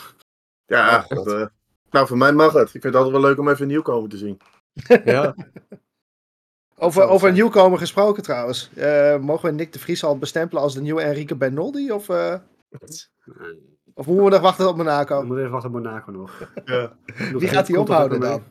Ja, 0.65 1.05
Oh, 1.09 1.15
dat, 1.17 1.31
eh, 1.33 1.45
nou 1.89 2.07
voor 2.07 2.17
mij 2.17 2.33
mag 2.33 2.53
het. 2.53 2.65
Ik 2.65 2.71
vind 2.71 2.83
het 2.83 2.95
altijd 2.95 3.13
wel 3.13 3.21
leuk 3.21 3.39
om 3.39 3.49
even 3.49 3.67
nieuwkomen 3.67 4.09
te 4.09 4.17
zien. 4.17 4.39
ja. 5.05 5.35
Over, 6.79 7.03
over 7.07 7.27
een 7.27 7.33
nieuwkomer 7.33 7.77
gesproken 7.79 8.23
trouwens. 8.23 8.69
Eh, 8.75 9.17
mogen 9.17 9.49
we 9.49 9.55
Nick 9.55 9.73
de 9.73 9.79
Vries 9.79 10.03
al 10.03 10.17
bestempelen 10.17 10.63
als 10.63 10.73
de 10.73 10.81
nieuwe 10.81 11.01
Enrique 11.01 11.35
Bernoldi? 11.35 11.91
Of, 11.91 12.09
eh, 12.09 12.33
of 13.93 14.05
moeten 14.05 14.23
we 14.23 14.29
nog 14.29 14.39
wachten 14.41 14.67
op 14.67 14.77
We 14.77 14.83
Monaco? 14.83 15.17
moeten 15.23 15.37
even 15.39 15.51
wachten 15.51 15.69
op 15.69 15.75
Monaco 15.75 16.11
nog. 16.11 16.51
Ja. 16.65 16.95
Wie 17.33 17.47
gaat 17.47 17.67
hij 17.67 17.77
ophouden 17.77 18.19
dan? 18.19 18.43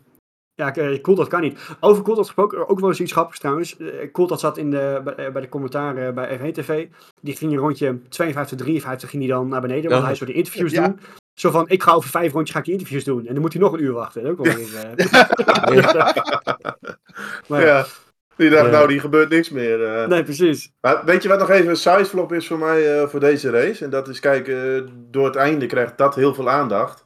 Ja, 0.57 0.75
eh, 0.75 1.01
Coulthard 1.01 1.29
kan 1.29 1.41
niet. 1.41 1.59
Over 1.81 2.03
Coulthard 2.03 2.27
gesproken, 2.27 2.69
ook 2.69 2.81
wel 2.81 2.89
eens 2.89 3.01
iets 3.01 3.13
grappigs 3.13 3.39
trouwens. 3.39 3.77
Eh, 3.77 3.87
Coulthard 4.13 4.41
zat 4.41 4.57
in 4.59 4.71
de, 4.71 5.01
bij, 5.05 5.15
eh, 5.15 5.33
bij 5.33 5.43
de 5.43 5.49
commentaren 5.49 6.15
bij 6.15 6.39
F1 6.39 6.53
TV. 6.53 6.87
Die 7.21 7.37
ging 7.37 7.53
een 7.53 7.59
rondje 7.59 7.99
52, 8.09 8.59
53 8.59 9.11
ging 9.11 9.23
hij 9.23 9.33
dan 9.33 9.49
naar 9.49 9.61
beneden, 9.61 9.91
want 9.91 10.01
Ja. 10.03 10.07
hij 10.07 10.17
zou 10.17 10.31
de 10.31 10.37
interviews 10.37 10.73
Ja. 10.73 10.87
doen. 10.87 11.01
Zo 11.35 11.51
van, 11.51 11.69
ik 11.69 11.83
ga 11.83 11.93
over 11.93 12.11
vijf 12.11 12.33
rondjes 12.33 12.51
ga 12.53 12.59
ik 12.59 12.65
die 12.65 12.75
interviews 12.75 13.05
doen. 13.05 13.27
En 13.27 13.33
dan 13.33 13.43
moet 13.43 13.53
hij 13.53 13.63
nog 13.63 13.73
een 13.73 13.83
uur 13.83 13.93
wachten. 13.93 14.27
Ook 14.27 14.45
wel 14.45 14.55
weer, 14.55 14.69
maar, 17.49 17.61
ja. 17.61 17.67
Ja. 17.67 17.87
Die 18.37 18.51
dacht, 18.51 18.71
nou, 18.71 18.89
die 18.89 19.01
gebeurt 19.01 19.29
niks 19.31 19.51
meer. 19.51 19.85
eh. 19.85 20.07
Nee, 20.09 20.23
precies. 20.23 20.73
Maar 20.81 21.05
weet 21.05 21.23
je 21.23 21.29
wat 21.29 21.39
nog 21.39 21.51
even 21.51 21.69
een 21.69 21.77
sideflop 21.77 22.33
is 22.33 22.47
voor 22.47 22.59
mij 22.59 23.01
eh, 23.01 23.09
voor 23.09 23.21
deze 23.21 23.51
race? 23.51 23.85
En 23.85 23.91
dat 23.91 24.09
is, 24.09 24.21
kijk, 24.21 24.55
door 25.11 25.25
het 25.27 25.37
einde 25.37 25.67
krijgt 25.67 25.99
dat 25.99 26.15
heel 26.15 26.35
veel 26.35 26.51
aandacht. 26.51 27.05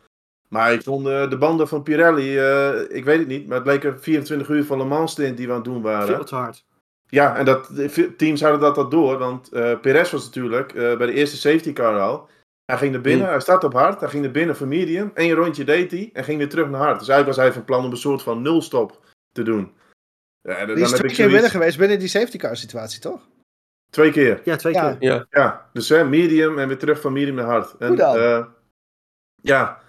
Maar 0.55 0.73
ik 0.73 0.83
vond 0.83 1.07
eh, 1.07 1.31
de 1.31 1.39
banden 1.39 1.69
van 1.69 1.83
Pirelli, 1.83 2.39
eh, 2.39 2.97
ik 2.97 3.05
weet 3.05 3.19
het 3.19 3.29
niet, 3.29 3.47
maar 3.47 3.55
het 3.55 3.65
bleek 3.65 3.85
een 3.85 4.01
24 4.01 4.49
uur 4.49 4.65
van 4.65 4.79
Le 4.79 4.85
Mans 4.85 5.13
stint 5.13 5.37
die 5.37 5.47
we 5.47 5.53
aan 5.53 5.59
het 5.59 5.69
doen 5.69 5.83
waren. 5.83 6.15
Veel 6.15 6.25
te 6.25 6.35
hard. 6.35 6.65
Ja, 7.07 7.37
en 7.37 7.45
dat, 7.45 7.71
teams 8.17 8.41
hadden 8.41 8.61
dat 8.61 8.77
al 8.77 8.89
door, 8.89 9.19
want 9.19 9.53
eh 9.53 9.81
Perez 9.81 10.11
was 10.11 10.25
natuurlijk 10.25 10.73
eh, 10.75 10.97
bij 10.97 11.07
de 11.07 11.13
eerste 11.13 11.37
safety 11.37 11.73
car 11.73 11.99
al. 12.01 12.29
Hij 12.65 12.79
ging 12.79 12.93
naar 12.93 13.01
binnen, 13.01 13.23
Hmm. 13.23 13.33
hij 13.33 13.41
startte 13.41 13.67
op 13.67 13.73
hard, 13.73 14.01
hij 14.01 14.09
ging 14.09 14.23
naar 14.23 14.33
binnen 14.33 14.57
voor 14.57 14.67
medium. 14.67 15.11
Eén 15.15 15.33
rondje 15.33 15.65
deed 15.65 15.91
hij 15.91 16.11
en 16.13 16.25
ging 16.25 16.39
weer 16.39 16.49
terug 16.49 16.69
naar 16.69 16.81
hard. 16.81 16.99
Dus 16.99 17.09
eigenlijk 17.09 17.37
was 17.37 17.47
hij 17.47 17.53
van 17.55 17.65
plan 17.65 17.85
om 17.85 17.91
een 17.91 17.97
soort 17.97 18.23
van 18.23 18.43
nulstop 18.43 19.01
te 19.33 19.43
doen. 19.43 19.73
Ja, 20.43 20.57
dan, 20.59 20.67
Die 20.67 20.75
dan 20.75 20.85
is 20.85 20.91
heb 20.91 21.01
twee 21.01 21.15
keer 21.15 21.29
binnen 21.29 21.51
geweest 21.51 21.79
binnen 21.79 21.99
die 21.99 22.09
safety 22.09 22.39
car 22.39 22.57
situatie, 22.57 23.01
toch? 23.01 23.21
Twee 23.91 24.11
keer. 24.11 24.41
Ja, 24.45 24.57
twee 24.57 24.73
Ja. 24.73 24.95
keer. 24.95 25.27
Ja, 25.31 25.69
dus 25.73 25.89
hè, 25.89 26.05
medium 26.05 26.59
en 26.59 26.69
weer 26.69 26.79
terug 26.79 27.01
van 27.01 27.13
medium 27.13 27.35
naar 27.35 27.45
hard. 27.45 27.77
En, 27.79 27.89
Hoe 27.89 27.97
dan? 27.97 28.17
eh, 28.17 28.45
ja, 29.43 29.81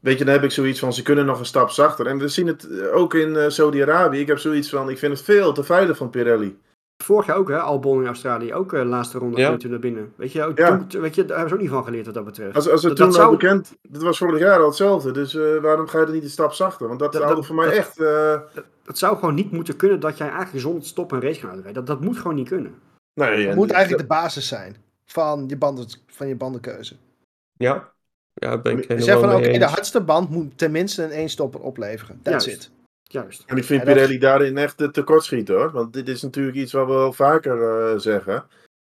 weet 0.00 0.18
je, 0.18 0.24
dan 0.24 0.34
heb 0.34 0.44
ik 0.44 0.50
zoiets 0.50 0.78
van, 0.80 0.92
ze 0.92 1.02
kunnen 1.02 1.26
nog 1.26 1.38
een 1.38 1.44
stap 1.46 1.70
zachter. 1.70 2.06
En 2.06 2.18
we 2.18 2.28
zien 2.28 2.46
het 2.46 2.68
eh, 2.70 2.94
ook 2.96 3.14
in 3.14 3.36
eh, 3.36 3.48
Saudi-Arabië. 3.48 4.20
Ik 4.20 4.26
heb 4.26 4.38
zoiets 4.38 4.70
van, 4.70 4.90
ik 4.90 4.98
vind 4.98 5.12
het 5.12 5.22
veel 5.22 5.52
te 5.52 5.64
veilig 5.64 5.96
van 5.96 6.10
Pirelli. 6.10 6.58
Vorig 7.04 7.26
jaar 7.26 7.36
ook, 7.36 7.48
hè, 7.48 7.58
Albon 7.60 8.00
in 8.00 8.06
Australië. 8.06 8.54
Ook 8.54 8.70
de 8.70 8.84
laatste 8.84 9.18
ronde 9.18 9.40
Ja. 9.40 9.56
naar 9.68 9.78
binnen. 9.78 10.12
Weet 10.16 10.32
je, 10.32 10.44
ook 10.44 10.58
Ja. 10.58 10.84
toen, 10.88 11.00
weet 11.00 11.14
je, 11.14 11.24
daar 11.24 11.30
hebben 11.38 11.48
ze 11.48 11.54
ook 11.54 11.60
niet 11.60 11.70
van 11.70 11.84
geleerd 11.84 12.04
wat 12.06 12.14
dat 12.14 12.24
betreft. 12.24 12.54
Als, 12.56 12.68
als 12.68 12.82
het 12.82 12.96
Dat- 12.96 12.96
toen 12.96 13.06
dat 13.10 13.16
al 13.16 13.22
zou- 13.22 13.36
bekend, 13.36 13.76
dat 13.82 14.02
was 14.02 14.18
vorig 14.18 14.38
jaar 14.40 14.60
al 14.60 14.66
hetzelfde. 14.66 15.10
Dus 15.10 15.34
eh, 15.34 15.56
waarom 15.56 15.86
ga 15.88 15.98
je 16.00 16.06
er 16.06 16.12
niet 16.12 16.22
een 16.22 16.30
stap 16.30 16.52
zachter? 16.52 16.88
Want 16.88 17.00
dat, 17.00 17.12
Dat- 17.12 17.46
voor 17.46 17.54
mij 17.54 17.64
dat- 17.66 17.74
echt... 17.74 18.00
eh, 18.00 18.40
Het 18.84 18.98
zou 18.98 19.14
gewoon 19.18 19.34
niet 19.34 19.50
moeten 19.50 19.76
kunnen 19.76 20.00
dat 20.00 20.18
jij 20.18 20.28
eigenlijk 20.28 20.60
zonder 20.60 20.82
te 20.82 20.88
stoppen 20.88 21.16
een 21.16 21.22
race 21.22 21.40
kan 21.40 21.50
uitrijden. 21.50 21.84
Dat, 21.84 21.96
dat 21.96 22.04
moet 22.06 22.16
gewoon 22.16 22.34
niet 22.34 22.48
kunnen. 22.48 22.74
nee, 23.14 23.36
Dat 23.42 23.50
en- 23.50 23.56
moet 23.56 23.70
eigenlijk 23.70 24.02
de 24.02 24.14
basis 24.14 24.48
zijn 24.48 24.76
van 25.04 25.44
je, 25.48 25.56
banden, 25.56 25.86
van 26.06 26.28
je 26.28 26.36
bandenkeuze. 26.36 26.96
Ja. 27.56 27.92
Ja, 28.38 28.58
ben 28.58 28.78
ik 28.78 28.88
helemaal 28.88 29.20
van, 29.20 29.34
oké, 29.34 29.42
de 29.42 29.50
eens. 29.50 29.64
hardste 29.64 30.00
band 30.00 30.30
moet 30.30 30.58
tenminste 30.58 31.02
een 31.02 31.10
éénstopper 31.10 31.60
opleveren. 31.60 32.20
That's 32.22 32.44
Juist. 32.44 32.62
it. 32.64 32.70
Juist. 33.02 33.42
En 33.46 33.56
ik 33.56 33.64
vind 33.64 33.80
Ja, 33.80 33.86
dat- 33.86 33.94
Pirelli 33.94 34.18
daarin 34.18 34.58
echt 34.58 34.76
te 34.76 34.90
tekort 34.90 35.24
schiet 35.24 35.48
hoor. 35.48 35.70
Want 35.70 35.92
dit 35.92 36.08
is 36.08 36.22
natuurlijk 36.22 36.56
iets 36.56 36.72
wat 36.72 36.86
we 36.86 36.92
wel 36.92 37.12
vaker 37.12 37.62
eh, 37.92 37.98
zeggen. 37.98 38.44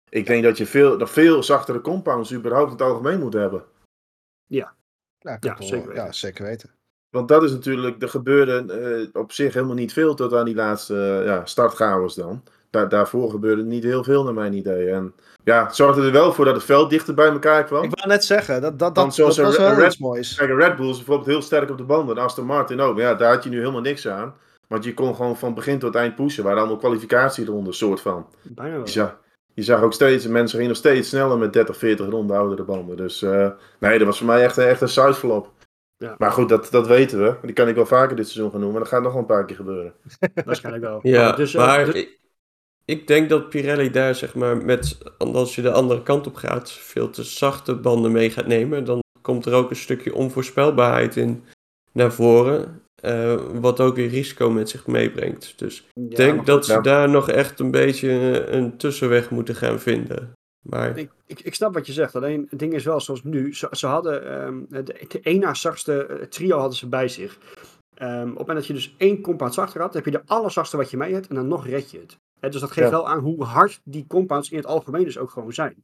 Ik 0.09 0.25
denk 0.25 0.43
dat 0.43 0.57
je 0.57 0.65
veel, 0.65 0.97
nog 0.97 1.11
veel 1.11 1.43
zachtere 1.43 1.81
compounds 1.81 2.33
überhaupt 2.33 2.71
in 2.71 2.77
het 2.77 2.81
algemeen 2.87 3.19
moet 3.19 3.33
hebben. 3.33 3.63
Ja, 4.47 4.73
Ja, 5.19 5.37
zeker 5.59 5.87
weten. 5.87 5.93
ja, 5.95 6.11
zeker 6.11 6.45
weten. 6.45 6.69
Want 7.09 7.27
dat 7.27 7.43
is 7.43 7.51
natuurlijk, 7.51 8.01
er 8.01 8.09
gebeurde 8.09 8.73
eh, 9.13 9.21
op 9.21 9.31
zich 9.31 9.53
helemaal 9.53 9.75
niet 9.75 9.93
veel 9.93 10.15
tot 10.15 10.33
aan 10.33 10.45
die 10.45 10.55
laatste 10.55 10.95
eh, 11.19 11.25
ja, 11.25 11.45
startchaos 11.45 12.15
dan. 12.15 12.43
Daar, 12.70 12.89
daarvoor 12.89 13.30
gebeurde 13.30 13.63
niet 13.63 13.84
heel 13.84 14.03
veel 14.03 14.24
naar 14.24 14.34
mijn 14.34 14.53
idee. 14.53 14.89
En 14.89 15.13
ja, 15.43 15.63
het 15.65 15.76
zorgde 15.76 16.01
er 16.01 16.11
wel 16.11 16.34
voor 16.34 16.45
dat 16.45 16.55
het 16.55 16.63
veld 16.63 16.89
dichter 16.89 17.13
bij 17.13 17.28
elkaar 17.30 17.63
kwam. 17.63 17.84
Ik 17.84 17.95
wou 17.95 18.07
net 18.07 18.24
zeggen, 18.26 18.61
dat, 18.61 18.80
dat, 18.80 18.95
Want 18.95 19.07
dat, 19.07 19.15
zoals 19.15 19.36
dat 19.36 19.45
was 19.45 19.57
een 19.57 19.63
wel 19.63 19.74
Red- 19.76 19.86
iets 19.86 19.97
moois. 19.97 20.36
Kijk, 20.36 20.49
Red 20.49 20.76
Bull 20.76 20.89
is 20.89 20.95
bijvoorbeeld 20.97 21.28
heel 21.28 21.41
sterk 21.41 21.70
op 21.70 21.78
de 21.78 21.84
banden. 21.84 22.17
En 22.17 22.24
Aston 22.24 22.45
Martin 22.45 22.80
ook. 22.80 22.93
Maar 22.95 23.03
ja, 23.03 23.13
daar 23.15 23.34
had 23.34 23.43
je 23.43 23.49
nu 23.49 23.57
helemaal 23.59 23.82
niks 23.82 24.07
aan. 24.07 24.34
Want 24.67 24.84
je 24.84 24.93
kon 24.93 25.15
gewoon 25.15 25.38
van 25.38 25.53
begin 25.53 25.80
tot 25.80 25.95
eind 25.95 26.15
pushen. 26.15 26.43
Waar 26.43 26.57
allemaal 26.57 26.78
kwalificatieronden, 26.78 27.74
soort 27.74 28.01
van. 28.01 28.28
Bijna 28.43 28.76
wel. 28.76 28.86
Je 28.86 28.91
zag, 28.91 29.17
je 29.53 29.63
zag 29.63 29.82
ook 29.82 29.93
steeds, 29.93 30.28
mensen 30.28 30.55
gingen 30.55 30.67
nog 30.67 30.78
steeds 30.78 31.09
sneller 31.09 31.38
met 31.38 31.53
30, 31.53 31.78
40 31.78 32.09
ronden 32.09 32.38
oudere 32.38 32.63
banden. 32.63 32.97
Dus 32.97 33.22
eh, 33.22 33.47
nee, 33.80 33.97
dat 33.97 34.07
was 34.07 34.17
voor 34.17 34.28
mij 34.28 34.43
echt, 34.43 34.57
echt 34.57 34.82
een 34.82 34.89
sideflop. 34.89 35.51
Ja. 35.97 36.15
Maar 36.17 36.32
goed, 36.32 36.49
dat, 36.49 36.67
dat 36.72 36.88
weten 36.88 37.24
we. 37.24 37.36
Die 37.41 37.53
kan 37.53 37.67
ik 37.67 37.76
wel 37.76 37.86
vaker 37.86 38.15
dit 38.15 38.28
seizoen 38.28 38.51
gaan 38.51 38.59
noemen. 38.59 38.80
Maar 38.80 38.89
dat 38.89 38.93
gaat 38.93 39.03
nog 39.03 39.11
wel 39.11 39.22
een 39.22 39.28
paar 39.28 39.45
keer 39.45 39.55
gebeuren. 39.55 39.93
Waarschijnlijk 40.45 40.86
wel. 40.86 40.99
Ja, 41.01 41.32
dus, 41.32 41.53
eh, 41.53 41.65
maar 41.65 41.86
dus- 41.86 42.07
ik, 42.89 43.07
denk 43.07 43.29
dat 43.29 43.49
Pirelli 43.49 43.91
daar, 43.91 44.15
zeg 44.15 44.35
maar, 44.35 44.57
met, 44.57 44.97
als 45.17 45.55
je 45.55 45.61
de 45.61 45.71
andere 45.71 46.03
kant 46.03 46.27
op 46.27 46.35
gaat, 46.35 46.71
veel 46.71 47.09
te 47.09 47.23
zachte 47.23 47.75
banden 47.75 48.11
mee 48.11 48.29
gaat 48.29 48.47
nemen. 48.47 48.83
Dan 48.85 48.99
komt 49.21 49.45
er 49.45 49.53
ook 49.53 49.69
een 49.69 49.75
stukje 49.75 50.13
onvoorspelbaarheid 50.13 51.15
in 51.15 51.43
naar 51.91 52.13
voren. 52.13 52.81
eh, 53.01 53.41
wat 53.53 53.79
ook 53.79 53.95
weer 53.95 54.09
risico 54.09 54.49
met 54.49 54.69
zich 54.69 54.87
meebrengt. 54.87 55.53
Dus 55.59 55.87
ik 55.93 56.15
denk 56.15 56.45
dat 56.45 56.65
ze 56.65 56.81
daar 56.81 57.09
nog 57.09 57.29
echt 57.29 57.59
een 57.59 57.71
beetje 57.71 58.09
een 58.47 58.77
tussenweg 58.77 59.29
moeten 59.29 59.55
gaan 59.55 59.79
vinden. 59.79 60.31
Maar 60.69 60.97
Ik, 60.97 61.11
ik, 61.25 61.39
ik 61.41 61.55
snap 61.55 61.73
wat 61.73 61.87
je 61.87 61.93
zegt. 61.93 62.15
Alleen 62.15 62.47
het 62.49 62.59
ding 62.59 62.73
is 62.73 62.83
wel 62.83 62.99
zoals 62.99 63.23
nu. 63.23 63.55
Ze, 63.55 63.67
ze 63.71 63.87
hadden 63.87 64.25
ehm, 64.25 64.59
de, 64.69 64.83
de 65.07 65.19
één 65.21 65.39
na 65.39 65.53
zachtste 65.53 66.05
eh, 66.05 66.25
trio 66.25 66.57
hadden 66.57 66.77
ze 66.77 66.87
bij 66.87 67.07
zich. 67.07 67.37
Ehm, 67.95 68.21
op 68.21 68.27
het 68.27 68.37
moment 68.37 68.57
dat 68.57 68.67
je 68.67 68.73
dus 68.73 68.95
één 68.97 69.21
compound 69.21 69.53
zachter 69.53 69.81
had, 69.81 69.93
heb 69.93 70.05
je 70.05 70.11
de 70.11 70.21
allerzachtste 70.25 70.77
wat 70.77 70.89
je 70.89 70.97
mee 70.97 71.13
hebt 71.13 71.27
en 71.27 71.35
dan 71.35 71.47
nog 71.47 71.67
red 71.67 71.91
je 71.91 71.99
het. 71.99 72.17
Dus 72.39 72.61
dat 72.61 72.71
geeft 72.71 72.89
Ja. 72.89 72.93
wel 72.95 73.07
aan 73.09 73.19
hoe 73.19 73.43
hard 73.43 73.81
die 73.83 74.05
compounds 74.07 74.49
in 74.51 74.57
het 74.57 74.65
algemeen 74.65 75.03
dus 75.03 75.17
ook 75.17 75.29
gewoon 75.29 75.53
zijn. 75.53 75.83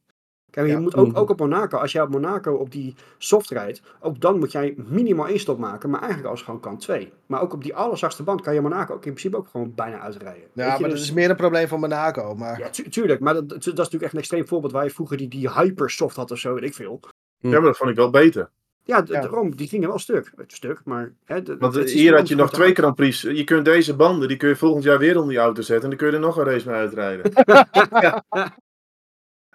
Kijk, 0.52 0.68
je 0.68 0.74
Ja. 0.74 0.80
moet 0.80 0.96
ook, 0.96 1.08
Mhm. 1.08 1.18
ook 1.18 1.30
op 1.30 1.40
Monaco, 1.40 1.78
als 1.78 1.92
jij 1.92 2.02
op 2.02 2.10
Monaco 2.10 2.54
op 2.54 2.72
die 2.72 2.96
soft 3.18 3.50
rijdt, 3.50 3.82
ook 4.00 4.20
dan 4.22 4.40
moet 4.40 4.52
jij 4.52 4.74
minimaal 4.78 5.28
één 5.28 5.40
stop 5.40 5.58
maken, 5.60 5.90
maar 5.90 6.00
eigenlijk 6.00 6.30
als 6.30 6.42
gewoon 6.42 6.60
kan 6.60 6.78
twee. 6.78 7.14
Maar 7.26 7.42
ook 7.42 7.54
op 7.54 7.64
die 7.64 7.76
allerzachtste 7.76 8.24
band 8.24 8.42
kan 8.42 8.54
je 8.54 8.62
Monaco 8.62 8.94
ook 8.94 9.06
in 9.06 9.12
principe 9.12 9.38
ook 9.38 9.48
gewoon 9.48 9.74
bijna 9.76 10.00
uitrijden. 10.00 10.48
Ja, 10.54 10.68
maar 10.68 10.78
dus- 10.80 10.88
dat 10.90 10.98
is 10.98 11.12
meer 11.14 11.30
een 11.30 11.36
probleem 11.36 11.68
van 11.68 11.80
Monaco. 11.80 12.36
Maar 12.36 12.60
ja, 12.60 12.70
tu- 12.70 12.90
tuurlijk, 12.90 13.20
maar 13.20 13.34
dat, 13.34 13.50
dat 13.50 13.58
is 13.66 13.66
natuurlijk 13.66 14.04
echt 14.04 14.14
een 14.14 14.20
extreem 14.20 14.48
voorbeeld 14.48 14.72
waar 14.74 14.84
je 14.84 14.90
vroeger 14.90 15.18
die, 15.18 15.28
die 15.28 15.52
hypersoft 15.52 16.16
had 16.16 16.32
of 16.32 16.38
zo, 16.38 16.54
weet 16.54 16.64
ik 16.64 16.74
veel. 16.74 17.00
Ja, 17.38 17.50
maar 17.50 17.62
dat 17.62 17.78
vond 17.78 17.90
ik 17.90 17.96
wel 17.96 18.10
beter. 18.10 18.50
Ja, 18.88 18.98
Ja. 19.06 19.22
daarom, 19.22 19.56
die 19.56 19.68
gingen 19.68 19.88
wel 19.90 20.00
stuk. 20.00 20.32
Stuk, 20.48 20.82
maar... 20.84 21.14
Hè, 21.24 21.44
Want 21.44 21.74
het 21.74 21.76
eh, 21.76 21.84
is 21.84 21.94
hier 21.94 22.16
had 22.16 22.28
je 22.28 22.36
nog 22.36 22.52
twee. 22.52 22.74
Grand 22.74 22.96
Prix. 22.96 23.22
Je 23.22 23.44
kunt 23.44 23.66
deze 23.66 23.96
banden, 23.96 24.28
die 24.28 24.38
kun 24.38 24.50
je 24.50 24.56
volgend 24.56 24.84
jaar 24.84 25.00
weer 25.00 25.16
onder 25.16 25.30
die 25.30 25.38
auto 25.40 25.62
zetten. 25.62 25.84
En 25.84 25.90
dan 25.90 25.98
kun 25.98 26.08
je 26.08 26.14
er 26.14 26.20
nog 26.20 26.38
een 26.38 26.44
race 26.44 26.68
mee 26.70 26.76
uitrijden. 26.78 27.32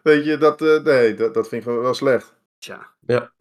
Weet 0.03 0.25
je, 0.25 0.37
dat, 0.37 0.63
eh, 0.63 0.83
nee, 0.83 1.15
dat, 1.15 1.35
dat 1.35 1.49
vind 1.49 1.67
ik 1.67 1.69
wel, 1.73 1.95
slecht. 1.95 2.35
Tja. 2.59 2.91
Ja. 3.07 3.33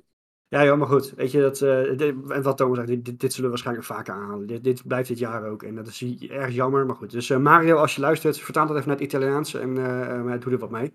Ja, 0.48 0.66
joh, 0.66 0.78
maar 0.78 0.88
goed. 0.88 1.14
Weet 1.16 1.32
je, 1.32 1.42
dat, 1.42 1.62
eh, 1.62 1.98
dit- 1.98 2.30
en 2.32 2.42
wat 2.42 2.58
Thomas 2.58 2.76
zegt, 2.78 2.88
dit, 2.90 3.06
dit, 3.06 3.20
dit 3.20 3.30
zullen 3.30 3.44
we 3.44 3.50
waarschijnlijk 3.50 3.88
vaker 3.88 4.14
aanhalen. 4.14 4.48
Dit, 4.48 4.64
dit 4.64 4.88
blijft 4.88 5.08
dit 5.10 5.20
jaar 5.20 5.46
ook. 5.50 5.64
En 5.64 5.76
dat 5.76 5.88
is 5.88 6.04
erg 6.30 6.54
jammer, 6.54 6.86
maar 6.86 6.96
goed. 6.96 7.12
Dus 7.12 7.30
eh, 7.30 7.38
Mario, 7.38 7.76
als 7.78 7.96
je 7.96 8.02
luistert, 8.02 8.40
vertaal 8.40 8.68
dat 8.68 8.76
even 8.76 8.88
naar 8.88 8.98
het 8.98 9.06
Italiaans 9.06 9.54
en 9.54 9.78
eh, 9.78 10.34
eh, 10.34 10.42
doe 10.42 10.52
er 10.54 10.58
wat 10.60 10.70
mee. 10.70 10.94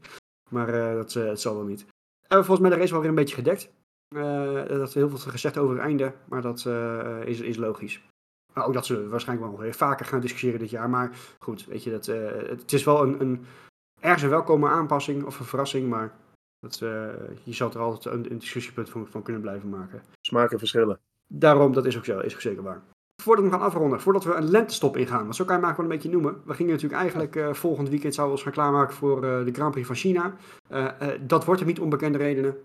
Maar 0.50 0.68
eh, 0.68 0.94
dat 0.94 1.14
eh, 1.14 1.24
het 1.26 1.40
zal 1.40 1.54
wel 1.54 1.64
niet. 1.64 1.86
En 2.28 2.36
volgens 2.44 2.60
mij 2.60 2.70
de 2.70 2.76
race 2.76 2.90
wel 2.92 3.00
weer 3.00 3.08
een 3.08 3.14
beetje 3.16 3.34
gedekt. 3.34 3.70
Eh 4.14 4.68
dat 4.68 4.92
heel 4.92 5.08
veel 5.08 5.18
gezegd 5.18 5.58
over 5.58 5.74
het 5.74 5.84
einde, 5.84 6.12
maar 6.28 6.42
dat 6.42 6.64
eh, 6.66 7.20
is, 7.24 7.40
is 7.40 7.56
logisch. 7.56 8.02
Maar 8.52 8.66
ook 8.66 8.74
dat 8.74 8.88
we 8.88 9.08
waarschijnlijk 9.08 9.58
wel 9.58 9.72
vaker 9.72 10.06
gaan 10.06 10.20
discussiëren 10.20 10.58
dit 10.58 10.70
jaar. 10.70 10.90
Maar 10.90 11.16
goed, 11.38 11.66
weet 11.66 11.82
je, 11.82 11.90
dat, 11.90 12.08
eh, 12.08 12.48
het 12.48 12.72
is 12.72 12.84
wel 12.84 13.02
een, 13.02 13.20
een 13.20 13.44
ergens 14.00 14.22
een 14.22 14.28
welkome 14.28 14.68
aanpassing 14.68 15.24
of 15.24 15.38
een 15.38 15.46
verrassing, 15.46 15.88
maar 15.88 16.16
dat, 16.58 16.78
je 17.42 17.52
zal 17.52 17.70
er 17.70 17.78
altijd 17.78 18.14
een, 18.14 18.30
een 18.30 18.38
discussiepunt 18.38 18.90
van, 18.90 19.06
van 19.06 19.22
kunnen 19.22 19.42
blijven 19.42 19.68
maken. 19.68 20.02
Smaken 20.20 20.58
verschillen. 20.58 21.00
Daarom, 21.26 21.72
dat 21.72 21.86
is 21.86 21.96
ook, 21.96 22.04
zo, 22.04 22.18
is 22.18 22.34
ook 22.34 22.40
zeker 22.40 22.62
waar. 22.62 22.82
Voordat 23.22 23.44
we 23.44 23.50
gaan 23.50 23.60
afronden, 23.60 24.00
voordat 24.00 24.24
we 24.24 24.34
een 24.34 24.50
lentestop 24.50 24.96
ingaan, 24.96 25.22
want 25.22 25.36
zo 25.36 25.44
kan 25.44 25.54
je 25.56 25.60
hem 25.60 25.70
eigenlijk 25.70 25.76
wel 25.76 25.86
een 25.86 25.96
beetje 25.96 26.30
noemen. 26.30 26.42
We 26.46 26.54
gingen 26.54 26.72
natuurlijk 26.72 27.00
eigenlijk 27.00 27.36
eh, 27.36 27.52
volgend 27.52 27.88
weekend 27.88 28.14
zouden 28.14 28.36
we 28.36 28.42
ons 28.42 28.54
gaan 28.54 28.64
klaarmaken 28.64 28.94
voor 28.94 29.24
eh, 29.24 29.44
de 29.44 29.52
Grand 29.52 29.70
Prix 29.70 29.86
van 29.86 29.96
China. 29.96 30.34
Eh, 30.68 30.84
eh, 30.84 31.20
dat 31.20 31.44
wordt 31.44 31.60
er 31.60 31.66
niet 31.66 31.80
onbekende 31.80 32.18
redenen. 32.18 32.56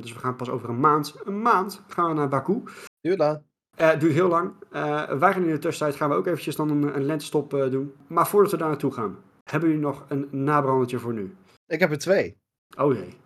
Dus 0.00 0.12
we 0.12 0.18
gaan 0.18 0.36
pas 0.36 0.50
over 0.50 0.68
een 0.68 0.80
maand, 0.80 1.14
een 1.24 1.42
maand 1.42 1.82
gaan 1.88 2.08
we 2.08 2.14
naar 2.14 2.28
Baku. 2.28 2.62
duurt 3.00 3.18
lang. 3.18 3.42
Eh, 3.76 3.90
het 3.90 4.00
duurt 4.00 4.12
heel 4.12 4.28
lang. 4.28 4.52
Eh, 4.70 5.12
wij 5.12 5.32
gaan 5.32 5.42
in 5.44 5.50
de 5.50 5.58
tussentijd 5.58 5.96
gaan 5.98 6.08
we 6.10 6.14
ook 6.14 6.26
eventjes 6.26 6.56
dan 6.56 6.70
een, 6.70 6.96
een 6.96 7.04
lentestop 7.04 7.54
eh, 7.54 7.70
doen. 7.70 7.94
Maar 8.06 8.26
voordat 8.26 8.50
we 8.50 8.56
daar 8.56 8.68
naartoe 8.68 8.92
gaan, 8.92 9.18
hebben 9.50 9.68
jullie 9.68 9.84
nog 9.84 10.04
een 10.08 10.28
nabrandertje 10.30 10.98
voor 10.98 11.12
nu? 11.12 11.34
Ik 11.66 11.80
heb 11.80 11.90
er 11.90 11.98
twee. 11.98 12.36
Oh 12.78 12.94
jee. 12.94 13.20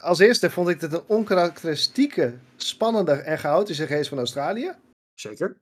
Als 0.00 0.18
eerste 0.18 0.50
vond 0.50 0.68
ik 0.68 0.80
dit 0.80 0.92
een 0.92 1.02
onkarakteristieke, 1.06 2.38
spannende 2.56 3.12
en 3.12 3.38
chaotische 3.38 3.86
race 3.86 4.08
van 4.08 4.18
Australië. 4.18 4.72
Zeker. 5.14 5.56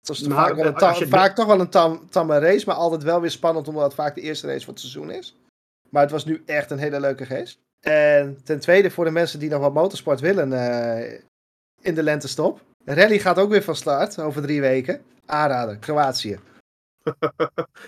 Het 0.00 0.08
was 0.08 0.20
Maar, 0.22 0.46
vaak, 0.46 0.54
wel 0.56 0.66
een 0.66 0.74
ta- 0.74 0.88
als 0.88 0.98
je 0.98 1.04
de- 1.04 1.10
vaak 1.10 1.34
toch 1.34 1.46
wel 1.46 1.60
een 1.60 1.68
tam, 1.68 2.06
tamme 2.10 2.38
race, 2.38 2.66
maar 2.66 2.74
altijd 2.76 3.02
wel 3.02 3.20
weer 3.20 3.30
spannend 3.30 3.68
omdat 3.68 3.84
het 3.84 3.94
vaak 3.94 4.14
de 4.14 4.20
eerste 4.20 4.46
race 4.46 4.64
van 4.64 4.72
het 4.74 4.82
seizoen 4.82 5.10
is. 5.10 5.36
Maar 5.90 6.02
het 6.02 6.10
was 6.10 6.24
nu 6.24 6.42
echt 6.46 6.70
een 6.70 6.78
hele 6.78 7.00
leuke 7.00 7.24
race. 7.24 7.56
En 7.80 8.38
ten 8.44 8.60
tweede 8.60 8.90
voor 8.90 9.04
de 9.04 9.10
mensen 9.10 9.38
die 9.38 9.50
nog 9.50 9.60
wat 9.60 9.72
motorsport 9.74 10.20
willen 10.20 10.52
eh, 10.52 11.20
in 11.80 11.94
de 11.94 12.02
lentestop. 12.02 12.60
Rally 12.84 13.18
gaat 13.18 13.38
ook 13.38 13.50
weer 13.50 13.62
van 13.62 13.76
start 13.76 14.18
over 14.18 14.42
drie 14.42 14.60
weken. 14.60 15.02
Aanrader, 15.26 15.76
Kroatië. 15.78 16.38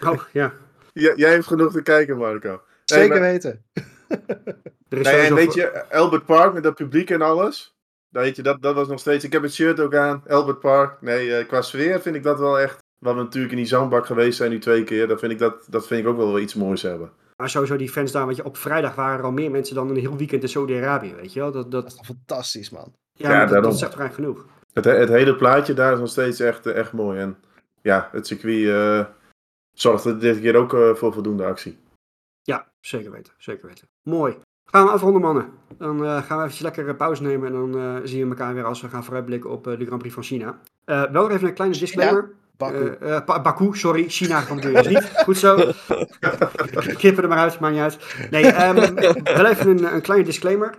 Oh 0.04 0.22
ja. 0.32 0.52
J- 0.92 1.12
jij 1.16 1.30
hebt 1.30 1.46
genoeg 1.46 1.72
te 1.72 1.82
kijken, 1.82 2.16
Marco. 2.16 2.62
Zeker 2.84 3.08
maar- 3.08 3.20
weten. 3.20 3.64
Er 4.88 4.98
is 4.98 5.06
Nee, 5.06 5.20
en 5.26 5.34
weet 5.34 5.52
voor- 5.52 5.60
je, 5.60 5.90
Albert 5.90 6.26
Park 6.26 6.52
met 6.52 6.62
dat 6.62 6.74
publiek 6.74 7.10
en 7.10 7.22
alles. 7.22 7.74
Weet 8.12 8.36
je, 8.36 8.42
dat, 8.42 8.62
dat 8.62 8.74
was 8.74 8.88
nog 8.88 8.98
steeds. 9.00 9.24
Ik 9.24 9.32
heb 9.32 9.42
het 9.42 9.54
shirt 9.54 9.80
ook 9.80 9.94
aan, 9.94 10.22
Albert 10.28 10.60
Park. 10.60 11.00
Nee, 11.00 11.36
eh, 11.36 11.48
qua 11.48 11.62
sfeer 11.62 12.00
vind 12.00 12.14
ik 12.16 12.22
dat 12.22 12.38
wel 12.38 12.58
echt. 12.58 12.78
Waar 12.98 13.14
we 13.16 13.22
natuurlijk 13.22 13.52
in 13.52 13.58
die 13.58 13.66
zandbak 13.66 14.06
geweest 14.06 14.36
zijn 14.36 14.50
nu 14.50 14.58
twee 14.58 14.84
keer. 14.84 15.08
Dat 15.08 15.18
vind 15.20 15.32
ik, 15.32 15.38
dat, 15.38 15.66
dat 15.70 15.86
vind 15.86 16.00
ik 16.00 16.06
ook 16.06 16.16
wel 16.16 16.38
iets 16.38 16.54
moois 16.54 16.82
hebben. 16.82 17.10
Maar 17.36 17.50
sowieso 17.50 17.76
die 17.76 17.90
fans 17.90 18.12
daar, 18.12 18.24
want 18.24 18.36
je, 18.36 18.44
op 18.44 18.56
vrijdag 18.56 18.94
waren 18.94 19.18
er 19.18 19.24
al 19.24 19.32
meer 19.32 19.50
mensen 19.50 19.74
dan 19.74 19.90
een 19.90 19.96
heel 19.96 20.16
weekend 20.16 20.42
in 20.42 20.48
Saudi-Arabië, 20.48 21.14
weet 21.14 21.32
je 21.32 21.40
wel? 21.40 21.52
Dat, 21.52 21.70
Dat 21.70 21.86
is 21.86 22.00
fantastisch, 22.04 22.70
man. 22.70 22.92
ja, 23.12 23.46
dat, 23.46 23.78
zegt 23.78 23.92
toch 23.92 24.00
eigenlijk 24.00 24.14
genoeg. 24.14 24.46
Het, 24.72 24.84
he- 24.84 24.96
het 24.98 25.08
hele 25.08 25.36
plaatje 25.36 25.74
daar 25.74 25.92
is 25.92 25.98
nog 25.98 26.08
steeds 26.08 26.40
echt, 26.40 26.66
eh, 26.66 26.76
echt 26.76 26.92
mooi. 26.92 27.18
En 27.20 27.36
ja, 27.82 28.08
het 28.12 28.26
circuit 28.26 28.68
eh, 28.68 29.06
zorgt 29.74 30.04
er 30.04 30.18
dit 30.18 30.40
keer 30.40 30.56
ook 30.56 30.70
voor 30.98 31.12
voldoende 31.12 31.44
actie. 31.44 31.78
Ja, 32.42 32.72
zeker 32.80 33.10
weten, 33.10 33.32
zeker 33.38 33.66
weten. 33.68 33.88
Mooi. 34.02 34.36
Gaan 34.72 34.84
we 34.84 34.90
afronden, 34.90 35.20
mannen. 35.20 35.48
Dan 35.78 36.04
eh, 36.04 36.10
gaan 36.10 36.36
we 36.36 36.42
eventjes 36.42 36.60
lekker 36.60 36.88
eh, 36.88 36.96
pauze 36.96 37.22
nemen 37.22 37.46
en 37.46 37.52
dan 37.52 37.78
eh, 37.78 37.96
zien 38.04 38.22
we 38.22 38.28
elkaar 38.28 38.54
weer 38.54 38.64
als 38.64 38.80
we 38.80 38.88
gaan 38.88 39.04
vooruitblikken 39.04 39.50
op 39.50 39.64
de 39.64 39.84
Grand 39.86 39.98
Prix 39.98 40.14
van 40.14 40.22
China. 40.22 40.58
Wel 40.84 41.08
nog 41.10 41.30
even 41.30 41.48
een 41.48 41.54
kleine 41.54 41.78
disclaimer. 41.78 42.30
Baku. 42.56 42.96
Eh, 43.00 43.16
eh, 43.16 43.24
Ba- 43.24 43.40
Baku, 43.42 43.76
sorry, 43.76 44.08
China 44.08 44.44
je 44.60 44.72
dus 44.72 44.88
niet. 44.88 45.12
Goed 45.24 45.36
zo. 45.36 45.56
Kippen 46.98 47.22
er 47.22 47.28
maar 47.28 47.38
uit, 47.38 47.60
maakt 47.60 47.74
niet 47.74 47.82
uit. 47.82 47.98
Nee, 48.30 48.46
ehm, 48.46 48.94
wel 49.36 49.46
even 49.46 49.70
een, 49.70 49.94
een 49.94 50.00
kleine 50.00 50.24
disclaimer. 50.24 50.74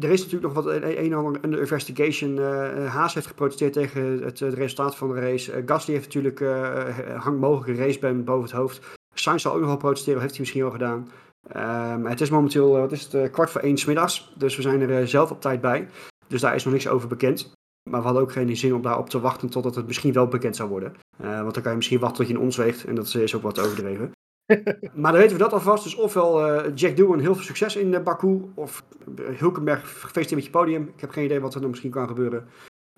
Er 0.00 0.10
is 0.10 0.22
natuurlijk 0.24 0.54
nog 0.54 0.64
wat 0.64 0.74
een, 0.74 0.88
een 0.88 1.12
en 1.12 1.18
ander 1.18 1.40
under 1.44 1.60
investigation. 1.60 2.38
Haas 2.86 3.14
heeft 3.14 3.26
geprotesteerd 3.26 3.72
tegen 3.72 4.22
het, 4.22 4.40
het 4.40 4.54
resultaat 4.54 4.96
van 4.96 5.14
de 5.14 5.20
race. 5.20 5.52
Eh, 5.52 5.62
Gasly 5.66 5.94
heeft 5.94 6.06
natuurlijk 6.06 6.40
eh 6.40 7.16
hang 7.16 7.40
mogelijke 7.40 7.82
raceban 7.82 8.24
boven 8.24 8.42
het 8.42 8.52
hoofd. 8.58 8.80
Sainz 9.14 9.42
zal 9.42 9.52
ook 9.52 9.58
nog 9.58 9.68
wel 9.68 9.76
protesteren, 9.76 10.20
heeft 10.20 10.32
hij 10.32 10.40
misschien 10.40 10.64
al 10.64 10.70
gedaan. 10.70 11.08
Ehm, 11.48 12.04
het 12.04 12.20
is 12.20 12.30
momenteel, 12.30 12.74
eh, 12.74 12.80
wat 12.80 12.92
is 12.92 13.02
het, 13.02 13.14
eh, 13.14 13.30
kwart 13.32 13.50
voor 13.50 13.60
één 13.60 13.78
middags. 13.86 14.32
Dus 14.36 14.56
we 14.56 14.62
zijn 14.62 14.80
er 14.80 15.08
zelf 15.08 15.30
op 15.30 15.40
tijd 15.40 15.60
bij. 15.60 15.88
Dus 16.26 16.40
daar 16.40 16.54
is 16.54 16.64
nog 16.64 16.72
niks 16.72 16.88
over 16.88 17.08
bekend. 17.08 17.52
Maar 17.90 18.00
we 18.00 18.06
hadden 18.06 18.22
ook 18.22 18.32
geen 18.32 18.56
zin 18.56 18.74
om 18.74 18.82
daarop 18.82 19.08
te 19.08 19.20
wachten 19.20 19.50
totdat 19.50 19.74
het 19.74 19.86
misschien 19.86 20.12
wel 20.12 20.28
bekend 20.28 20.56
zou 20.56 20.68
worden. 20.68 20.94
Eh, 21.18 21.40
want 21.40 21.54
dan 21.54 21.62
kan 21.62 21.70
je 21.70 21.76
misschien 21.76 21.98
wachten 21.98 22.18
tot 22.18 22.28
je 22.28 22.34
in 22.34 22.40
ons 22.40 22.56
weegt. 22.56 22.84
En 22.84 22.94
dat 22.94 23.14
is 23.14 23.34
ook 23.34 23.42
wat 23.42 23.58
overdreven. 23.58 24.10
maar 24.94 25.12
dan 25.12 25.20
weten 25.20 25.36
we 25.36 25.42
dat 25.42 25.52
alvast. 25.52 25.84
Dus 25.84 25.94
ofwel 25.94 26.72
Jack 26.74 26.96
Doohan 26.96 27.18
heel 27.18 27.34
veel 27.34 27.44
succes 27.44 27.76
in 27.76 27.94
eh, 27.94 28.02
Baku. 28.02 28.42
Of 28.54 28.84
Hulkenberg 29.16 29.80
gefeliciteerd 29.80 30.34
met 30.34 30.44
je 30.44 30.50
podium. 30.50 30.82
Ik 30.94 31.00
heb 31.00 31.10
geen 31.10 31.24
idee 31.24 31.40
wat 31.40 31.54
er 31.54 31.60
dan 31.60 31.70
misschien 31.70 31.90
kan 31.90 32.08
gebeuren. 32.08 32.48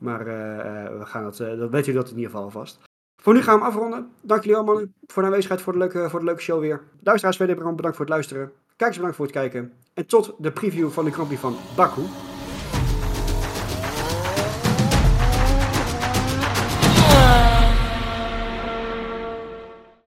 Maar 0.03 0.25
we 0.99 1.07
gaan 1.07 1.23
dat, 1.23 1.37
dat 1.37 1.71
weten 1.71 1.93
jullie 1.93 1.95
dat 1.95 2.11
in 2.11 2.17
ieder 2.17 2.31
geval 2.31 2.45
alvast. 2.45 2.79
Voor 3.27 3.35
nu 3.35 3.43
gaan 3.43 3.59
we 3.59 3.65
afronden. 3.65 4.11
Dank 4.23 4.45
jullie 4.45 4.63
mannen 4.63 4.95
voor 5.07 5.23
de 5.23 5.29
aanwezigheid, 5.29 5.63
voor 5.63 5.73
de 5.73 5.79
leuke, 5.79 6.11
voor 6.11 6.19
de 6.19 6.25
leuke 6.25 6.41
show 6.41 6.61
weer. 6.61 6.83
Luisteraars, 7.03 7.37
verder 7.37 7.57
bedankt 7.57 7.97
voor 7.97 8.05
het 8.05 8.09
luisteren. 8.15 8.53
Kijkers 8.77 8.97
bedankt 8.97 9.17
voor 9.17 9.27
het 9.27 9.35
kijken. 9.35 9.73
En 9.95 10.07
tot 10.07 10.35
de 10.39 10.53
preview 10.53 10.91
van 10.91 11.05
de 11.05 11.13
Grand 11.13 11.39
van 11.39 11.57
Baku. 11.77 12.03